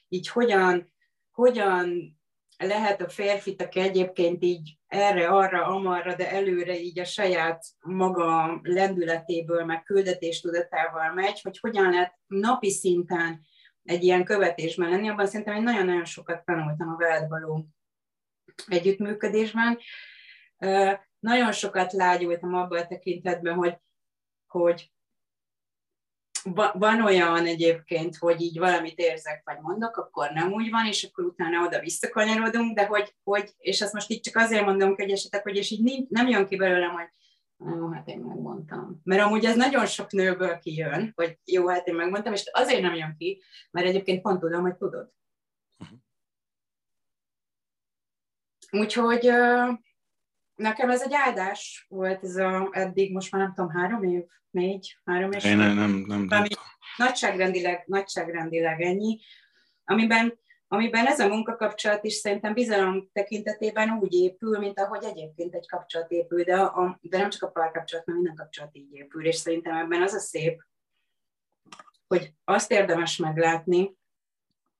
így 0.07 0.27
hogyan, 0.27 0.93
hogyan 1.31 2.17
lehet 2.58 3.01
a 3.01 3.10
férfit, 3.10 3.62
aki 3.62 3.80
egyébként 3.80 4.43
így 4.43 4.78
erre, 4.88 5.28
arra, 5.28 5.66
amarra, 5.66 6.16
de 6.16 6.32
előre 6.32 6.80
így 6.80 6.99
a 6.99 7.05
saját 7.05 7.66
maga 7.80 8.60
lendületéből, 8.64 9.66
meg 9.66 9.84
küldetéstudatával 9.84 11.14
megy, 11.14 11.41
hogy 11.41 11.60
hogyan 11.60 11.89
lehet 11.89 12.18
napi 12.28 12.70
szinten 12.70 13.41
egy 13.84 14.03
ilyen 14.03 14.24
követésben 14.24 14.89
lenni, 14.89 15.10
abban 15.10 15.28
szerintem 15.28 15.55
én 15.55 15.64
nagyon-nagyon 15.64 16.05
sokat 16.05 16.45
tanultam 16.45 16.89
a 16.89 16.95
veled 16.95 17.30
való 17.30 17.68
együttműködésben. 18.68 19.80
Nagyon 21.20 21.51
sokat 21.51 21.91
lágyultam 21.91 22.53
abban 22.53 22.80
a 22.80 22.88
tekintetben, 22.88 23.53
hogy, 23.53 23.78
hogy 24.47 24.91
van 26.73 27.01
olyan 27.01 27.45
egyébként, 27.45 28.15
hogy 28.15 28.41
így 28.41 28.59
valamit 28.59 28.99
érzek, 28.99 29.41
vagy 29.45 29.57
mondok, 29.61 29.97
akkor 29.97 30.31
nem 30.31 30.51
úgy 30.51 30.69
van, 30.69 30.85
és 30.85 31.03
akkor 31.03 31.25
utána 31.25 31.65
oda 31.65 31.79
visszakanyarodunk, 31.79 32.75
de 32.75 32.85
hogy, 32.85 33.15
hogy 33.23 33.53
és 33.57 33.81
ezt 33.81 33.93
most 33.93 34.09
így 34.09 34.19
csak 34.19 34.35
azért 34.35 34.65
mondom, 34.65 34.95
hogy 34.95 35.11
esetek, 35.11 35.43
hogy 35.43 35.55
és 35.55 35.71
így 35.71 35.83
nincs, 35.83 36.09
nem 36.09 36.27
jön 36.27 36.47
ki 36.47 36.55
belőlem, 36.55 36.91
hogy 36.91 37.07
jó, 37.77 37.89
hát 37.89 38.07
én 38.07 38.19
megmondtam. 38.19 39.01
Mert 39.03 39.21
amúgy 39.21 39.45
ez 39.45 39.55
nagyon 39.55 39.85
sok 39.85 40.11
nőből 40.11 40.59
kijön, 40.59 41.11
hogy 41.15 41.39
jó, 41.45 41.67
hát 41.67 41.87
én 41.87 41.95
megmondtam, 41.95 42.33
és 42.33 42.49
azért 42.51 42.81
nem 42.81 42.95
jön 42.95 43.15
ki, 43.17 43.41
mert 43.71 43.87
egyébként 43.87 44.21
pont 44.21 44.39
tudom, 44.39 44.61
hogy 44.61 44.75
tudod. 44.75 45.11
Uh-huh. 45.77 45.97
Úgyhogy 48.71 49.31
nekem 50.58 50.89
ez 50.89 51.01
egy 51.01 51.14
áldás 51.14 51.86
volt 51.89 52.24
ez 52.24 52.36
a, 52.36 52.70
eddig, 52.72 53.14
most 53.14 53.32
már 53.32 53.41
nem 53.41 53.53
tudom, 53.53 53.70
három 53.70 54.03
év, 54.03 54.24
négy, 54.49 54.97
három 55.05 55.32
és 55.32 55.43
Én 55.43 55.58
nem, 55.58 55.76
nem, 55.76 56.03
nem, 56.08 56.22
nem 56.22 56.45
nagyságrendileg, 56.97 57.84
nagyságrendileg 57.86 58.82
ennyi, 58.82 59.20
amiben, 59.86 60.39
amiben 60.68 61.05
ez 61.05 61.20
a 61.20 61.28
munkakapcsolat 61.28 62.03
is 62.03 62.14
szerintem 62.14 62.53
bizalom 62.53 63.10
tekintetében 63.14 63.89
úgy 63.89 64.14
épül, 64.14 64.60
mint 64.60 64.80
ahogy 64.80 65.03
egyébként 65.03 65.53
egy 65.53 65.68
kapcsolat 65.68 66.12
épül, 66.12 66.43
de, 66.43 66.55
a, 66.55 66.99
de 67.01 67.18
nem 67.18 67.30
csak 67.30 67.43
a 67.43 67.51
párkapcsolat, 67.51 68.05
hanem 68.05 68.20
minden 68.22 68.38
kapcsolat 68.38 68.76
így 68.76 68.93
épül, 68.93 69.26
és 69.26 69.36
szerintem 69.36 69.76
ebben 69.76 70.01
az 70.01 70.14
a 70.14 70.20
szép, 70.20 70.64
hogy 72.08 72.34
azt 72.43 72.72
érdemes 72.72 73.18
meglátni, 73.18 73.95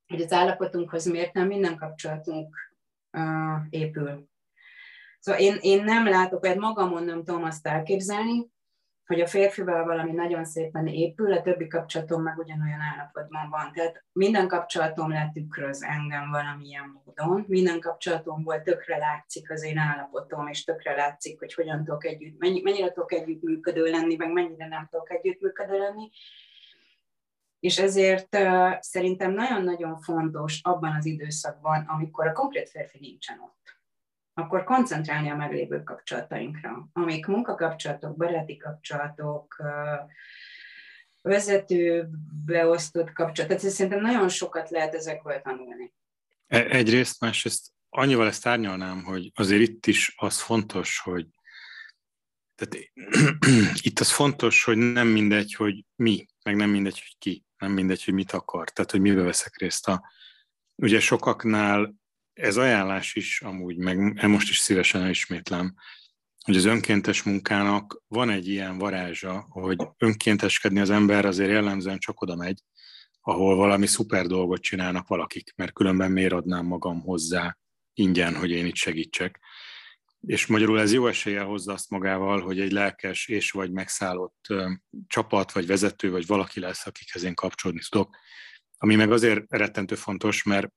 hogy 0.08 0.22
az 0.22 0.32
állapotunkhoz 0.32 1.06
miért 1.06 1.34
nem 1.34 1.48
minden 1.48 1.78
kapcsolatunk 1.78 2.56
uh, 3.12 3.66
épül. 3.70 4.28
Szóval 5.20 5.42
én, 5.42 5.58
én 5.62 5.84
nem 5.84 6.08
látok, 6.08 6.46
vagy 6.46 6.58
magamon 6.58 7.04
nem 7.04 7.24
tudom 7.24 7.44
azt 7.44 7.68
elképzelni, 7.68 8.52
hogy 9.08 9.22
a 9.22 9.28
férfival 9.28 9.86
valami 9.86 10.12
nagyon 10.12 10.46
szépen 10.46 10.88
épül, 10.88 11.34
a 11.34 11.42
többi 11.42 11.68
kapcsolatom 11.68 12.22
meg 12.22 12.38
ugyanolyan 12.38 12.80
állapotban 12.80 13.50
van. 13.50 13.72
Tehát 13.74 14.04
minden 14.12 14.48
kapcsolatom 14.48 15.10
letükröz 15.10 15.84
engem 15.84 16.30
valamilyen 16.32 17.02
módon, 17.04 17.46
minden 17.48 17.80
kapcsolatomból 17.80 18.62
tökre 18.62 18.98
látszik 18.98 19.52
az 19.52 19.64
én 19.64 19.78
állapotom, 19.78 20.48
és 20.48 20.64
tökre 20.64 20.96
látszik, 20.96 21.40
hogy 21.40 21.54
hogyan 21.54 21.84
tudok 21.84 22.06
együtt, 22.06 22.40
mennyi, 22.40 22.62
mennyire 22.62 22.92
tudok 22.92 23.14
együttműködő 23.14 23.84
lenni, 23.84 24.16
meg 24.16 24.32
mennyire 24.32 24.68
nem 24.68 24.88
tudok 24.92 25.12
együttműködő 25.12 25.78
lenni. 25.78 26.10
És 27.60 27.80
ezért 27.80 28.36
uh, 28.36 28.74
szerintem 28.80 29.32
nagyon-nagyon 29.32 30.00
fontos 30.00 30.60
abban 30.64 30.96
az 30.96 31.06
időszakban, 31.06 31.86
amikor 31.88 32.28
a 32.28 32.32
konkrét 32.34 32.70
férfi 32.70 32.98
nincsen 33.00 33.40
ott 33.40 33.67
akkor 34.38 34.64
koncentrálni 34.64 35.30
a 35.30 35.36
meglévő 35.36 35.84
kapcsolatainkra, 35.84 36.90
amik 36.94 37.26
munkakapcsolatok, 37.26 38.18
baráti 38.18 38.58
kapcsolatok, 38.58 39.64
vezető 41.22 42.10
beosztott 42.46 43.14
kapcsolat. 43.14 43.50
Tehát 43.50 43.74
szerintem 43.74 44.02
nagyon 44.02 44.30
sokat 44.30 44.70
lehet 44.70 44.94
ezekből 44.94 45.42
tanulni. 45.42 45.94
E, 46.48 46.66
egyrészt, 46.66 47.20
másrészt 47.20 47.74
annyival 47.90 48.28
ezt 48.28 48.48
árnyalnám, 48.48 49.04
hogy 49.04 49.32
azért 49.36 49.62
itt 49.62 49.86
is 49.86 50.14
az 50.18 50.42
fontos, 50.42 51.00
hogy 51.00 51.28
tehát 52.56 52.92
itt 53.88 54.00
az 54.00 54.12
fontos, 54.12 54.64
hogy 54.64 54.78
nem 54.78 55.08
mindegy, 55.08 55.54
hogy 55.54 55.86
mi, 55.96 56.26
meg 56.44 56.56
nem 56.56 56.70
mindegy, 56.70 57.00
hogy 57.00 57.16
ki, 57.20 57.46
nem 57.58 57.72
mindegy, 57.72 58.04
hogy 58.04 58.14
mit 58.14 58.32
akar, 58.32 58.70
tehát 58.70 58.92
hogy 58.92 59.02
mibe 59.02 59.22
veszek 59.22 59.58
részt. 59.58 59.88
A, 59.88 60.12
ugye 60.76 61.00
sokaknál 61.00 61.96
ez 62.38 62.58
ajánlás 62.58 63.16
is 63.16 63.42
amúgy, 63.42 63.78
meg 63.78 64.28
most 64.28 64.50
is 64.50 64.58
szívesen 64.58 65.02
elismétlem, 65.02 65.76
hogy 66.44 66.56
az 66.56 66.66
önkéntes 66.66 67.24
munkának 67.24 68.04
van 68.08 68.30
egy 68.30 68.48
ilyen 68.48 68.78
varázsa, 68.78 69.46
hogy 69.50 69.78
önkénteskedni 69.98 70.80
az 70.80 70.90
ember 70.90 71.26
azért 71.26 71.50
jellemzően 71.50 71.98
csak 71.98 72.22
oda 72.22 72.36
megy, 72.36 72.60
ahol 73.22 73.56
valami 73.56 73.88
szuper 73.88 74.26
dolgot 74.26 74.62
csinálnak 74.62 75.08
valakik, 75.08 75.54
mert 75.56 75.74
különben 75.74 76.12
miért 76.12 76.34
adnám 76.34 76.66
magam 76.66 77.02
hozzá 77.02 77.58
ingyen, 77.94 78.36
hogy 78.36 78.52
én 78.52 78.66
itt 78.66 78.76
segítsek. 78.76 79.40
És 80.22 80.46
magyarul 80.46 80.80
ez 80.80 80.94
jó 80.94 81.08
esélye 81.08 81.42
hozza 81.42 81.74
azt 81.74 81.90
magával, 81.90 82.42
hogy 82.42 82.60
egy 82.60 82.72
lelkes 82.72 83.28
és 83.28 83.52
vagy 83.52 83.72
megszállott 83.72 84.48
csapat, 85.08 85.52
vagy 85.52 85.68
vezető, 85.68 86.12
vagy 86.12 86.26
valaki 86.26 86.60
lesz, 86.60 86.86
akikhez 86.86 87.24
én 87.24 87.34
kapcsolódni 87.34 87.82
tudok. 87.90 88.18
Ami 88.78 88.96
meg 88.96 89.12
azért 89.12 89.44
rettentő 89.48 89.96
fontos, 89.96 90.44
mert 90.44 90.68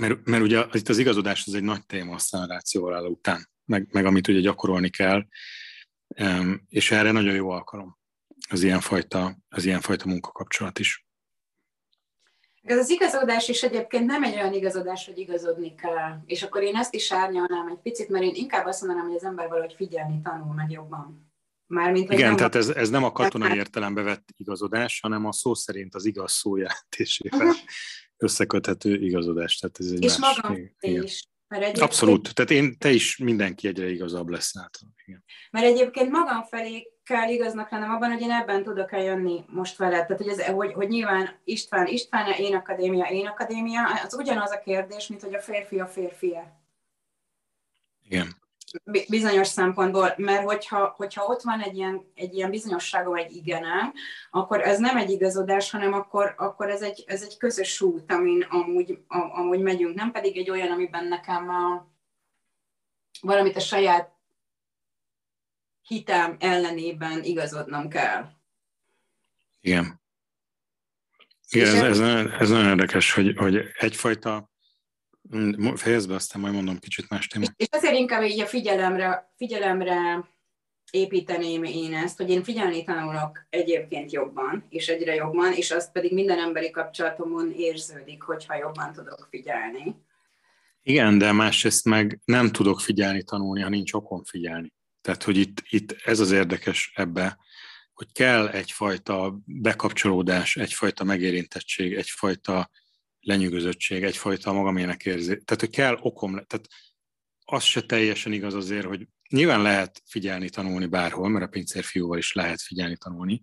mert, 0.00 0.24
mert 0.24 0.42
ugye 0.42 0.64
itt 0.72 0.88
az 0.88 0.98
igazodás 0.98 1.46
az 1.46 1.54
egy 1.54 1.62
nagy 1.62 1.86
téma 1.86 2.14
a 2.14 2.18
szenarációval 2.18 3.06
után, 3.06 3.48
meg, 3.64 3.88
meg 3.90 4.04
amit 4.04 4.28
ugye 4.28 4.40
gyakorolni 4.40 4.90
kell, 4.90 5.26
és 6.68 6.90
erre 6.90 7.12
nagyon 7.12 7.34
jó 7.34 7.50
alkalom 7.50 7.98
az 8.48 8.62
ilyenfajta, 8.62 9.36
az 9.48 9.64
ilyenfajta 9.64 10.08
munkakapcsolat 10.08 10.78
is. 10.78 11.06
Ez 12.62 12.78
az 12.78 12.90
igazodás 12.90 13.48
is 13.48 13.62
egyébként 13.62 14.06
nem 14.06 14.22
egy 14.22 14.34
olyan 14.34 14.52
igazodás, 14.52 15.06
hogy 15.06 15.18
igazodni 15.18 15.74
kell. 15.74 16.22
És 16.26 16.42
akkor 16.42 16.62
én 16.62 16.76
ezt 16.76 16.94
is 16.94 17.12
árnyalnám 17.12 17.68
egy 17.68 17.80
picit, 17.82 18.08
mert 18.08 18.24
én 18.24 18.34
inkább 18.34 18.66
azt 18.66 18.82
mondanám, 18.82 19.06
hogy 19.06 19.16
az 19.16 19.24
ember 19.24 19.48
valahogy 19.48 19.74
figyelni 19.76 20.20
tanul 20.22 20.54
meg 20.54 20.70
jobban. 20.70 21.30
Mármint, 21.66 22.12
Igen, 22.12 22.26
nem 22.26 22.36
tehát 22.36 22.54
ez, 22.54 22.68
ez 22.68 22.90
nem 22.90 23.04
a 23.04 23.12
katonai 23.12 23.56
értelembe 23.56 24.02
vett 24.02 24.28
igazodás, 24.36 25.00
hanem 25.00 25.26
a 25.26 25.32
szó 25.32 25.54
szerint 25.54 25.94
az 25.94 26.04
igaz 26.04 26.32
szó 26.32 26.56
jelentésével 26.56 27.46
uh-huh. 27.46 27.56
összeköthető 28.16 28.94
igazodás. 28.94 29.56
Tehát 29.56 29.76
ez 29.78 29.86
egy 29.86 30.04
és 30.04 30.16
más, 30.16 30.40
magam 30.40 30.70
is. 30.80 31.28
Mert 31.48 31.62
egyébként... 31.62 31.86
Abszolút. 31.86 32.34
Tehát 32.34 32.50
én, 32.50 32.78
te 32.78 32.90
is 32.90 33.16
mindenki 33.16 33.68
egyre 33.68 33.90
igazabb 33.90 34.28
lesz 34.28 34.56
által. 34.56 34.88
Igen. 35.04 35.24
Mert 35.50 35.66
egyébként 35.66 36.10
magam 36.10 36.42
felé 36.42 36.86
kell 37.04 37.28
igaznak 37.28 37.70
lennem 37.70 37.90
abban, 37.90 38.12
hogy 38.12 38.20
én 38.20 38.30
ebben 38.30 38.62
tudok 38.62 38.92
eljönni 38.92 39.44
most 39.46 39.76
veled. 39.76 40.06
Tehát, 40.06 40.22
hogy, 40.22 40.28
ez, 40.28 40.46
hogy, 40.46 40.72
hogy 40.72 40.88
nyilván 40.88 41.40
István, 41.44 41.86
István, 41.86 42.32
én 42.32 42.54
akadémia, 42.54 43.04
én 43.04 43.26
akadémia, 43.26 44.02
az 44.04 44.14
ugyanaz 44.14 44.50
a 44.50 44.58
kérdés, 44.58 45.06
mint 45.06 45.22
hogy 45.22 45.34
a 45.34 45.40
férfi 45.40 45.80
a 45.80 45.86
férfie. 45.86 46.60
Igen. 48.02 48.44
Bizonyos 49.08 49.46
szempontból, 49.46 50.14
mert 50.16 50.44
hogyha, 50.44 50.94
hogyha 50.96 51.24
ott 51.24 51.42
van 51.42 51.60
egy 51.60 51.76
ilyen, 51.76 52.12
egy 52.14 52.34
ilyen 52.34 52.50
bizonyosságom, 52.50 53.16
egy 53.16 53.36
igenem, 53.36 53.92
akkor 54.30 54.60
ez 54.60 54.78
nem 54.78 54.96
egy 54.96 55.10
igazodás, 55.10 55.70
hanem 55.70 55.92
akkor, 55.92 56.34
akkor 56.36 56.70
ez, 56.70 56.82
egy, 56.82 57.04
ez 57.06 57.22
egy 57.22 57.36
közös 57.36 57.80
út, 57.80 58.12
amin 58.12 58.42
amúgy, 58.42 58.98
amúgy 59.08 59.60
megyünk, 59.60 59.94
nem 59.94 60.10
pedig 60.10 60.36
egy 60.36 60.50
olyan, 60.50 60.70
amiben 60.70 61.04
nekem 61.04 61.48
a, 61.48 61.86
valamit 63.20 63.56
a 63.56 63.60
saját 63.60 64.14
hitem 65.82 66.36
ellenében 66.40 67.22
igazodnom 67.22 67.88
kell. 67.88 68.28
Igen. 69.60 70.00
Igen, 71.50 71.84
ez, 71.84 72.00
ez, 72.00 72.30
ez 72.38 72.48
nagyon 72.48 72.68
érdekes, 72.68 73.12
hogy, 73.12 73.36
hogy 73.36 73.56
egyfajta, 73.78 74.50
fejezd 75.74 76.08
be, 76.08 76.14
aztán 76.14 76.40
majd 76.40 76.54
mondom 76.54 76.78
kicsit 76.78 77.08
más 77.08 77.26
témát. 77.26 77.52
És 77.56 77.66
ezért 77.70 77.94
inkább 77.94 78.22
így 78.22 78.40
a 78.40 78.46
figyelemre, 78.46 79.32
figyelemre 79.36 80.24
építeném 80.90 81.64
én 81.64 81.94
ezt, 81.94 82.16
hogy 82.16 82.30
én 82.30 82.42
figyelni 82.42 82.84
tanulok 82.84 83.46
egyébként 83.50 84.12
jobban, 84.12 84.66
és 84.68 84.88
egyre 84.88 85.14
jobban, 85.14 85.52
és 85.52 85.70
azt 85.70 85.92
pedig 85.92 86.12
minden 86.12 86.38
emberi 86.38 86.70
kapcsolatomon 86.70 87.52
érződik, 87.56 88.22
hogyha 88.22 88.56
jobban 88.56 88.92
tudok 88.92 89.26
figyelni. 89.30 89.96
Igen, 90.82 91.18
de 91.18 91.32
másrészt 91.32 91.84
meg 91.84 92.20
nem 92.24 92.50
tudok 92.50 92.80
figyelni 92.80 93.22
tanulni, 93.22 93.60
ha 93.60 93.68
nincs 93.68 93.92
okom 93.92 94.24
figyelni. 94.24 94.72
Tehát, 95.00 95.22
hogy 95.22 95.36
itt, 95.36 95.62
itt 95.68 95.92
ez 96.04 96.20
az 96.20 96.30
érdekes 96.30 96.92
ebbe, 96.94 97.38
hogy 97.94 98.12
kell 98.12 98.48
egyfajta 98.48 99.38
bekapcsolódás, 99.44 100.56
egyfajta 100.56 101.04
megérintettség, 101.04 101.94
egyfajta 101.94 102.70
lenyűgözöttség, 103.26 104.02
egyfajta 104.02 104.52
magamének 104.52 105.04
érzés. 105.04 105.38
Tehát, 105.44 105.60
hogy 105.60 105.70
kell 105.70 105.98
okom, 106.00 106.30
tehát 106.32 106.68
az 107.44 107.62
se 107.62 107.80
teljesen 107.80 108.32
igaz 108.32 108.54
azért, 108.54 108.86
hogy 108.86 109.08
nyilván 109.28 109.62
lehet 109.62 110.02
figyelni, 110.04 110.48
tanulni 110.48 110.86
bárhol, 110.86 111.28
mert 111.28 111.44
a 111.44 111.48
pincérfiúval 111.48 112.18
is 112.18 112.32
lehet 112.32 112.60
figyelni, 112.60 112.96
tanulni, 112.96 113.42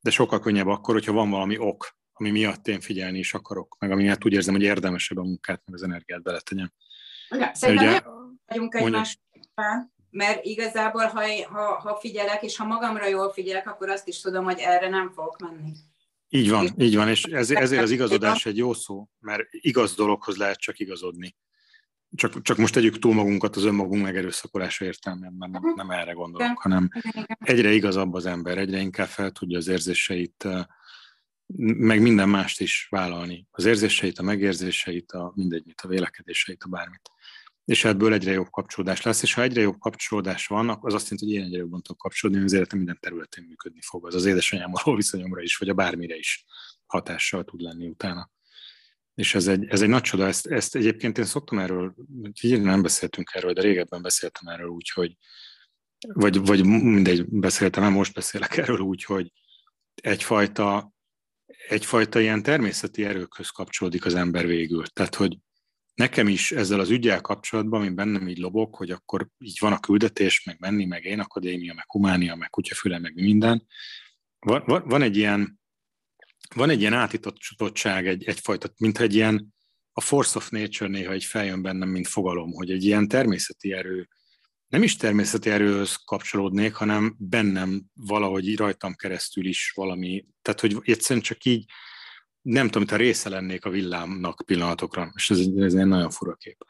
de 0.00 0.10
sokkal 0.10 0.40
könnyebb 0.40 0.66
akkor, 0.66 0.94
hogyha 0.94 1.12
van 1.12 1.30
valami 1.30 1.58
ok, 1.58 1.96
ami 2.12 2.30
miatt 2.30 2.68
én 2.68 2.80
figyelni 2.80 3.18
is 3.18 3.34
akarok, 3.34 3.76
meg 3.78 3.90
ami 3.90 4.02
miatt 4.02 4.24
úgy 4.24 4.32
érzem, 4.32 4.54
hogy 4.54 4.62
érdemesebb 4.62 5.18
a 5.18 5.22
munkát, 5.22 5.62
meg 5.64 5.74
az 5.74 5.82
energiát 5.82 6.22
beletegyem. 6.22 6.72
Ja, 7.28 7.50
szerintem 7.54 7.88
ugye, 7.88 8.00
vagyunk 8.46 8.74
mert 10.10 10.44
igazából, 10.44 11.04
ha, 11.04 11.48
ha, 11.48 11.78
ha 11.78 11.96
figyelek, 11.96 12.42
és 12.42 12.56
ha 12.56 12.64
magamra 12.64 13.06
jól 13.06 13.32
figyelek, 13.32 13.66
akkor 13.68 13.88
azt 13.88 14.08
is 14.08 14.20
tudom, 14.20 14.44
hogy 14.44 14.58
erre 14.58 14.88
nem 14.88 15.10
fogok 15.10 15.38
menni. 15.38 15.72
Így 16.34 16.50
van, 16.50 16.64
és 16.64 16.72
így 16.78 16.96
van, 16.96 17.08
és 17.08 17.24
ezért, 17.24 17.60
ezért 17.60 17.82
az 17.82 17.90
igazodás 17.90 18.46
egy 18.46 18.56
jó 18.56 18.72
szó, 18.72 19.08
mert 19.18 19.42
igaz 19.50 19.94
dologhoz 19.94 20.36
lehet 20.36 20.58
csak 20.58 20.78
igazodni. 20.78 21.36
Csak, 22.14 22.42
csak 22.42 22.56
most 22.56 22.74
tegyük 22.74 22.98
túl 22.98 23.14
magunkat 23.14 23.56
az 23.56 23.64
önmagunk 23.64 24.02
megerőszakolása 24.02 24.84
értelmében, 24.84 25.50
nem, 25.50 25.72
nem 25.74 25.90
erre 25.90 26.12
gondolok, 26.12 26.58
hanem 26.58 26.88
egyre 27.38 27.72
igazabb 27.72 28.14
az 28.14 28.26
ember, 28.26 28.58
egyre 28.58 28.78
inkább 28.78 29.06
fel 29.06 29.30
tudja 29.30 29.58
az 29.58 29.68
érzéseit, 29.68 30.48
meg 31.76 32.00
minden 32.00 32.28
mást 32.28 32.60
is 32.60 32.86
vállalni. 32.90 33.46
Az 33.50 33.64
érzéseit, 33.64 34.18
a 34.18 34.22
megérzéseit, 34.22 35.12
a 35.12 35.32
mindegy, 35.34 35.74
a 35.82 35.86
vélekedéseit, 35.86 36.62
a 36.62 36.68
bármit 36.68 37.10
és 37.64 37.84
ebből 37.84 38.12
egyre 38.12 38.32
jobb 38.32 38.50
kapcsolódás 38.50 39.02
lesz, 39.02 39.22
és 39.22 39.34
ha 39.34 39.42
egyre 39.42 39.60
jobb 39.60 39.78
kapcsolódás 39.78 40.46
van, 40.46 40.68
az 40.80 40.94
azt 40.94 41.08
jelenti, 41.10 41.24
hogy 41.24 41.34
én 41.34 41.42
egyre 41.42 41.58
jobban 41.58 41.82
tudok 41.82 41.98
kapcsolódni, 41.98 42.42
az 42.42 42.52
életem 42.52 42.78
minden 42.78 42.98
területén 43.00 43.44
működni 43.44 43.80
fog. 43.82 44.06
Az 44.06 44.14
az 44.14 44.24
édesanyámmal 44.24 44.96
viszonyomra 44.96 45.42
is, 45.42 45.56
vagy 45.56 45.68
a 45.68 45.74
bármire 45.74 46.16
is 46.16 46.44
hatással 46.86 47.44
tud 47.44 47.60
lenni 47.60 47.86
utána. 47.86 48.30
És 49.14 49.34
ez 49.34 49.46
egy, 49.46 49.64
ez 49.68 49.82
egy 49.82 49.88
nagy 49.88 50.02
csoda, 50.02 50.26
ezt, 50.26 50.46
ezt 50.46 50.74
egyébként 50.74 51.18
én 51.18 51.24
szoktam 51.24 51.58
erről, 51.58 51.94
így 52.42 52.60
nem 52.60 52.82
beszéltünk 52.82 53.30
erről, 53.34 53.52
de 53.52 53.60
régebben 53.60 54.02
beszéltem 54.02 54.52
erről 54.52 54.68
úgy, 54.68 54.90
hogy 54.90 55.16
vagy, 56.08 56.46
vagy 56.46 56.66
mindegy, 56.66 57.26
beszéltem, 57.28 57.82
mert 57.82 57.94
most 57.94 58.14
beszélek 58.14 58.56
erről 58.56 58.78
úgy, 58.78 59.04
hogy 59.04 59.32
egyfajta, 59.94 60.92
egyfajta 61.68 62.20
ilyen 62.20 62.42
természeti 62.42 63.04
erőkhöz 63.04 63.48
kapcsolódik 63.48 64.04
az 64.04 64.14
ember 64.14 64.46
végül. 64.46 64.86
Tehát, 64.86 65.14
hogy 65.14 65.38
nekem 65.94 66.28
is 66.28 66.52
ezzel 66.52 66.80
az 66.80 66.90
ügyel 66.90 67.20
kapcsolatban, 67.20 67.80
ami 67.80 67.90
bennem 67.90 68.28
így 68.28 68.38
lobog, 68.38 68.74
hogy 68.74 68.90
akkor 68.90 69.28
így 69.38 69.56
van 69.60 69.72
a 69.72 69.80
küldetés, 69.80 70.44
meg 70.44 70.56
menni, 70.58 70.84
meg 70.84 71.04
én 71.04 71.20
akadémia, 71.20 71.74
meg 71.74 71.84
humánia, 71.88 72.34
meg 72.34 72.50
kutyafüle, 72.50 72.98
meg 72.98 73.14
minden. 73.14 73.66
Van, 74.38 74.62
van, 74.66 74.82
van 74.86 75.02
egy 75.02 75.16
ilyen 75.16 75.60
van 76.54 76.70
egy 76.70 76.80
ilyen 76.80 76.92
átitottság, 76.92 78.06
egy, 78.06 78.24
egyfajta, 78.24 78.68
mint 78.76 78.98
egy 78.98 79.14
ilyen 79.14 79.54
a 79.92 80.00
force 80.00 80.38
of 80.38 80.48
nature 80.48 80.90
néha 80.90 81.12
egy 81.12 81.24
feljön 81.24 81.62
bennem, 81.62 81.88
mint 81.88 82.08
fogalom, 82.08 82.52
hogy 82.52 82.70
egy 82.70 82.84
ilyen 82.84 83.08
természeti 83.08 83.72
erő, 83.72 84.08
nem 84.68 84.82
is 84.82 84.96
természeti 84.96 85.50
erőhöz 85.50 85.96
kapcsolódnék, 86.04 86.74
hanem 86.74 87.16
bennem 87.18 87.82
valahogy 87.94 88.56
rajtam 88.56 88.94
keresztül 88.94 89.46
is 89.46 89.72
valami, 89.74 90.26
tehát 90.42 90.60
hogy 90.60 90.76
egyszerűen 90.82 91.24
csak 91.24 91.44
így 91.44 91.64
nem 92.42 92.68
tudom, 92.68 92.88
ha 92.88 92.96
része 92.96 93.28
lennék 93.28 93.64
a 93.64 93.70
villámnak 93.70 94.42
pillanatokra, 94.46 95.12
és 95.14 95.30
ez 95.30 95.38
ez 95.56 95.74
egy 95.74 95.86
nagyon 95.86 96.10
fura 96.10 96.34
kép. 96.34 96.64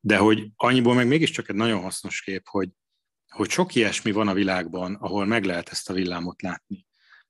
De 0.00 0.16
hogy 0.16 0.48
annyiból 0.56 0.94
meg 0.94 1.06
mégiscsak 1.06 1.48
egy 1.48 1.56
nagyon 1.56 1.82
hasznos 1.82 2.22
kép, 2.22 2.46
hogy, 2.48 2.68
hogy 3.28 3.50
sok 3.50 3.74
ilyesmi 3.74 4.12
van 4.12 4.28
a 4.28 4.34
világban, 4.34 4.94
ahol 4.94 5.26
meg 5.26 5.44
lehet 5.44 5.68
ezt 5.68 5.90
a 5.90 5.92
villámot 5.92 6.42
látni. 6.42 6.86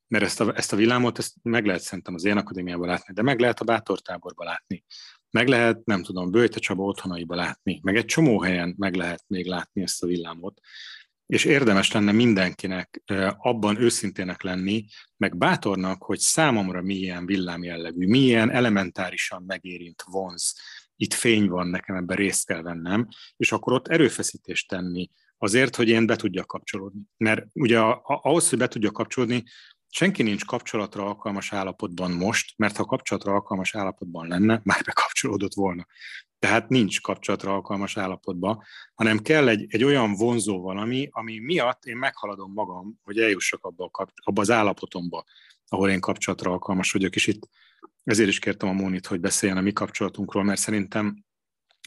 Mert 0.08 0.24
ezt 0.24 0.40
a, 0.40 0.56
ezt 0.56 0.72
a 0.72 0.76
villámot 0.76 1.18
ezt 1.18 1.34
meg 1.42 1.66
lehet 1.66 1.82
szerintem 1.82 2.14
az 2.14 2.24
én 2.24 2.36
akadémiában 2.36 2.88
látni, 2.88 3.14
de 3.14 3.22
meg 3.22 3.40
lehet 3.40 3.60
a 3.60 3.64
bátortáborban 3.64 4.46
látni. 4.46 4.84
Meg 5.30 5.48
lehet, 5.48 5.84
nem 5.84 6.02
tudom, 6.02 6.30
Bőjte 6.30 6.58
Csaba 6.58 6.82
otthonaiba 6.82 7.34
látni, 7.34 7.80
meg 7.82 7.96
egy 7.96 8.04
csomó 8.04 8.40
helyen 8.40 8.74
meg 8.78 8.94
lehet 8.94 9.24
még 9.26 9.46
látni 9.46 9.82
ezt 9.82 10.02
a 10.02 10.06
villámot 10.06 10.60
és 11.26 11.44
érdemes 11.44 11.92
lenne 11.92 12.12
mindenkinek 12.12 13.02
abban 13.36 13.80
őszintének 13.80 14.42
lenni, 14.42 14.84
meg 15.16 15.36
bátornak, 15.36 16.02
hogy 16.02 16.18
számomra 16.18 16.82
milyen 16.82 17.26
villámjellegű, 17.26 18.06
milyen 18.06 18.50
elementárisan 18.50 19.42
megérint 19.46 20.02
vonz, 20.06 20.54
itt 20.96 21.14
fény 21.14 21.48
van, 21.48 21.68
nekem 21.68 21.96
ebben 21.96 22.16
részt 22.16 22.46
kell 22.46 22.62
vennem, 22.62 23.08
és 23.36 23.52
akkor 23.52 23.72
ott 23.72 23.88
erőfeszítést 23.88 24.68
tenni 24.68 25.10
azért, 25.38 25.76
hogy 25.76 25.88
én 25.88 26.06
be 26.06 26.16
tudjak 26.16 26.46
kapcsolódni. 26.46 27.00
Mert 27.16 27.46
ugye 27.52 27.78
ahhoz, 28.02 28.48
hogy 28.48 28.58
be 28.58 28.68
tudjak 28.68 28.92
kapcsolódni, 28.92 29.44
senki 29.96 30.22
nincs 30.22 30.44
kapcsolatra 30.44 31.06
alkalmas 31.06 31.52
állapotban 31.52 32.10
most, 32.10 32.54
mert 32.56 32.76
ha 32.76 32.84
kapcsolatra 32.84 33.32
alkalmas 33.32 33.74
állapotban 33.74 34.28
lenne, 34.28 34.60
már 34.64 34.82
bekapcsolódott 34.84 35.54
volna. 35.54 35.86
Tehát 36.38 36.68
nincs 36.68 37.00
kapcsolatra 37.00 37.52
alkalmas 37.52 37.96
állapotban, 37.96 38.62
hanem 38.94 39.18
kell 39.18 39.48
egy, 39.48 39.66
egy 39.68 39.84
olyan 39.84 40.14
vonzó 40.14 40.60
valami, 40.60 41.08
ami 41.10 41.38
miatt 41.38 41.84
én 41.84 41.96
meghaladom 41.96 42.52
magam, 42.52 42.98
hogy 43.02 43.18
eljussak 43.18 43.64
abba, 43.64 43.84
a 43.84 43.90
kap, 43.90 44.10
abba 44.14 44.40
az 44.40 44.50
állapotomba, 44.50 45.24
ahol 45.68 45.90
én 45.90 46.00
kapcsolatra 46.00 46.50
alkalmas 46.50 46.92
vagyok, 46.92 47.14
és 47.14 47.26
itt 47.26 47.48
ezért 48.04 48.28
is 48.28 48.38
kértem 48.38 48.68
a 48.68 48.72
Mónit, 48.72 49.06
hogy 49.06 49.20
beszéljen 49.20 49.58
a 49.58 49.60
mi 49.60 49.72
kapcsolatunkról, 49.72 50.44
mert 50.44 50.60
szerintem 50.60 51.24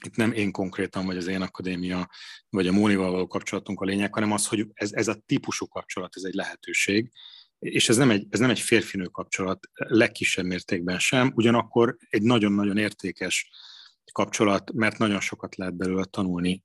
itt 0.06 0.16
nem 0.16 0.32
én 0.32 0.52
konkrétan, 0.52 1.06
vagy 1.06 1.18
az 1.18 1.28
én 1.28 1.42
akadémia, 1.42 2.10
vagy 2.50 2.68
a 2.68 2.72
Mónival 2.72 3.12
való 3.12 3.28
kapcsolatunk 3.28 3.82
a 3.82 3.86
lényeg, 3.86 4.14
hanem 4.14 4.32
az, 4.32 4.48
hogy 4.48 4.68
ez, 4.74 4.92
ez 4.92 5.08
a 5.08 5.22
típusú 5.26 5.68
kapcsolat, 5.68 6.16
ez 6.16 6.24
egy 6.24 6.34
lehetőség, 6.34 7.12
és 7.60 7.90
ez 7.90 7.98
nem 7.98 8.10
egy, 8.10 8.28
ez 8.30 8.40
nem 8.40 8.50
egy 8.50 8.60
férfinő 8.60 9.06
kapcsolat 9.06 9.68
legkisebb 9.74 10.46
mértékben 10.46 11.00
sem, 11.00 11.32
ugyanakkor 11.36 11.98
egy 12.10 12.22
nagyon-nagyon 12.22 12.78
értékes 12.78 13.50
kapcsolat, 14.12 14.72
mert 14.74 14.98
nagyon 14.98 15.20
sokat 15.20 15.56
lehet 15.56 15.76
belőle 15.76 16.06
tanulni 16.06 16.64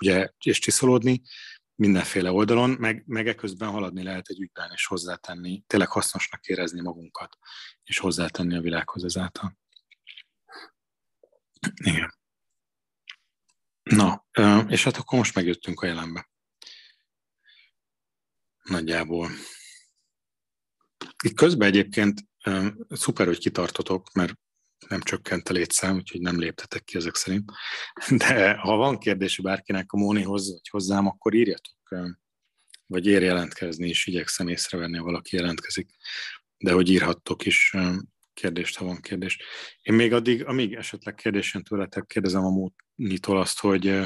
ugye, 0.00 0.30
és 0.44 0.58
csiszolódni 0.58 1.22
mindenféle 1.74 2.30
oldalon, 2.30 2.70
meg, 2.70 3.02
meg 3.06 3.28
eközben 3.28 3.68
haladni 3.68 4.02
lehet 4.02 4.28
egy 4.28 4.40
ügyben 4.40 4.70
és 4.74 4.86
hozzátenni, 4.86 5.62
tényleg 5.66 5.88
hasznosnak 5.88 6.46
érezni 6.46 6.80
magunkat, 6.80 7.38
és 7.84 7.98
hozzátenni 7.98 8.56
a 8.56 8.60
világhoz 8.60 9.04
ezáltal. 9.04 9.58
Igen. 11.84 12.18
Na, 13.82 14.26
és 14.68 14.84
hát 14.84 14.96
akkor 14.96 15.18
most 15.18 15.34
megjöttünk 15.34 15.80
a 15.80 15.86
jelenbe. 15.86 16.30
Nagyjából. 18.62 19.30
Közben 21.34 21.68
egyébként 21.68 22.20
szuper, 22.88 23.26
hogy 23.26 23.38
kitartotok, 23.38 24.12
mert 24.12 24.34
nem 24.88 25.00
csökkent 25.00 25.48
a 25.48 25.52
létszám, 25.52 25.96
úgyhogy 25.96 26.20
nem 26.20 26.38
léptetek 26.38 26.84
ki 26.84 26.96
ezek 26.96 27.14
szerint. 27.14 27.50
De 28.08 28.54
ha 28.54 28.76
van 28.76 28.98
kérdése 28.98 29.42
bárkinek 29.42 29.92
a 29.92 29.96
Mónihoz, 29.96 30.50
vagy 30.50 30.68
hozzám, 30.68 31.06
akkor 31.06 31.34
írjatok, 31.34 31.94
vagy 32.86 33.06
ér 33.06 33.22
jelentkezni 33.22 33.88
is, 33.88 34.06
igyekszem 34.06 34.48
észrevenni, 34.48 34.96
ha 34.96 35.04
valaki 35.04 35.36
jelentkezik. 35.36 35.90
De 36.58 36.72
hogy 36.72 36.90
írhattok 36.90 37.46
is 37.46 37.76
kérdést, 38.34 38.76
ha 38.76 38.84
van 38.84 39.00
kérdés. 39.00 39.38
Én 39.82 39.94
még 39.94 40.12
addig, 40.12 40.44
amíg 40.44 40.74
esetleg 40.74 41.14
kérdésen 41.14 41.62
tőletek, 41.62 42.06
kérdezem 42.06 42.44
a 42.44 42.70
Mónitól 42.96 43.40
azt, 43.40 43.60
hogy 43.60 44.00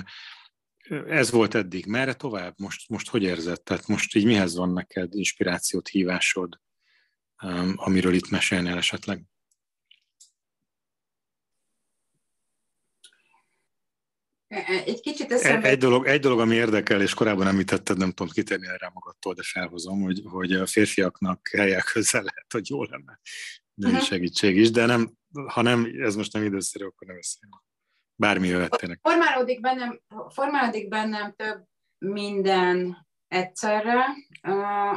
ez 1.07 1.31
volt 1.31 1.55
eddig, 1.55 1.87
merre 1.87 2.15
tovább? 2.15 2.55
Most, 2.57 2.89
most 2.89 3.09
hogy 3.09 3.23
érzed? 3.23 3.63
Tehát 3.63 3.87
most 3.87 4.15
így 4.15 4.25
mihez 4.25 4.55
van 4.55 4.73
neked 4.73 5.15
inspirációt, 5.15 5.89
hívásod, 5.89 6.61
amiről 7.75 8.15
itt 8.15 8.31
mesélnél 8.31 8.77
esetleg? 8.77 9.23
Egy 14.67 15.01
kicsit 15.01 15.33
eszembe... 15.33 15.69
Egy 15.69 15.79
dolog, 15.79 16.07
egy 16.07 16.21
dolog, 16.21 16.41
ami 16.41 16.55
érdekel, 16.55 17.01
és 17.01 17.15
korábban 17.15 17.47
említetted, 17.47 17.97
nem 17.97 18.11
tudom 18.11 18.33
kitérni 18.33 18.67
erre 18.67 18.91
magadtól, 18.95 19.35
de 19.35 19.43
felhozom, 19.45 20.03
hogy, 20.03 20.23
hogy 20.25 20.53
a 20.53 20.67
férfiaknak 20.67 21.49
helyek 21.57 21.85
közel 21.93 22.23
lehet, 22.23 22.53
hogy 22.53 22.69
jó 22.69 22.85
lenne 22.85 23.21
női 23.75 23.93
uh-huh. 23.93 24.07
segítség 24.07 24.57
is, 24.57 24.71
de 24.71 24.87
nem, 24.87 25.13
ha 25.47 25.63
nem, 25.63 25.91
ez 25.99 26.17
most 26.17 26.33
nem 26.33 26.45
időszerű, 26.45 26.85
akkor 26.85 27.07
nem 27.07 27.17
beszélünk. 27.17 27.63
Bármi 28.17 28.49
jöhetnének. 28.49 28.99
Formálódik 29.03 29.61
bennem, 29.61 30.01
formálódik 30.29 30.89
bennem 30.89 31.33
több 31.33 31.65
minden 31.99 33.07
egyszerre, 33.29 34.05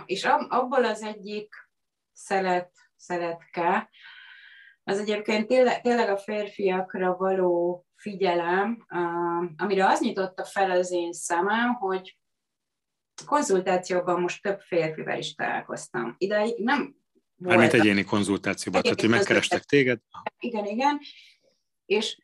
és 0.06 0.24
abból 0.24 0.86
az 0.86 1.02
egyik 1.02 1.67
szelet, 2.18 2.72
szeletke, 2.96 3.90
az 4.84 5.00
egyébként 5.00 5.48
tényleg, 5.48 5.82
tényleg 5.82 6.10
a 6.10 6.18
férfiakra 6.18 7.16
való 7.16 7.86
figyelem, 7.96 8.86
amire 9.58 9.88
az 9.88 10.00
nyitotta 10.00 10.46
fel 10.46 10.72
az 10.72 10.92
én 10.92 11.14
szemem, 11.14 11.74
hogy 11.74 12.18
konzultációban 13.26 14.22
most 14.22 14.42
több 14.42 14.60
férfivel 14.60 15.18
is 15.18 15.36
találkoztam. 15.36 16.16
Ideig 16.18 16.64
nem 16.64 16.96
volt. 17.36 17.56
Mármint 17.56 17.74
egyéni 17.74 18.04
konzultációban, 18.04 18.82
tehát 18.82 19.00
hogy 19.00 19.10
megkerestek 19.10 19.64
téged? 19.64 20.00
Igen, 20.40 20.66
igen. 20.66 21.00
És 21.86 22.22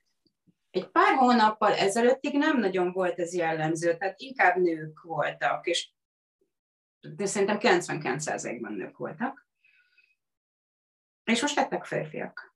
egy 0.70 0.88
pár 0.88 1.16
hónappal 1.16 1.74
ezelőttig 1.74 2.38
nem 2.38 2.60
nagyon 2.60 2.92
volt 2.92 3.20
ez 3.20 3.34
jellemző, 3.36 3.98
tehát 3.98 4.20
inkább 4.20 4.56
nők 4.56 5.02
voltak, 5.02 5.68
és 5.68 5.92
de 7.00 7.26
szerintem 7.26 7.58
99%-ban 7.60 8.74
nők 8.74 8.98
voltak. 8.98 9.43
És 11.24 11.42
most 11.42 11.56
lettek 11.56 11.86
férfiak. 11.86 12.54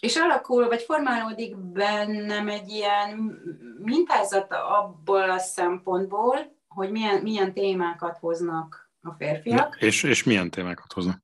és 0.00 0.16
alakul, 0.16 0.68
vagy 0.68 0.82
formálódik 0.82 1.56
bennem 1.56 2.48
egy 2.48 2.68
ilyen 2.68 3.40
mintázat 3.78 4.52
abból 4.52 5.30
a 5.30 5.38
szempontból, 5.38 6.56
hogy 6.68 6.90
milyen, 6.90 7.22
milyen 7.22 7.52
témákat 7.52 8.18
hoznak 8.18 8.90
a 9.00 9.12
férfiak. 9.12 9.76
És, 9.80 10.02
és 10.02 10.22
milyen 10.22 10.50
témákat 10.50 10.92
hoznak? 10.92 11.20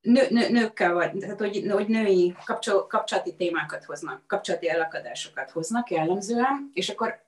Nő, 0.00 0.26
nő, 0.30 0.48
nőkkel 0.48 0.92
vagy, 0.92 1.12
tehát 1.18 1.38
hogy, 1.38 1.66
hogy 1.70 1.88
női 1.88 2.36
kapcsol, 2.44 2.86
kapcsolati 2.86 3.34
témákat 3.34 3.84
hoznak, 3.84 4.26
kapcsolati 4.26 4.68
elakadásokat 4.68 5.50
hoznak 5.50 5.90
jellemzően, 5.90 6.70
és 6.72 6.88
akkor 6.88 7.25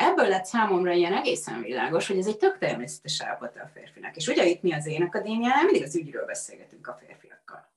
ebből 0.00 0.28
lett 0.28 0.44
számomra 0.44 0.92
ilyen 0.92 1.12
egészen 1.12 1.62
világos, 1.62 2.06
hogy 2.06 2.18
ez 2.18 2.26
egy 2.26 2.36
tök 2.36 2.58
természetes 2.58 3.22
állapota 3.22 3.60
a 3.60 3.70
férfinak. 3.74 4.16
És 4.16 4.26
ugye 4.26 4.46
itt 4.46 4.62
mi 4.62 4.72
az 4.72 4.86
én 4.86 5.02
akadémián, 5.02 5.64
mindig 5.64 5.82
az 5.82 5.96
ügyről 5.96 6.24
beszélgetünk 6.26 6.86
a 6.86 6.98
férfiakkal. 7.06 7.72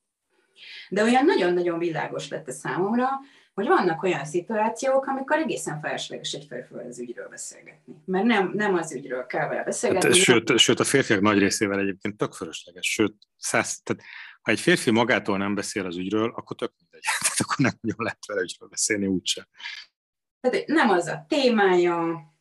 De 0.89 1.03
olyan 1.03 1.25
nagyon-nagyon 1.25 1.79
világos 1.79 2.27
lett 2.27 2.47
a 2.47 2.51
számomra, 2.51 3.07
hogy 3.53 3.67
vannak 3.67 4.03
olyan 4.03 4.25
szituációk, 4.25 5.05
amikor 5.05 5.37
egészen 5.37 5.79
felesleges 5.81 6.33
egy 6.33 6.45
férfival 6.49 6.85
az 6.85 6.99
ügyről 6.99 7.27
beszélgetni. 7.29 7.93
Mert 8.05 8.25
nem, 8.25 8.51
nem 8.53 8.73
az 8.73 8.93
ügyről 8.93 9.25
kell 9.25 9.47
vele 9.47 9.63
beszélgetni. 9.63 10.09
Hát, 10.09 10.17
sőt, 10.17 10.57
sőt, 10.57 10.79
a 10.79 10.83
férfiak 10.83 11.21
nagy 11.21 11.37
részével 11.37 11.79
egyébként 11.79 12.17
tök 12.17 12.33
fölösleges. 12.33 12.91
Sőt, 12.91 13.15
száz, 13.37 13.81
tehát, 13.83 14.03
ha 14.41 14.51
egy 14.51 14.59
férfi 14.59 14.91
magától 14.91 15.37
nem 15.37 15.55
beszél 15.55 15.85
az 15.85 15.97
ügyről, 15.97 16.33
akkor 16.35 16.55
tök 16.55 16.73
mindegy. 16.79 17.01
Tehát 17.21 17.39
akkor 17.39 17.55
nem 17.57 17.73
nagyon 17.81 18.03
lehet 18.03 18.25
vele 18.25 18.41
ügyről 18.41 18.69
beszélni 18.69 19.05
úgyse. 19.05 19.47
Tehát 20.43 20.67
nem 20.67 20.89
az 20.89 21.07
a 21.07 21.25
témája, 21.27 22.31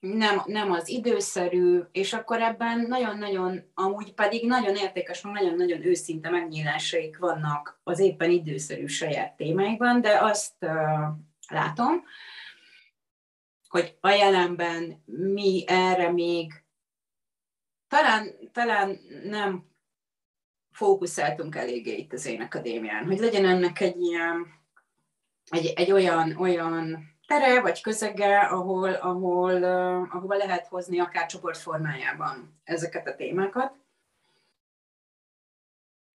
nem, 0.00 0.42
nem 0.46 0.72
az 0.72 0.88
időszerű, 0.88 1.80
és 1.92 2.12
akkor 2.12 2.40
ebben 2.40 2.80
nagyon-nagyon, 2.80 3.70
amúgy 3.74 4.14
pedig 4.14 4.46
nagyon 4.46 4.76
értékes, 4.76 5.20
nagyon-nagyon 5.20 5.86
őszinte 5.86 6.30
megnyílásaik 6.30 7.18
vannak 7.18 7.80
az 7.82 7.98
éppen 7.98 8.30
időszerű 8.30 8.86
saját 8.86 9.36
témáikban, 9.36 10.00
de 10.00 10.18
azt 10.20 10.54
uh, 10.60 10.70
látom, 11.48 12.04
hogy 13.68 13.96
a 14.00 14.08
jelenben 14.08 15.02
mi 15.06 15.64
erre 15.66 16.10
még 16.10 16.64
talán, 17.88 18.50
talán 18.52 18.98
nem 19.24 19.66
fókuszáltunk 20.70 21.54
eléggé 21.56 21.96
itt 21.96 22.12
az 22.12 22.26
én 22.26 22.40
akadémián, 22.40 23.04
hogy 23.04 23.18
legyen 23.18 23.46
ennek 23.46 23.80
egy 23.80 24.00
ilyen, 24.00 24.60
egy, 25.50 25.72
egy 25.76 25.92
olyan, 25.92 26.36
olyan 26.36 27.10
tere 27.26 27.60
vagy 27.60 27.80
közege, 27.80 28.38
ahol, 28.38 28.92
ahol, 28.92 29.64
ahol 30.10 30.36
lehet 30.36 30.66
hozni 30.66 31.00
akár 31.00 31.26
csoportformájában 31.26 32.60
ezeket 32.64 33.08
a 33.08 33.14
témákat. 33.14 33.80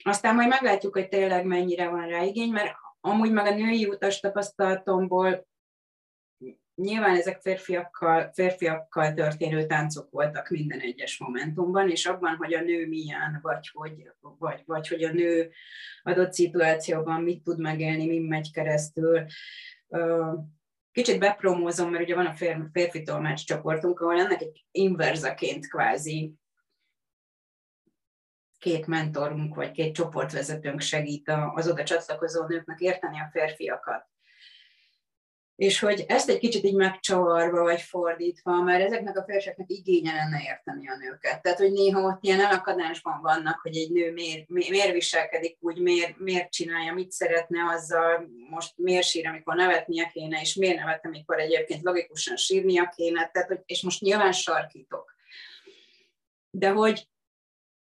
Aztán 0.04 0.36
majd 0.36 0.48
meglátjuk, 0.48 0.94
hogy 0.94 1.08
tényleg 1.08 1.46
mennyire 1.46 1.90
van 1.90 2.08
rá 2.08 2.22
igény, 2.22 2.52
mert 2.52 2.76
amúgy 3.02 3.32
meg 3.32 3.46
a 3.46 3.56
női 3.56 3.86
utas 3.86 4.20
tapasztalatomból 4.20 5.48
nyilván 6.82 7.16
ezek 7.16 7.42
férfiakkal, 7.42 8.32
férfiakkal 8.34 9.14
történő 9.14 9.66
táncok 9.66 10.12
voltak 10.12 10.50
minden 10.50 10.80
egyes 10.80 11.20
momentumban, 11.20 11.90
és 11.90 12.06
abban, 12.06 12.36
hogy 12.36 12.54
a 12.54 12.62
nő 12.62 12.88
milyen, 12.88 13.40
vagy 13.42 13.70
hogy, 13.74 14.12
vagy, 14.20 14.64
vagy 14.66 14.88
hogy 14.88 15.04
a 15.04 15.12
nő 15.12 15.52
adott 16.04 16.34
szituációban 16.34 17.22
mit 17.22 17.44
tud 17.44 17.60
megélni, 17.60 18.08
min 18.08 18.22
megy 18.22 18.52
keresztül, 18.52 19.26
kicsit 20.92 21.20
bepromózom, 21.20 21.90
mert 21.90 22.04
ugye 22.04 22.16
van 22.16 22.26
a 22.26 22.36
férfi 22.72 23.02
tolmács 23.02 23.46
csoportunk, 23.46 24.00
ahol 24.00 24.20
ennek 24.20 24.42
egy 24.42 24.66
inverzaként 24.72 25.68
kvázi 25.68 26.34
két 28.58 28.88
mentorunk 28.88 29.56
vagy 29.56 29.72
két 29.72 29.94
csoportvezetőnk 29.94 30.82
segít 30.82 31.32
az 31.54 31.70
oda 31.70 31.84
csatlakozó 31.84 32.46
nőknek 32.46 32.80
érteni 32.80 33.20
a 33.20 33.30
férfiakat 33.32 34.08
és 35.58 35.80
hogy 35.80 36.06
ezt 36.08 36.30
egy 36.30 36.38
kicsit 36.38 36.64
így 36.64 36.76
megcsavarva 36.76 37.64
vagy 37.64 37.82
fordítva, 37.82 38.62
mert 38.62 38.84
ezeknek 38.84 39.18
a 39.18 39.24
férfiaknak 39.24 39.70
igénye 39.70 40.14
lenne 40.14 40.42
érteni 40.42 40.90
a 40.90 40.98
nőket. 40.98 41.42
Tehát, 41.42 41.58
hogy 41.58 41.72
néha 41.72 42.02
ott 42.02 42.24
ilyen 42.24 42.40
elakadásban 42.40 43.22
vannak, 43.22 43.60
hogy 43.62 43.78
egy 43.78 43.92
nő 43.92 44.12
miért, 44.12 44.50
miért 44.50 44.92
viselkedik 44.92 45.58
úgy, 45.60 45.80
miért, 45.80 46.20
miért 46.20 46.52
csinálja, 46.52 46.94
mit 46.94 47.12
szeretne 47.12 47.64
azzal, 47.64 48.30
most 48.50 48.74
miért 48.76 49.06
sír, 49.06 49.28
amikor 49.28 49.56
nevetnie 49.56 50.10
kéne, 50.14 50.42
és 50.42 50.54
miért 50.56 50.78
nevet, 50.78 51.06
amikor 51.06 51.40
egyébként 51.40 51.84
logikusan 51.84 52.36
sírnia 52.36 52.94
kéne, 52.96 53.30
tehát, 53.30 53.48
hogy, 53.48 53.62
és 53.66 53.82
most 53.82 54.02
nyilván 54.02 54.32
sarkítok. 54.32 55.16
De 56.50 56.70
hogy 56.70 57.08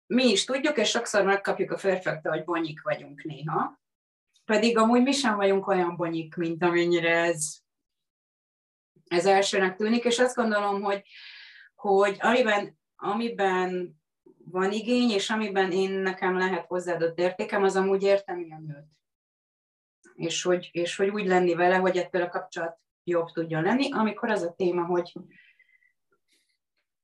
mi 0.06 0.24
is 0.24 0.44
tudjuk, 0.46 0.78
és 0.78 0.90
sokszor 0.90 1.24
megkapjuk 1.24 1.72
a 1.72 1.78
férfiaktól, 1.78 2.32
hogy 2.32 2.44
bonyik 2.44 2.82
vagyunk 2.82 3.24
néha, 3.24 3.82
pedig 4.46 4.78
amúgy 4.78 5.02
mi 5.02 5.12
sem 5.12 5.36
vagyunk 5.36 5.68
olyan 5.68 5.96
bonyik, 5.96 6.36
mint 6.36 6.64
amennyire 6.64 7.18
ez 7.18 7.63
ez 9.14 9.26
elsőnek 9.26 9.76
tűnik, 9.76 10.04
és 10.04 10.20
azt 10.20 10.36
gondolom, 10.36 10.82
hogy, 10.82 11.04
hogy 11.76 12.18
amiben, 12.20 12.80
amiben 12.96 14.02
van 14.46 14.72
igény, 14.72 15.10
és 15.10 15.30
amiben 15.30 15.72
én 15.72 15.92
nekem 15.92 16.38
lehet 16.38 16.66
hozzáadott 16.66 17.20
értékem, 17.20 17.64
az 17.64 17.76
amúgy 17.76 18.04
érteni 18.04 18.52
a 18.52 18.60
nőt. 18.60 18.88
És 20.16 20.44
hogy, 20.44 20.70
és 20.72 20.96
hogy 20.96 21.10
úgy 21.10 21.26
lenni 21.26 21.54
vele, 21.54 21.76
hogy 21.76 21.98
ettől 21.98 22.22
a 22.22 22.30
kapcsolat 22.30 22.80
jobb 23.04 23.32
tudjon 23.32 23.64
lenni, 23.64 23.92
amikor 23.92 24.30
az 24.30 24.42
a 24.42 24.54
téma, 24.54 24.86
hogy, 24.86 25.14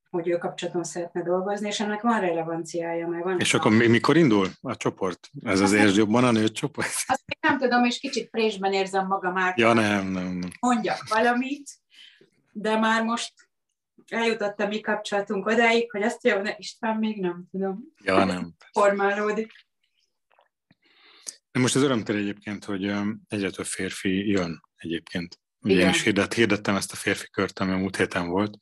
hogy 0.10 0.28
ő 0.28 0.38
kapcsolaton 0.38 0.84
szeretne 0.84 1.24
dolgozni, 1.24 1.68
és 1.68 1.80
ennek 1.80 2.02
van 2.02 2.20
relevanciája. 2.20 3.08
Mert 3.08 3.24
van 3.24 3.40
és 3.40 3.54
akkor 3.54 3.72
mikor 3.72 4.18
indul 4.18 4.48
a 4.62 4.76
csoport? 4.76 5.30
Ez 5.44 5.60
az 5.60 5.74
értsd 5.74 5.98
jobban 5.98 6.24
a 6.24 6.32
nőt 6.32 6.54
csoport? 6.54 6.88
Azt 7.08 7.24
nem 7.40 7.58
tudom, 7.58 7.84
és 7.84 8.00
kicsit 8.00 8.30
présben 8.30 8.74
érzem 8.74 9.08
magam 9.08 9.34
már. 9.34 9.54
Ja, 9.58 9.74
nem, 9.74 10.08
nem, 10.08 10.28
nem. 10.28 10.50
Mondjak 10.60 11.08
valamit, 11.08 11.70
de 12.62 12.78
már 12.78 13.04
most 13.04 13.34
eljutott 14.08 14.60
a 14.60 14.68
mi 14.68 14.80
kapcsolatunk 14.80 15.46
odáig, 15.46 15.92
hogy 15.92 16.02
azt 16.02 16.24
mondja, 16.24 16.42
hogy 16.42 16.60
István 16.60 16.98
még 16.98 17.20
nem 17.22 17.46
tudom. 17.52 17.84
Ja, 18.04 18.26
nem. 18.26 18.54
Formálódik. 18.72 19.52
Most 21.52 21.76
az 21.76 21.82
örömtel 21.82 22.16
egyébként, 22.16 22.66
hogy 22.66 22.94
egyre 23.28 23.50
több 23.50 23.66
férfi 23.66 24.30
jön 24.30 24.62
egyébként. 24.76 25.40
Ugye 25.62 25.74
Igen. 25.74 25.86
én 25.86 25.94
is 25.94 26.04
hirdet, 26.04 26.34
hirdettem 26.34 26.76
ezt 26.76 26.92
a 26.92 26.96
férfi 26.96 27.30
kört, 27.30 27.60
ami 27.60 27.72
a 27.72 27.78
múlt 27.78 27.96
héten 27.96 28.28
volt, 28.28 28.58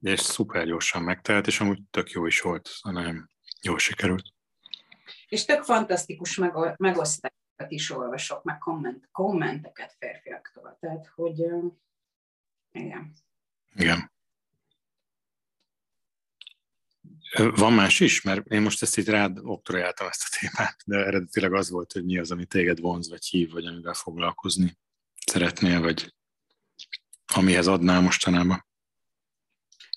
és 0.00 0.20
szuper 0.20 0.66
gyorsan 0.66 1.02
megtelt, 1.02 1.46
és 1.46 1.60
amúgy 1.60 1.80
tök 1.90 2.10
jó 2.10 2.26
is 2.26 2.40
volt, 2.40 2.70
nagyon 2.82 3.30
jól 3.62 3.78
sikerült. 3.78 4.24
És 5.28 5.44
tök 5.44 5.62
fantasztikus 5.62 6.36
megosztásokat 6.76 7.68
is 7.68 7.90
olvasok, 7.90 8.42
meg 8.42 8.58
komment, 8.58 9.08
kommenteket 9.12 9.96
férfiaktól. 9.98 10.76
Tehát, 10.80 11.10
hogy 11.14 11.44
igen. 12.72 13.12
Igen. 13.74 14.12
Van 17.36 17.72
más 17.72 18.00
is? 18.00 18.22
Mert 18.22 18.46
én 18.46 18.62
most 18.62 18.82
ezt 18.82 18.98
így 18.98 19.08
rád 19.08 19.38
oktrojáltam 19.42 20.06
ezt 20.06 20.22
a 20.24 20.36
témát, 20.40 20.76
de 20.84 20.96
eredetileg 20.96 21.52
az 21.52 21.70
volt, 21.70 21.92
hogy 21.92 22.04
mi 22.04 22.18
az, 22.18 22.30
ami 22.30 22.46
téged 22.46 22.80
vonz, 22.80 23.08
vagy 23.08 23.24
hív, 23.24 23.50
vagy 23.50 23.66
amivel 23.66 23.94
foglalkozni 23.94 24.78
szeretnél, 25.26 25.80
vagy 25.80 26.14
amihez 27.34 27.66
adnál 27.66 28.00
mostanában. 28.00 28.66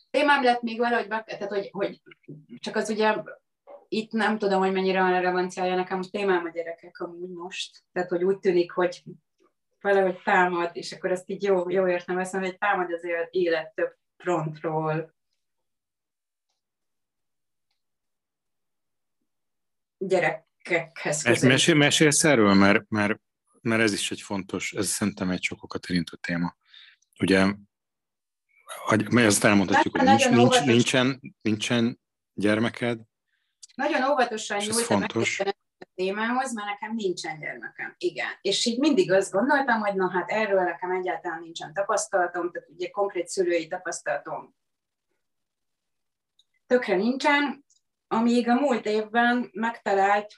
Témám 0.10 0.44
lett 0.44 0.62
még 0.62 0.78
valahogy, 0.78 1.08
tehát 1.08 1.50
hogy, 1.50 1.70
hogy 1.72 2.02
csak 2.60 2.76
az 2.76 2.90
ugye 2.90 3.16
itt 3.88 4.12
nem 4.12 4.38
tudom, 4.38 4.60
hogy 4.60 4.72
mennyire 4.72 5.02
van 5.02 5.14
a 5.14 5.20
relevanciája, 5.20 5.76
nekem 5.76 5.98
most 5.98 6.12
témám 6.12 6.46
a 6.46 6.50
gyerekek 6.50 7.00
amúgy 7.00 7.30
most. 7.30 7.84
Tehát, 7.92 8.10
hogy 8.10 8.24
úgy 8.24 8.40
tűnik, 8.40 8.72
hogy 8.72 9.04
valahogy 9.84 10.22
támad, 10.24 10.70
és 10.74 10.92
akkor 10.92 11.12
ezt 11.12 11.30
így 11.30 11.44
jó, 11.44 11.70
jó 11.70 11.88
értem 11.88 12.18
ezt 12.18 12.34
hogy 12.34 12.58
támad 12.58 12.92
az 12.92 13.06
élet 13.32 13.74
több 13.74 13.96
frontról, 14.18 15.14
gyerekekhez. 19.98 21.26
Ezt 21.26 21.44
mesél, 21.44 21.76
mesélsz 21.76 22.24
erről, 22.24 22.54
mert, 22.54 22.90
mert, 22.90 23.20
mert 23.62 23.82
ez 23.82 23.94
is 23.94 24.12
egy 24.12 24.22
fontos, 24.22 24.74
ez 24.74 24.88
szerintem 24.88 25.30
egy 25.30 25.44
sokokat 25.44 25.86
érintő 25.86 26.18
téma. 26.22 26.56
Ugye, 27.20 27.54
ezt 29.14 29.44
elmondhatjuk, 29.44 29.98
hogy 29.98 30.08
nincs, 30.08 30.30
nincs, 30.30 30.66
nincsen, 30.66 31.36
nincsen 31.42 32.00
gyermeked. 32.34 33.00
Nagyon 33.76 34.12
óvatosan 34.12 34.58
nyúltam 34.58 34.84
fontos. 34.84 35.42
A 35.80 35.86
témához, 35.96 36.54
mert 36.54 36.68
nekem 36.68 36.96
nincsen 36.96 37.40
gyermekem. 37.40 37.96
Igen. 37.98 38.30
És 38.42 38.66
így 38.66 38.80
mindig 38.80 39.12
azt 39.12 39.32
gondoltam, 39.32 39.80
hogy 39.80 39.96
na 39.96 40.12
hát 40.12 40.30
erről 40.30 40.64
nekem 40.64 40.92
egyáltalán 40.92 41.40
nincsen 41.40 41.74
tapasztalatom, 41.74 42.52
tehát 42.52 42.70
ugye 42.70 42.90
konkrét 42.90 43.28
szülői 43.28 43.68
tapasztalatom 43.68 44.56
tökre 46.74 46.96
nincsen, 46.96 47.66
amíg 48.08 48.50
a 48.50 48.54
múlt 48.54 48.86
évben 48.86 49.50
megtalált 49.54 50.34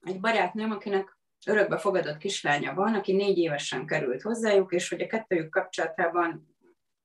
egy 0.00 0.20
barátnőm, 0.20 0.70
akinek 0.70 1.18
örökbe 1.46 1.78
fogadott 1.78 2.16
kislánya 2.16 2.74
van, 2.74 2.94
aki 2.94 3.12
négy 3.12 3.38
évesen 3.38 3.86
került 3.86 4.22
hozzájuk, 4.22 4.72
és 4.72 4.88
hogy 4.88 5.00
a 5.02 5.06
kettőjük 5.06 5.50
kapcsolatában 5.50 6.54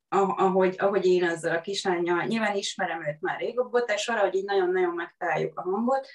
ahogy, 0.09 0.75
ahogy 0.77 1.05
én 1.05 1.23
azzal 1.23 1.55
a 1.55 1.61
kislányjal, 1.61 2.23
nyilván 2.23 2.55
ismerem 2.55 3.07
őt 3.07 3.21
már 3.21 3.39
régóta, 3.39 3.93
és 3.93 4.07
arra, 4.07 4.19
hogy 4.19 4.35
így 4.35 4.45
nagyon-nagyon 4.45 4.95
megtaláljuk 4.95 5.59
a 5.59 5.61
hangot. 5.61 6.07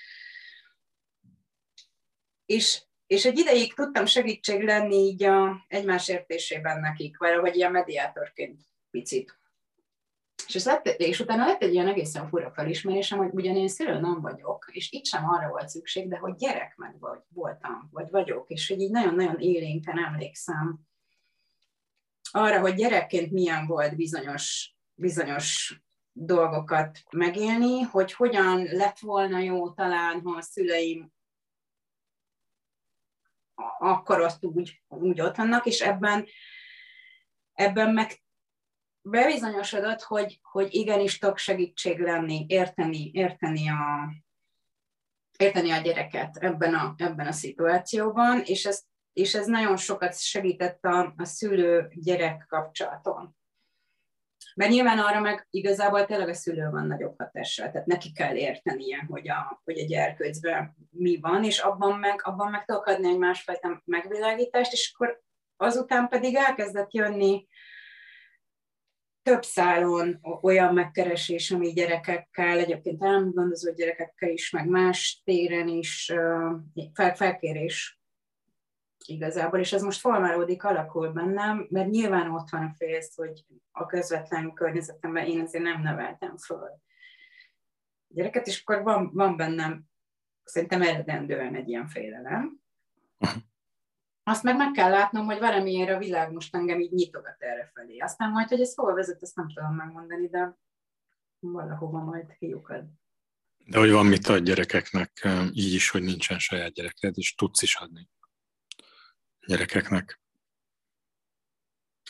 És, 2.47 2.83
és 3.07 3.25
egy 3.25 3.39
ideig 3.39 3.75
tudtam 3.75 4.07
segítség 4.07 4.63
lenni 4.63 4.97
így 4.97 5.25
a 5.25 5.65
egymás 5.69 6.09
értésében 6.09 6.81
nekik, 6.81 7.19
valahogy 7.19 7.57
ilyen 7.57 7.73
mediátorként 7.73 8.61
picit. 8.91 9.39
És, 10.47 10.55
ez 10.55 10.67
lett, 10.67 10.87
és 10.87 11.21
utána 11.21 11.47
lett 11.47 11.63
egy 11.63 11.73
ilyen 11.73 11.89
egészen 11.89 12.29
fura 12.29 12.51
felismerésem, 12.51 13.19
hogy 13.19 13.31
ugyan 13.33 13.57
én 13.57 13.69
szülő 13.69 14.01
nem 14.01 14.21
vagyok, 14.21 14.69
és 14.73 14.93
itt 14.93 15.05
sem 15.07 15.29
arra 15.29 15.49
volt 15.49 15.69
szükség, 15.69 16.09
de 16.09 16.17
hogy 16.19 16.35
gyerek 16.35 16.77
meg 16.77 16.99
vagy, 16.99 17.21
voltam, 17.29 17.89
vagy 17.93 18.11
vagyok, 18.11 18.51
és 18.51 18.69
hogy 18.69 18.81
így 18.81 18.91
nagyon-nagyon 18.91 19.39
élénken 19.39 19.99
emlékszem 19.99 20.81
arra, 22.31 22.61
hogy 22.61 22.75
gyerekként 22.75 23.31
milyen 23.31 23.67
volt 23.67 23.97
bizonyos, 23.97 24.77
bizonyos 24.95 25.81
dolgokat 26.13 27.03
megélni, 27.11 27.81
hogy 27.81 28.13
hogyan 28.13 28.63
lett 28.63 28.99
volna 28.99 29.39
jó 29.39 29.71
talán, 29.71 30.21
ha 30.25 30.37
a 30.37 30.43
szüleim 30.43 31.13
akkor 33.79 34.21
azt 34.21 34.45
úgy, 34.45 34.83
úgy 34.89 35.21
ott 35.21 35.37
vannak, 35.37 35.67
és 35.67 35.81
ebben, 35.81 36.27
ebben 37.53 37.93
meg 37.93 38.23
bebizonyosodott, 39.01 40.03
hogy, 40.03 40.41
hogy 40.43 40.75
igenis 40.75 41.19
tudok 41.19 41.39
segítség 41.39 42.01
lenni, 42.01 42.45
érteni, 42.49 43.11
érteni 43.15 43.69
a, 43.69 44.13
érteni 45.39 45.71
a 45.71 45.81
gyereket 45.81 46.37
ebben 46.37 46.75
a, 46.75 46.95
ebben 46.97 47.27
a 47.27 47.33
szituációban, 47.33 48.43
és 48.45 48.65
ez, 48.65 48.83
és 49.13 49.35
ez 49.35 49.47
nagyon 49.47 49.77
sokat 49.77 50.21
segített 50.21 50.85
a, 50.85 51.15
a 51.17 51.25
szülő-gyerek 51.25 52.45
kapcsolaton. 52.49 53.37
Mert 54.57 54.71
nyilván 54.71 54.99
arra 54.99 55.21
meg 55.21 55.47
igazából 55.51 56.05
tényleg 56.05 56.29
a 56.29 56.35
szülő 56.35 56.71
van 56.71 56.87
nagyobb 56.87 57.15
hatással, 57.19 57.71
tehát 57.71 57.87
neki 57.87 58.13
kell 58.13 58.37
értenie, 58.37 59.07
hogy 59.09 59.29
a, 59.29 59.61
hogy 59.65 59.79
a 59.79 59.85
gyerkőcben 59.85 60.77
mi 60.91 61.19
van, 61.21 61.45
és 61.45 61.59
abban 61.59 61.99
meg, 61.99 62.21
abban 62.23 62.51
meg 62.51 62.65
tudok 62.65 62.87
adni 62.87 63.09
egy 63.09 63.19
másfajta 63.19 63.83
megvilágítást, 63.85 64.73
és 64.73 64.93
akkor 64.95 65.21
azután 65.57 66.09
pedig 66.09 66.35
elkezdett 66.35 66.93
jönni 66.93 67.47
több 69.23 69.43
szálon 69.43 70.19
olyan 70.41 70.75
megkeresés, 70.75 71.51
ami 71.51 71.73
gyerekekkel, 71.73 72.59
egyébként 72.59 73.03
elmondozó 73.03 73.73
gyerekekkel 73.73 74.31
is, 74.31 74.51
meg 74.51 74.69
más 74.69 75.23
téren 75.25 75.69
is 75.69 76.13
fel, 76.93 77.15
felkérés 77.15 78.01
igazából, 79.09 79.59
és 79.59 79.73
ez 79.73 79.83
most 79.83 80.01
formálódik, 80.01 80.65
alakul 80.65 81.13
bennem, 81.13 81.67
mert 81.71 81.91
nyilván 81.91 82.31
ott 82.31 82.51
van 82.51 82.63
a 82.63 82.75
félsz, 82.77 83.17
hogy 83.17 83.45
a 83.71 83.87
közvetlen 83.87 84.53
környezetemben 84.53 85.27
én 85.27 85.41
azért 85.41 85.65
nem 85.65 85.83
neveltem 85.83 86.37
föl 86.37 86.81
gyereket, 88.09 88.47
és 88.47 88.63
akkor 88.65 88.83
van, 88.83 89.11
van 89.13 89.37
bennem 89.37 89.85
szerintem 90.45 90.83
eredendően 90.83 91.55
egy 91.55 91.69
ilyen 91.69 91.89
félelem. 91.89 92.61
Azt 94.23 94.43
meg 94.43 94.57
meg 94.57 94.71
kell 94.71 94.91
látnom, 94.91 95.25
hogy 95.25 95.39
valamiért 95.39 95.91
a 95.91 95.99
világ 95.99 96.33
most 96.33 96.55
engem 96.55 96.81
így 96.81 96.93
nyitogat 96.93 97.43
erre 97.43 97.71
felé. 97.75 97.99
Aztán 97.99 98.31
majd, 98.31 98.49
hogy 98.49 98.61
ez 98.61 98.75
hol 98.75 98.95
vezet, 98.95 99.23
ezt 99.23 99.37
nem 99.37 99.49
tudom 99.49 99.75
megmondani, 99.75 100.29
de 100.29 100.57
valahova 101.39 102.05
majd 102.05 102.37
kiukad. 102.39 102.85
De 103.65 103.79
hogy 103.79 103.91
van 103.91 104.07
mit 104.07 104.27
a 104.27 104.39
gyerekeknek, 104.39 105.29
így 105.53 105.73
is, 105.73 105.91
hogy 105.91 106.03
nincsen 106.03 106.39
saját 106.39 106.73
gyereked, 106.73 107.19
és 107.19 107.35
tudsz 107.35 107.63
is 107.63 107.75
adni 107.75 108.09
gyerekeknek. 109.47 110.21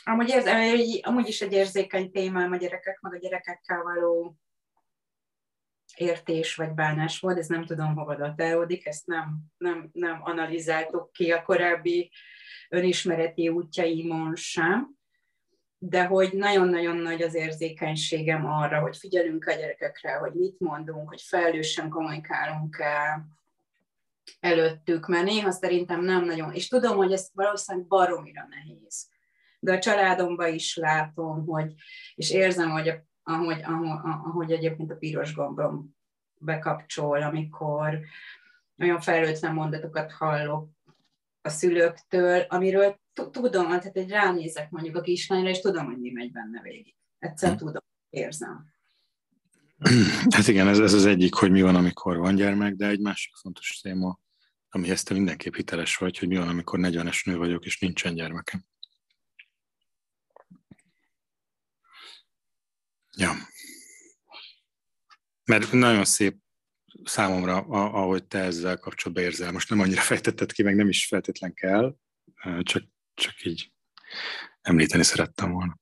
Amúgy, 0.04 0.28
érz, 0.28 0.46
amúgy 1.02 1.28
is 1.28 1.40
egy 1.40 1.52
érzékeny 1.52 2.10
témám 2.10 2.52
a 2.52 2.56
gyerekek, 2.56 3.00
meg 3.00 3.14
a 3.14 3.18
gyerekekkel 3.18 3.82
való 3.82 4.36
értés 5.96 6.54
vagy 6.54 6.72
bánás 6.72 7.20
volt, 7.20 7.38
ez 7.38 7.46
nem 7.46 7.64
tudom, 7.64 7.94
hova 7.94 8.16
datálódik, 8.16 8.86
ezt 8.86 9.06
nem, 9.06 9.38
nem, 9.58 9.90
nem 9.92 10.18
analizáltuk 10.22 11.12
ki 11.12 11.32
a 11.32 11.42
korábbi 11.42 12.10
önismereti 12.68 13.48
útjaimon 13.48 14.34
sem, 14.34 14.96
de 15.78 16.04
hogy 16.04 16.32
nagyon-nagyon 16.32 16.96
nagy 16.96 17.22
az 17.22 17.34
érzékenységem 17.34 18.46
arra, 18.46 18.80
hogy 18.80 18.96
figyelünk 18.96 19.46
a 19.46 19.52
gyerekekre, 19.52 20.14
hogy 20.14 20.32
mit 20.32 20.60
mondunk, 20.60 21.08
hogy 21.08 21.22
felelősen 21.22 21.88
kommunikálunk-e 21.88 23.24
előttük, 24.40 25.06
mert 25.06 25.24
néha 25.24 25.50
szerintem 25.50 26.00
nem 26.04 26.24
nagyon, 26.24 26.52
és 26.52 26.68
tudom, 26.68 26.96
hogy 26.96 27.12
ez 27.12 27.28
valószínűleg 27.32 27.86
baromira 27.86 28.46
nehéz. 28.48 29.08
De 29.58 29.72
a 29.72 29.78
családomban 29.78 30.54
is 30.54 30.76
látom, 30.76 31.46
hogy, 31.46 31.74
és 32.14 32.30
érzem, 32.30 32.70
hogy 32.70 32.88
a 32.88 33.04
ahogy, 33.28 33.62
ahogy, 33.62 33.88
ahogy 34.02 34.52
egyébként 34.52 34.90
a 34.90 34.96
piros 34.96 35.34
gombom 35.34 35.96
bekapcsol, 36.38 37.22
amikor 37.22 38.00
olyan 38.78 39.00
felelőtlen 39.00 39.54
mondatokat 39.54 40.12
hallok 40.12 40.70
a 41.42 41.48
szülőktől, 41.48 42.40
amiről 42.40 43.00
tudom, 43.12 43.66
tehát 43.66 43.96
egy 43.96 44.10
ránézek 44.10 44.70
mondjuk 44.70 44.96
a 44.96 45.00
kislányra, 45.00 45.48
és 45.48 45.60
tudom, 45.60 45.86
hogy 45.86 45.98
mi 45.98 46.10
megy 46.10 46.32
benne 46.32 46.60
végig. 46.62 46.94
Egyszer 47.18 47.50
hm. 47.50 47.56
tudom, 47.56 47.82
érzem. 48.10 48.74
Hát 50.34 50.48
igen, 50.48 50.68
ez, 50.68 50.78
ez 50.78 50.92
az 50.92 51.06
egyik, 51.06 51.34
hogy 51.34 51.50
mi 51.50 51.62
van, 51.62 51.74
amikor 51.74 52.16
van 52.16 52.34
gyermek, 52.34 52.74
de 52.74 52.86
egy 52.86 53.00
másik 53.00 53.34
fontos 53.34 53.80
téma, 53.80 54.20
amihez 54.68 55.02
te 55.02 55.14
mindenképp 55.14 55.54
hiteles 55.54 55.96
vagy, 55.96 56.18
hogy 56.18 56.28
mi 56.28 56.36
van, 56.36 56.48
amikor 56.48 56.78
40-es 56.82 57.24
nő 57.24 57.36
vagyok, 57.36 57.64
és 57.64 57.78
nincsen 57.78 58.14
gyermekem. 58.14 58.64
Ja. 63.16 63.32
Mert 65.44 65.72
nagyon 65.72 66.04
szép 66.04 66.36
számomra, 67.04 67.56
ahogy 67.58 68.26
te 68.26 68.38
ezzel 68.38 68.78
kapcsolatban 68.78 69.24
érzel. 69.24 69.52
Most 69.52 69.70
nem 69.70 69.80
annyira 69.80 70.00
fejtetted 70.00 70.52
ki, 70.52 70.62
meg 70.62 70.76
nem 70.76 70.88
is 70.88 71.06
feltétlen 71.06 71.54
kell, 71.54 71.96
csak, 72.62 72.84
csak 73.14 73.44
így 73.44 73.72
említeni 74.60 75.02
szerettem 75.02 75.52
volna. 75.52 75.78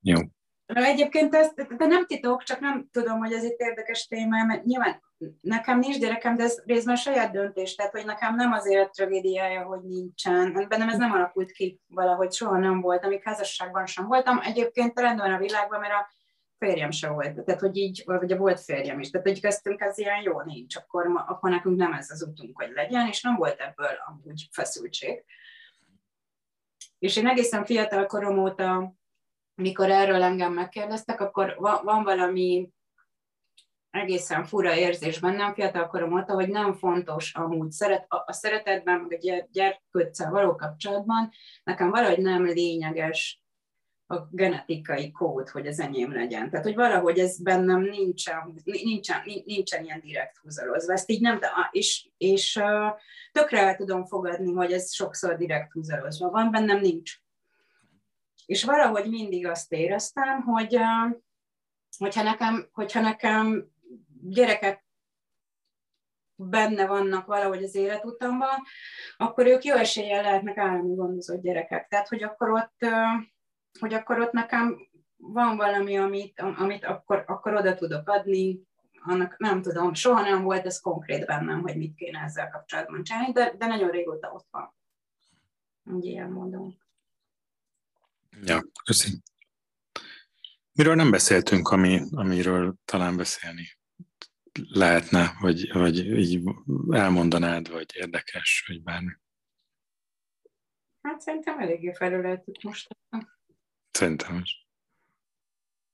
Jó. 0.00 0.18
Egyébként 0.72 1.34
ez 1.34 1.52
de 1.54 1.86
nem 1.86 2.06
titok, 2.06 2.42
csak 2.42 2.60
nem 2.60 2.88
tudom, 2.92 3.18
hogy 3.18 3.32
ez 3.32 3.44
itt 3.44 3.58
érdekes 3.58 4.06
téma, 4.06 4.44
mert 4.44 4.64
nyilván 4.64 5.02
nekem 5.40 5.78
nincs 5.78 5.98
gyerekem, 5.98 6.36
de 6.36 6.42
ez 6.42 6.62
részben 6.64 6.96
saját 6.96 7.32
döntés, 7.32 7.74
tehát 7.74 7.92
hogy 7.92 8.04
nekem 8.04 8.34
nem 8.34 8.52
az 8.52 8.66
élet 8.66 8.90
tragédiája, 8.90 9.62
hogy 9.62 9.80
nincsen. 9.82 10.66
Bennem 10.68 10.88
ez 10.88 10.98
nem 10.98 11.12
alakult 11.12 11.50
ki 11.50 11.80
valahogy, 11.86 12.32
soha 12.32 12.58
nem 12.58 12.80
volt, 12.80 13.04
amíg 13.04 13.22
házasságban 13.22 13.86
sem 13.86 14.06
voltam. 14.06 14.40
Egyébként 14.42 15.00
rendben 15.00 15.32
a 15.32 15.38
világban, 15.38 15.80
mert 15.80 15.92
a 15.92 16.08
férjem 16.58 16.90
se 16.90 17.08
volt, 17.08 17.44
tehát 17.44 17.60
hogy 17.60 17.76
így, 17.76 18.02
vagy 18.06 18.36
volt 18.36 18.60
férjem 18.60 19.00
is, 19.00 19.10
tehát 19.10 19.26
hogy 19.26 19.40
köztünk 19.40 19.80
ez 19.80 19.98
ilyen 19.98 20.22
jó 20.22 20.40
nincs, 20.40 20.76
akkor, 20.76 21.24
akkor 21.26 21.50
nekünk 21.50 21.76
nem 21.76 21.92
ez 21.92 22.10
az 22.10 22.22
utunk, 22.22 22.62
hogy 22.62 22.70
legyen, 22.74 23.06
és 23.06 23.22
nem 23.22 23.36
volt 23.36 23.60
ebből 23.60 23.90
amúgy 24.06 24.48
feszültség. 24.52 25.24
És 26.98 27.16
én 27.16 27.28
egészen 27.28 27.64
fiatal 27.64 28.06
korom 28.06 28.38
óta, 28.38 28.94
mikor 29.60 29.90
erről 29.90 30.22
engem 30.22 30.52
megkérdeztek, 30.52 31.20
akkor 31.20 31.56
van, 31.58 31.80
van 31.84 32.02
valami 32.02 32.68
egészen 33.90 34.44
fura 34.44 34.76
érzés 34.76 35.20
bennem 35.20 35.54
fiatal 35.54 35.86
korom 35.86 36.12
óta, 36.12 36.34
hogy 36.34 36.48
nem 36.48 36.74
fontos 36.74 37.34
amúgy 37.34 37.70
szeret, 37.70 38.04
a, 38.08 38.24
a 38.26 38.32
szeretetben, 38.32 39.00
meg 39.00 39.20
a 39.22 39.48
gyerkőccel 39.52 40.30
való 40.30 40.56
kapcsolatban, 40.56 41.30
nekem 41.64 41.90
valahogy 41.90 42.18
nem 42.18 42.44
lényeges 42.44 43.42
a 44.06 44.28
genetikai 44.30 45.10
kód, 45.10 45.48
hogy 45.48 45.66
az 45.66 45.80
enyém 45.80 46.12
legyen. 46.12 46.50
Tehát, 46.50 46.64
hogy 46.64 46.74
valahogy 46.74 47.18
ez 47.18 47.42
bennem 47.42 47.80
nincsen, 47.80 48.54
nincsen, 48.64 49.22
nincsen 49.44 49.84
ilyen 49.84 50.00
direkt 50.00 50.36
húzalozva. 50.36 50.92
Ezt 50.92 51.10
így 51.10 51.20
nem, 51.20 51.38
de, 51.38 51.48
és, 51.70 52.08
és 52.16 52.60
tökre 53.32 53.58
el 53.58 53.76
tudom 53.76 54.04
fogadni, 54.04 54.52
hogy 54.52 54.72
ez 54.72 54.92
sokszor 54.92 55.36
direkt 55.36 55.72
húzalozva 55.72 56.30
van, 56.30 56.50
bennem 56.50 56.80
nincs. 56.80 57.20
És 58.50 58.64
valahogy 58.64 59.08
mindig 59.08 59.46
azt 59.46 59.72
éreztem, 59.72 60.42
hogy 60.42 60.78
hogyha 61.98 62.22
nekem, 62.22 62.68
hogyha 62.72 63.00
nekem 63.00 63.66
gyerekek 64.22 64.84
benne 66.34 66.86
vannak 66.86 67.26
valahogy 67.26 67.62
az 67.62 67.74
életutamban, 67.74 68.62
akkor 69.16 69.46
ők 69.46 69.64
jó 69.64 69.74
eséllyel 69.74 70.22
lehetnek 70.22 70.56
állami 70.56 70.94
gondozott 70.94 71.42
gyerekek. 71.42 71.88
Tehát, 71.88 72.08
hogy 72.08 72.22
akkor 72.22 72.50
ott 72.50 72.78
hogy 73.80 73.94
akkor 73.94 74.20
ott 74.20 74.32
nekem 74.32 74.88
van 75.16 75.56
valami, 75.56 75.96
amit, 75.96 76.40
amit 76.40 76.84
akkor, 76.84 77.24
akkor 77.26 77.54
oda 77.54 77.74
tudok 77.74 78.08
adni, 78.08 78.60
annak 79.02 79.38
nem 79.38 79.62
tudom, 79.62 79.94
soha 79.94 80.20
nem 80.20 80.42
volt 80.42 80.66
ez 80.66 80.80
konkrét 80.80 81.26
bennem, 81.26 81.60
hogy 81.60 81.76
mit 81.76 81.94
kéne 81.94 82.20
ezzel 82.20 82.50
kapcsolatban 82.50 83.02
csinálni, 83.02 83.32
de, 83.32 83.54
de 83.58 83.66
nagyon 83.66 83.90
régóta 83.90 84.32
ott 84.32 84.48
van. 84.50 84.74
Úgy 85.84 86.04
ilyen 86.04 86.30
módon. 86.30 86.78
Ja, 88.44 88.64
köszi. 88.84 89.22
Miről 90.72 90.94
nem 90.94 91.10
beszéltünk, 91.10 91.68
ami, 91.68 92.00
amiről 92.10 92.74
talán 92.84 93.16
beszélni 93.16 93.78
lehetne, 94.68 95.36
vagy, 95.40 95.72
vagy 95.72 95.98
így 95.98 96.42
elmondanád, 96.90 97.70
vagy 97.70 97.96
érdekes, 97.96 98.64
vagy 98.68 98.82
bármi? 98.82 99.12
Hát 101.02 101.20
szerintem 101.20 101.58
eléggé 101.58 101.92
felüleltük 101.92 102.62
most. 102.62 102.96
Szerintem 103.90 104.38
is. 104.38 104.68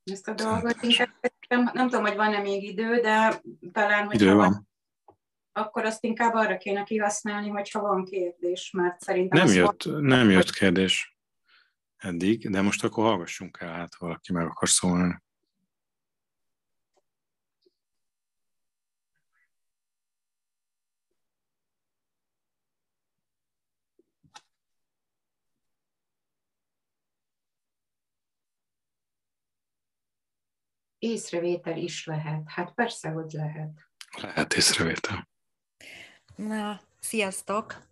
Ezt 0.04 0.28
a 0.28 0.34
dolgot 0.34 0.82
inkább, 0.82 1.10
nem, 1.48 1.70
nem 1.72 1.88
tudom, 1.88 2.04
hogy 2.04 2.16
van-e 2.16 2.38
még 2.38 2.62
idő, 2.62 3.00
de 3.00 3.42
talán, 3.72 4.06
hogy 4.06 4.14
idő 4.14 4.34
van. 4.34 4.68
akkor 5.52 5.84
azt 5.84 6.04
inkább 6.04 6.34
arra 6.34 6.56
kéne 6.56 6.82
kihasználni, 6.82 7.48
hogyha 7.48 7.80
van 7.80 8.04
kérdés, 8.04 8.70
mert 8.70 9.00
szerintem... 9.00 9.46
Nem 9.46 9.54
jött, 9.54 9.82
van, 9.82 10.02
nem 10.02 10.30
jött 10.30 10.50
kérdés 10.50 11.15
eddig, 11.96 12.50
de 12.50 12.60
most 12.60 12.84
akkor 12.84 13.04
hallgassunk 13.04 13.58
el, 13.60 13.72
hát 13.72 13.96
valaki 13.96 14.32
meg 14.32 14.46
akar 14.46 14.68
szólni. 14.68 15.24
észrevétel 31.06 31.76
is 31.76 32.06
lehet. 32.06 32.42
Hát 32.46 32.74
persze, 32.74 33.08
hogy 33.08 33.32
lehet. 33.32 33.88
Lehet 34.20 34.54
észrevétel. 34.54 35.28
Na, 36.36 36.80
sziasztok! 37.00 37.86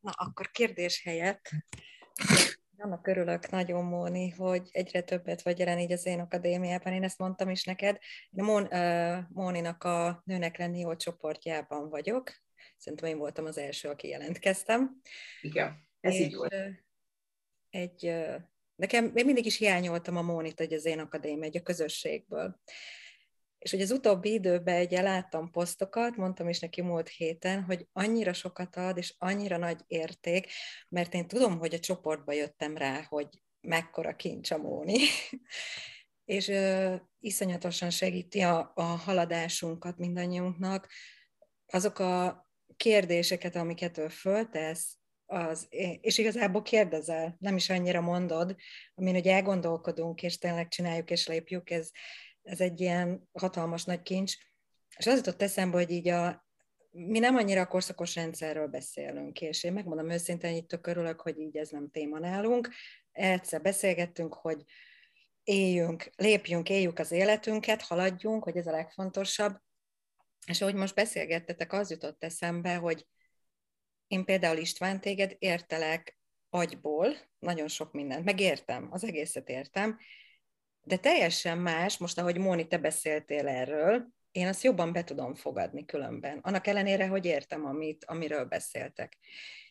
Na, 0.00 0.10
akkor 0.10 0.50
kérdés 0.50 1.02
helyett 1.02 1.50
annak 2.80 3.06
örülök 3.06 3.50
nagyon, 3.50 3.84
Móni, 3.84 4.28
hogy 4.28 4.68
egyre 4.72 5.00
többet 5.00 5.42
vagy 5.42 5.58
jelen 5.58 5.78
így 5.78 5.92
az 5.92 6.06
én 6.06 6.20
akadémiában, 6.20 6.92
én 6.92 7.02
ezt 7.02 7.18
mondtam 7.18 7.50
is 7.50 7.64
neked. 7.64 7.98
Én 8.30 8.44
Món, 8.44 8.68
Móninak 9.28 9.84
a 9.84 10.22
Nőnek 10.24 10.58
lenni 10.58 10.78
jó 10.78 10.96
csoportjában 10.96 11.88
vagyok. 11.88 12.32
Szerintem 12.76 13.08
én 13.08 13.18
voltam 13.18 13.44
az 13.44 13.58
első, 13.58 13.88
aki 13.88 14.08
jelentkeztem. 14.08 15.00
Igen, 15.40 15.88
ez 16.00 16.14
és, 16.14 16.20
így 16.20 16.34
volt. 16.34 16.54
Egy 17.70 18.14
Nekem 18.78 19.12
én 19.14 19.24
mindig 19.24 19.46
is 19.46 19.56
hiányoltam 19.56 20.16
a 20.16 20.22
Mónit, 20.22 20.58
hogy 20.58 20.72
az 20.72 20.84
én 20.84 20.98
akadémia, 20.98 21.44
egy 21.44 21.56
a 21.56 21.62
közösségből. 21.62 22.60
És 23.58 23.70
hogy 23.70 23.80
az 23.80 23.90
utóbbi 23.90 24.32
időben 24.32 24.84
ugye 24.84 25.00
láttam 25.00 25.50
posztokat, 25.50 26.16
mondtam 26.16 26.48
is 26.48 26.58
neki 26.58 26.82
múlt 26.82 27.08
héten, 27.08 27.62
hogy 27.62 27.86
annyira 27.92 28.32
sokat 28.32 28.76
ad, 28.76 28.96
és 28.96 29.14
annyira 29.18 29.56
nagy 29.56 29.80
érték, 29.86 30.46
mert 30.88 31.14
én 31.14 31.28
tudom, 31.28 31.58
hogy 31.58 31.74
a 31.74 31.78
csoportba 31.78 32.32
jöttem 32.32 32.76
rá, 32.76 33.02
hogy 33.08 33.28
mekkora 33.60 34.16
kincs 34.16 34.50
a 34.50 34.58
Móni, 34.58 34.98
és 36.24 36.48
ö, 36.48 36.94
iszonyatosan 37.20 37.90
segíti 37.90 38.40
a, 38.40 38.72
a 38.74 38.82
haladásunkat 38.82 39.98
mindannyiunknak. 39.98 40.88
Azok 41.66 41.98
a 41.98 42.46
kérdéseket, 42.76 43.56
amiket 43.56 43.98
ő 43.98 44.08
föltesz, 44.08 44.98
az, 45.30 45.66
és 46.00 46.18
igazából 46.18 46.62
kérdezel, 46.62 47.36
nem 47.38 47.56
is 47.56 47.70
annyira 47.70 48.00
mondod, 48.00 48.56
amin 48.94 49.14
hogy 49.14 49.26
elgondolkodunk, 49.26 50.22
és 50.22 50.38
tényleg 50.38 50.68
csináljuk, 50.68 51.10
és 51.10 51.26
lépjük, 51.26 51.70
ez, 51.70 51.90
ez 52.48 52.60
egy 52.60 52.80
ilyen 52.80 53.28
hatalmas 53.32 53.84
nagy 53.84 54.02
kincs. 54.02 54.34
És 54.96 55.06
az 55.06 55.16
jutott 55.16 55.42
eszembe, 55.42 55.76
hogy 55.76 55.90
így 55.90 56.08
a, 56.08 56.46
mi 56.90 57.18
nem 57.18 57.36
annyira 57.36 57.60
a 57.60 57.66
korszakos 57.66 58.14
rendszerről 58.14 58.66
beszélünk, 58.66 59.40
és 59.40 59.64
én 59.64 59.72
megmondom 59.72 60.10
őszintén, 60.10 60.52
hogy 60.52 60.66
tök 60.66 60.86
örülök, 60.86 61.20
hogy 61.20 61.38
így 61.38 61.56
ez 61.56 61.68
nem 61.68 61.90
téma 61.90 62.18
nálunk. 62.18 62.68
Egyszer 63.12 63.62
beszélgettünk, 63.62 64.34
hogy 64.34 64.62
éljünk, 65.42 66.10
lépjünk, 66.16 66.68
éljük 66.68 66.98
az 66.98 67.12
életünket, 67.12 67.82
haladjunk, 67.82 68.42
hogy 68.42 68.56
ez 68.56 68.66
a 68.66 68.70
legfontosabb. 68.70 69.56
És 70.46 70.60
ahogy 70.60 70.74
most 70.74 70.94
beszélgettetek, 70.94 71.72
az 71.72 71.90
jutott 71.90 72.24
eszembe, 72.24 72.74
hogy 72.74 73.06
én 74.06 74.24
például 74.24 74.56
István 74.56 75.00
téged 75.00 75.36
értelek 75.38 76.18
agyból, 76.50 77.14
nagyon 77.38 77.68
sok 77.68 77.92
mindent, 77.92 78.24
megértem, 78.24 78.88
az 78.90 79.04
egészet 79.04 79.48
értem, 79.48 79.98
de 80.82 80.96
teljesen 80.96 81.58
más, 81.58 81.98
most 81.98 82.18
ahogy 82.18 82.38
Móni, 82.38 82.66
te 82.66 82.78
beszéltél 82.78 83.48
erről, 83.48 84.06
én 84.32 84.46
azt 84.46 84.62
jobban 84.62 84.92
be 84.92 85.04
tudom 85.04 85.34
fogadni 85.34 85.84
különben, 85.84 86.38
annak 86.42 86.66
ellenére, 86.66 87.06
hogy 87.06 87.24
értem, 87.24 87.64
amit, 87.64 88.04
amiről 88.04 88.44
beszéltek. 88.44 89.16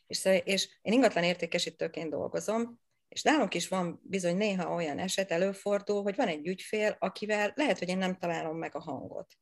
És, 0.07 0.25
és 0.43 0.69
én 0.81 0.93
ingatlan 0.93 1.23
értékesítőként 1.23 2.09
dolgozom, 2.09 2.79
és 3.07 3.21
nálunk 3.21 3.53
is 3.53 3.67
van 3.67 4.01
bizony 4.03 4.37
néha 4.37 4.73
olyan 4.73 4.99
eset 4.99 5.31
előfordul, 5.31 6.01
hogy 6.01 6.15
van 6.15 6.27
egy 6.27 6.47
ügyfél, 6.47 6.95
akivel 6.99 7.51
lehet, 7.55 7.79
hogy 7.79 7.89
én 7.89 7.97
nem 7.97 8.17
találom 8.17 8.57
meg 8.57 8.75
a 8.75 8.81
hangot. 8.81 9.33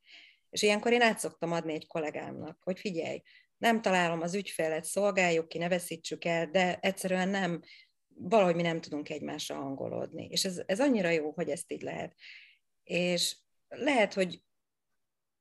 És 0.49 0.61
ilyenkor 0.61 0.91
én 0.91 1.01
át 1.01 1.19
szoktam 1.19 1.51
adni 1.51 1.73
egy 1.73 1.87
kollégámnak, 1.87 2.57
hogy 2.63 2.79
figyelj, 2.79 3.21
nem 3.57 3.81
találom 3.81 4.21
az 4.21 4.35
ügyfelet, 4.35 4.83
szolgáljuk 4.83 5.47
ki, 5.47 5.57
ne 5.57 5.69
veszítsük 5.69 6.25
el, 6.25 6.45
de 6.45 6.79
egyszerűen 6.79 7.29
nem, 7.29 7.61
valahogy 8.17 8.55
mi 8.55 8.61
nem 8.61 8.81
tudunk 8.81 9.09
egymásra 9.09 9.55
hangolódni. 9.55 10.27
És 10.29 10.45
ez, 10.45 10.61
ez 10.65 10.79
annyira 10.79 11.09
jó, 11.09 11.31
hogy 11.31 11.49
ezt 11.49 11.71
így 11.71 11.81
lehet. 11.81 12.15
És 12.83 13.37
lehet, 13.67 14.13
hogy 14.13 14.43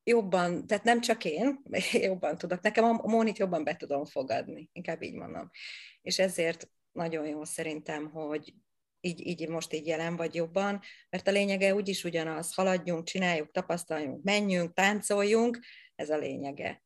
jobban, 0.04 0.66
tehát 0.66 0.84
nem 0.84 1.00
csak 1.00 1.24
én, 1.24 1.62
jobban 2.08 2.38
tudok, 2.38 2.60
nekem 2.60 2.84
a 2.84 2.92
Mónit 2.92 3.38
jobban 3.38 3.64
be 3.64 3.76
tudom 3.76 4.04
fogadni, 4.04 4.68
inkább 4.72 5.02
így 5.02 5.14
mondom. 5.14 5.50
És 6.02 6.18
ezért 6.18 6.70
nagyon 6.92 7.26
jó 7.26 7.44
szerintem, 7.44 8.10
hogy 8.10 8.54
így, 9.00 9.26
így 9.26 9.48
most 9.48 9.72
így 9.72 9.86
jelen 9.86 10.16
vagy 10.16 10.34
jobban, 10.34 10.80
mert 11.10 11.28
a 11.28 11.30
lényege 11.30 11.74
úgyis 11.74 12.04
ugyanaz, 12.04 12.54
haladjunk, 12.54 13.04
csináljuk, 13.04 13.50
tapasztaljunk, 13.50 14.22
menjünk, 14.22 14.72
táncoljunk, 14.72 15.58
ez 15.94 16.10
a 16.10 16.16
lényege. 16.16 16.82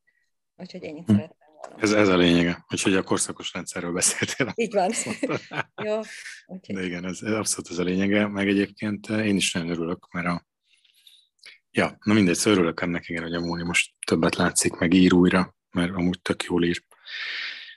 Úgyhogy 0.57 0.83
én 0.83 0.97
itt 0.97 1.07
hm. 1.07 1.25
Ez, 1.77 1.93
ez 1.93 2.09
a 2.09 2.17
lényege, 2.17 2.65
úgyhogy 2.73 2.95
a 2.95 3.03
korszakos 3.03 3.53
rendszerről 3.53 3.93
beszéltél. 3.93 4.53
Így 4.55 4.73
van. 4.73 4.91
Jó. 5.87 6.01
Úgyhogy... 6.47 6.75
De 6.75 6.85
igen, 6.85 7.05
ez, 7.05 7.23
ez 7.23 7.33
abszolút 7.33 7.71
ez 7.71 7.79
a 7.79 7.83
lényege, 7.83 8.27
meg 8.27 8.49
egyébként 8.49 9.11
eh, 9.11 9.27
én 9.27 9.37
is 9.37 9.53
nagyon 9.53 9.71
örülök, 9.71 10.09
mert 10.13 10.27
a 10.27 10.47
Ja, 11.71 11.99
na 12.05 12.15
mindegy, 12.15 12.35
szóval 12.35 12.59
örülök 12.59 12.81
ennek, 12.81 13.09
igen, 13.09 13.23
hogy 13.23 13.35
a 13.35 13.41
Móni 13.41 13.63
most 13.63 13.95
többet 14.07 14.37
látszik, 14.37 14.73
meg 14.73 14.93
ír 14.93 15.13
újra, 15.13 15.57
mert 15.71 15.93
amúgy 15.93 16.23
tök 16.23 16.43
jól 16.43 16.65
ír. 16.65 16.85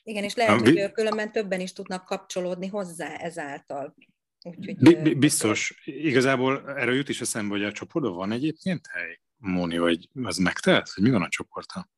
Igen, 0.04 0.24
és 0.24 0.34
lehet, 0.34 0.60
hogy 0.60 0.74
vi- 0.74 0.92
különben 0.92 1.32
többen 1.32 1.60
is 1.60 1.74
tudnak 1.74 2.06
kapcsolódni 2.06 2.68
hozzá 2.68 3.16
ezáltal. 3.16 3.96
Úgyhogy, 4.44 5.18
biztos. 5.18 5.82
Igazából 5.86 6.70
erről 6.70 6.96
jut 6.96 7.10
is 7.10 7.22
eszembe, 7.22 7.54
hogy 7.54 7.64
a 7.64 7.72
csoportban 7.72 8.16
van 8.16 8.32
egyébként 8.32 8.88
hely, 8.88 9.20
Móni, 9.38 9.78
vagy 9.78 10.10
az 10.24 10.38
megtehet, 10.38 10.90
hogy 10.90 11.04
mi 11.04 11.10
van 11.10 11.22
a 11.22 11.30
csoporttal? 11.30 11.90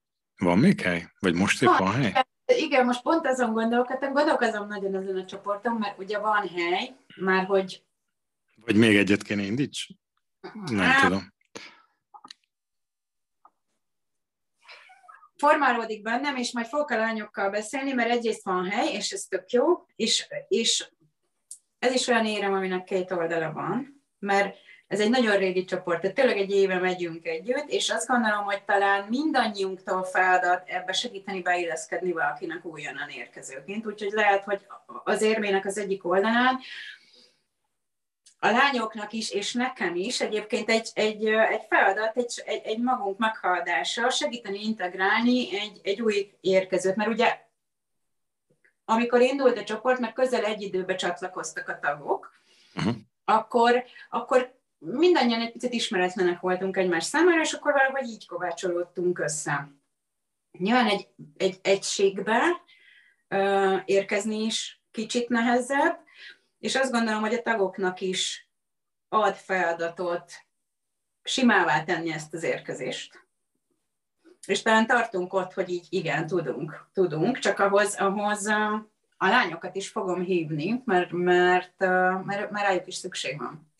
Van 0.43 0.57
még 0.57 0.81
hely? 0.81 1.07
Vagy 1.19 1.33
most 1.33 1.61
épp 1.61 1.67
van, 1.67 1.77
van 1.77 1.93
hely? 1.93 2.25
Igen, 2.45 2.85
most 2.85 3.01
pont 3.01 3.27
azon 3.27 3.53
gondolkodtam, 3.53 4.13
gondolkozom 4.13 4.67
nagyon 4.67 4.95
ezen 4.95 5.17
a 5.17 5.25
csoporton, 5.25 5.75
mert 5.75 5.99
ugye 5.99 6.19
van 6.19 6.47
hely, 6.47 6.95
már 7.15 7.45
hogy... 7.45 7.83
Vagy 8.55 8.75
még 8.75 8.97
egyet 8.97 9.23
kéne 9.23 9.41
indíts? 9.41 9.87
Nem 10.65 10.77
hát, 10.77 11.03
tudom. 11.03 11.33
formálódik 15.43 16.01
bennem, 16.01 16.35
és 16.35 16.51
majd 16.51 16.65
fogok 16.65 16.89
a 16.89 16.97
lányokkal 16.97 17.49
beszélni, 17.49 17.93
mert 17.93 18.09
egyrészt 18.09 18.43
van 18.43 18.69
hely, 18.69 18.93
és 18.93 19.11
ez 19.11 19.23
tök 19.23 19.51
jó, 19.51 19.85
és, 19.95 20.27
és 20.47 20.89
ez 21.79 21.93
is 21.93 22.07
olyan 22.07 22.25
érem, 22.25 22.53
aminek 22.53 22.83
két 22.83 23.11
oldala 23.11 23.51
van, 23.51 24.03
mert 24.19 24.57
ez 24.93 24.99
egy 24.99 25.09
nagyon 25.09 25.37
régi 25.37 25.63
csoport, 25.63 26.01
tehát 26.01 26.15
tényleg 26.15 26.37
egy 26.37 26.51
éve 26.51 26.79
megyünk 26.79 27.25
együtt, 27.25 27.69
és 27.69 27.89
azt 27.89 28.07
gondolom, 28.07 28.43
hogy 28.43 28.63
talán 28.63 29.05
mindannyiunktól 29.09 30.03
feladat 30.03 30.67
ebbe 30.69 30.91
segíteni 30.91 31.41
beilleszkedni 31.41 32.11
valakinek 32.11 32.65
újonnan 32.65 33.09
érkezőként. 33.09 33.85
Úgyhogy 33.85 34.11
lehet, 34.11 34.43
hogy 34.43 34.65
az 35.03 35.21
érmének 35.21 35.65
az 35.65 35.77
egyik 35.77 36.05
oldalán 36.05 36.59
a 38.39 38.51
lányoknak 38.51 39.13
is, 39.13 39.31
és 39.31 39.53
nekem 39.53 39.95
is 39.95 40.21
egyébként 40.21 40.69
egy, 40.69 40.89
egy, 40.93 41.25
egy 41.25 41.61
feladat, 41.69 42.17
egy, 42.17 42.43
egy, 42.45 42.61
egy 42.65 42.79
magunk 42.79 43.17
meghaladása, 43.17 44.09
segíteni 44.09 44.63
integrálni 44.63 45.59
egy, 45.59 45.79
egy 45.83 46.01
új 46.01 46.31
érkezőt, 46.41 46.95
mert 46.95 47.09
ugye 47.09 47.37
amikor 48.85 49.21
indult 49.21 49.57
a 49.57 49.63
csoport, 49.63 49.99
mert 49.99 50.13
közel 50.13 50.45
egy 50.45 50.61
időbe 50.61 50.95
csatlakoztak 50.95 51.69
a 51.69 51.79
tagok, 51.79 52.31
uh-huh. 52.75 52.95
akkor, 53.25 53.83
akkor 54.09 54.61
mindannyian 54.85 55.41
egy 55.41 55.51
picit 55.51 55.73
ismeretlenek 55.73 56.39
voltunk 56.39 56.77
egymás 56.77 57.03
számára, 57.03 57.41
és 57.41 57.53
akkor 57.53 57.71
valahogy 57.71 58.07
így 58.07 58.27
kovácsolódtunk 58.27 59.19
össze. 59.19 59.69
Nyilván 60.51 60.87
egy, 60.87 61.07
egy 61.37 61.59
egységbe 61.61 62.39
ö, 63.27 63.75
érkezni 63.85 64.43
is 64.43 64.81
kicsit 64.91 65.29
nehezebb, 65.29 65.99
és 66.59 66.75
azt 66.75 66.91
gondolom, 66.91 67.21
hogy 67.21 67.33
a 67.33 67.41
tagoknak 67.41 68.01
is 68.01 68.47
ad 69.09 69.35
feladatot 69.35 70.31
simává 71.23 71.83
tenni 71.83 72.11
ezt 72.11 72.33
az 72.33 72.43
érkezést. 72.43 73.21
És 74.47 74.61
talán 74.61 74.87
tartunk 74.87 75.33
ott, 75.33 75.53
hogy 75.53 75.69
így 75.69 75.87
igen, 75.89 76.27
tudunk, 76.27 76.87
tudunk, 76.93 77.39
csak 77.39 77.59
ahhoz, 77.59 77.95
ahhoz 77.95 78.45
a 79.17 79.27
lányokat 79.27 79.75
is 79.75 79.89
fogom 79.89 80.21
hívni, 80.21 80.81
mert, 80.85 81.11
mert, 81.11 81.79
mert, 82.25 82.51
mert 82.51 82.65
rájuk 82.65 82.87
is 82.87 82.95
szükség 82.95 83.37
van. 83.37 83.73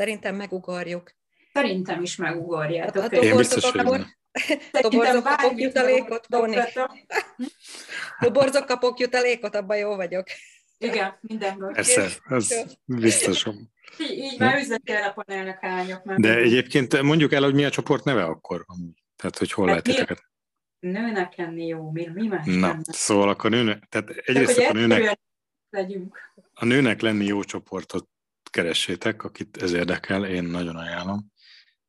Szerintem 0.00 0.34
megugorjuk. 0.34 1.12
Szerintem 1.52 2.02
is 2.02 2.16
megugorjátok. 2.16 3.02
Hát, 3.02 3.12
Én 3.12 3.36
biztos, 3.36 3.70
hogy 3.70 4.04
Toborzok 4.70 5.24
kapok 5.24 5.60
jutalékot, 5.60 6.26
Boni. 6.28 6.56
Toborzok 8.20 8.66
kapok 8.72 8.98
jutalékot, 8.98 9.54
abban 9.54 9.76
jó 9.76 9.96
vagyok. 9.96 10.26
Igen, 10.78 11.18
mindenből. 11.20 11.72
Persze, 11.72 12.08
ez 12.28 12.54
biztosom. 12.84 13.70
Így, 13.98 14.10
így 14.10 14.38
már 14.38 14.58
üzleti 14.58 14.92
alapon 14.92 15.24
elnök 15.26 15.62
lányok. 15.62 16.04
Már 16.04 16.18
De 16.18 16.36
egyébként 16.36 17.02
mondjuk 17.02 17.32
el, 17.32 17.42
hogy 17.42 17.54
mi 17.54 17.64
a 17.64 17.70
csoport 17.70 18.04
neve 18.04 18.24
akkor? 18.24 18.64
Tehát, 19.16 19.38
hogy 19.38 19.52
hol 19.52 19.66
hát 19.68 19.86
lehet 19.86 19.98
titeket? 19.98 20.24
Nőnek 20.78 21.36
lenni 21.36 21.66
jó, 21.66 21.90
mi, 21.90 22.08
mi 22.14 22.26
más 22.26 22.46
Na, 22.46 22.66
lenne? 22.66 22.82
szóval 22.82 23.28
akkor 23.28 23.50
nőnek, 23.50 23.84
tehát 23.88 24.08
egyrészt 24.08 24.58
akkor 24.58 24.74
nőnek, 24.74 25.18
legyünk. 25.70 26.32
a 26.54 26.64
nőnek 26.64 27.00
lenni 27.00 27.24
jó 27.24 27.42
csoportot 27.44 28.08
keressétek, 28.50 29.22
akit 29.22 29.62
ez 29.62 29.72
érdekel, 29.72 30.24
én 30.24 30.44
nagyon 30.44 30.76
ajánlom. 30.76 31.32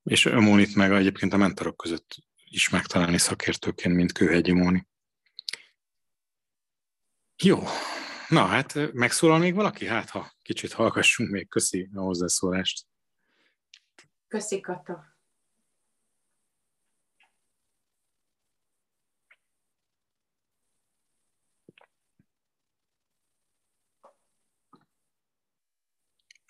És 0.03 0.25
Mónit 0.25 0.75
meg 0.75 0.91
egyébként 0.91 1.33
a 1.33 1.37
mentorok 1.37 1.77
között 1.77 2.15
is 2.49 2.69
megtalálni 2.69 3.17
szakértőként, 3.17 3.95
mint 3.95 4.11
Kőhegyi 4.11 4.51
Móni. 4.51 4.87
Jó, 7.43 7.63
Na 8.31 8.45
hát 8.45 8.93
megszólal 8.93 9.37
még 9.37 9.55
valaki? 9.55 9.85
Hát 9.85 10.09
ha 10.09 10.31
kicsit 10.41 10.73
hallgassunk 10.73 11.29
még. 11.29 11.49
Köszi 11.49 11.89
a 11.93 11.99
hozzászólást. 11.99 12.87
Köszi 14.27 14.59
Kata. 14.59 15.10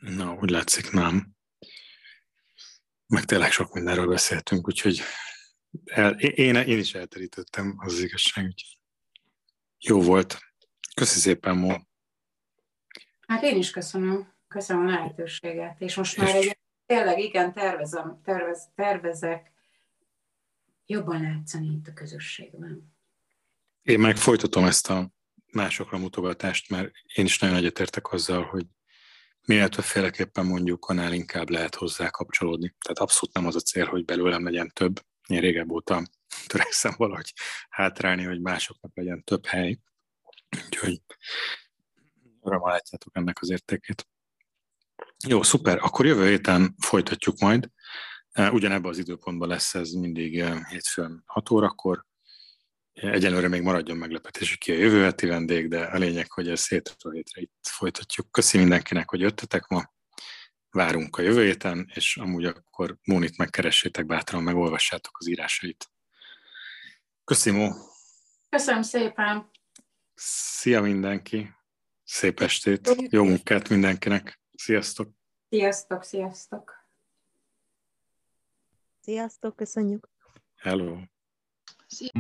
Na, 0.02 0.34
úgy 0.34 0.50
látszik, 0.50 0.92
nem. 0.92 1.36
Meg 3.08 3.26
tényleg 3.26 3.52
sok 3.52 3.74
mindenről 3.74 4.08
beszéltünk, 4.08 4.68
úgyhogy 4.68 5.02
el, 5.86 6.20
én, 6.20 6.56
én 6.56 6.80
is 6.80 6.94
elterítettem 6.94 7.76
az, 7.78 7.94
az 7.94 8.00
igazság. 8.00 8.46
Úgyhogy 8.46 8.80
jó 9.80 10.02
volt. 10.02 10.40
Köszi 10.96 11.20
szépen, 11.20 11.58
Mo. 11.58 11.76
Hát 13.28 13.44
én 13.44 13.58
is 13.58 13.72
köszönöm. 13.72 14.34
Köszönöm 14.48 14.88
a 14.88 14.90
lehetőséget. 14.90 15.82
És 15.82 15.96
most 15.96 16.18
már 16.18 16.36
egy, 16.36 16.60
tényleg 16.86 17.20
igen, 17.20 17.54
tervezem, 17.54 18.22
tervez, 18.24 18.70
tervezek 18.76 19.52
jobban 20.86 21.22
látszani 21.22 21.68
itt 21.68 21.88
a 21.88 21.94
közösségben. 21.94 22.94
Én 23.82 24.00
meg 24.00 24.18
folytatom 24.18 24.64
ezt 24.64 24.90
a 24.90 25.12
másokra 25.52 25.98
mutogatást, 25.98 26.70
mert 26.70 26.92
én 27.16 27.26
is 27.26 27.40
nagyon 27.40 27.56
egyetértek 27.56 28.12
azzal, 28.12 28.44
hogy 28.44 28.66
minél 29.46 29.70
többféleképpen 29.70 30.46
mondjuk, 30.46 30.86
annál 30.86 31.14
inkább 31.14 31.50
lehet 31.50 31.76
hozzá 31.76 32.10
kapcsolódni. 32.10 32.76
Tehát 32.80 33.00
abszolút 33.00 33.36
nem 33.36 33.46
az 33.46 33.56
a 33.56 33.60
cél, 33.60 33.86
hogy 33.86 34.06
belőlem 34.06 34.44
legyen 34.44 34.72
több. 34.74 35.00
Én 35.28 35.40
régebb 35.40 35.72
óta 35.72 36.04
törekszem 36.48 36.94
valahogy 36.98 37.34
hátrálni, 37.70 38.24
hogy 38.24 38.42
másoknak 38.42 38.92
legyen 38.96 39.24
több 39.24 39.46
hely. 39.46 39.80
Úgyhogy 40.66 41.02
örömmel 42.42 42.72
látjátok 42.72 43.16
ennek 43.16 43.42
az 43.42 43.50
értékét. 43.50 44.08
Jó, 45.28 45.44
szuper. 45.44 45.78
Akkor 45.82 46.06
jövő 46.06 46.28
héten 46.28 46.76
folytatjuk 46.78 47.40
majd. 47.40 47.70
Ugyanebben 48.52 48.92
az 48.92 48.98
időpontban 48.98 49.48
lesz 49.48 49.76
ez 49.76 49.92
mindig 49.92 50.40
e, 50.40 50.68
hétfőn 50.70 51.24
6 51.26 51.50
órakor. 51.50 52.06
Egyelőre 52.94 53.48
még 53.48 53.62
maradjon 53.62 53.98
meglepetés, 53.98 54.58
ki 54.58 54.72
a 54.72 54.76
jövő 54.76 55.04
heti 55.04 55.26
vendég, 55.26 55.68
de 55.68 55.84
a 55.84 55.98
lényeg, 55.98 56.32
hogy 56.32 56.50
ez 56.50 56.68
hétről 56.68 57.14
hétre 57.14 57.42
itt 57.42 57.68
folytatjuk. 57.68 58.32
Köszi 58.32 58.58
mindenkinek, 58.58 59.10
hogy 59.10 59.20
jöttetek 59.20 59.68
ma. 59.68 59.94
Várunk 60.70 61.18
a 61.18 61.22
jövő 61.22 61.44
héten, 61.44 61.92
és 61.94 62.18
amúgy 62.18 62.46
akkor 62.46 62.98
Mónit 63.04 63.38
megkeressétek 63.38 64.06
bátran, 64.06 64.44
megolvassátok 64.44 65.18
az 65.20 65.28
írásait. 65.28 65.92
Köszi, 67.24 67.52
Mó. 67.52 67.70
Köszönöm 68.50 68.82
szépen. 68.82 69.50
Szia 70.14 70.82
mindenki! 70.82 71.52
Szép 72.04 72.40
estét! 72.40 72.96
Jó 73.10 73.24
munkát 73.24 73.70
mindenkinek! 73.70 74.42
Sziasztok! 74.58 75.10
Sziasztok, 75.50 76.04
sziasztok! 76.04 76.88
Sziasztok, 79.02 79.56
köszönjük! 79.56 80.10
Hello! 80.56 80.98
Szia. 81.92 82.12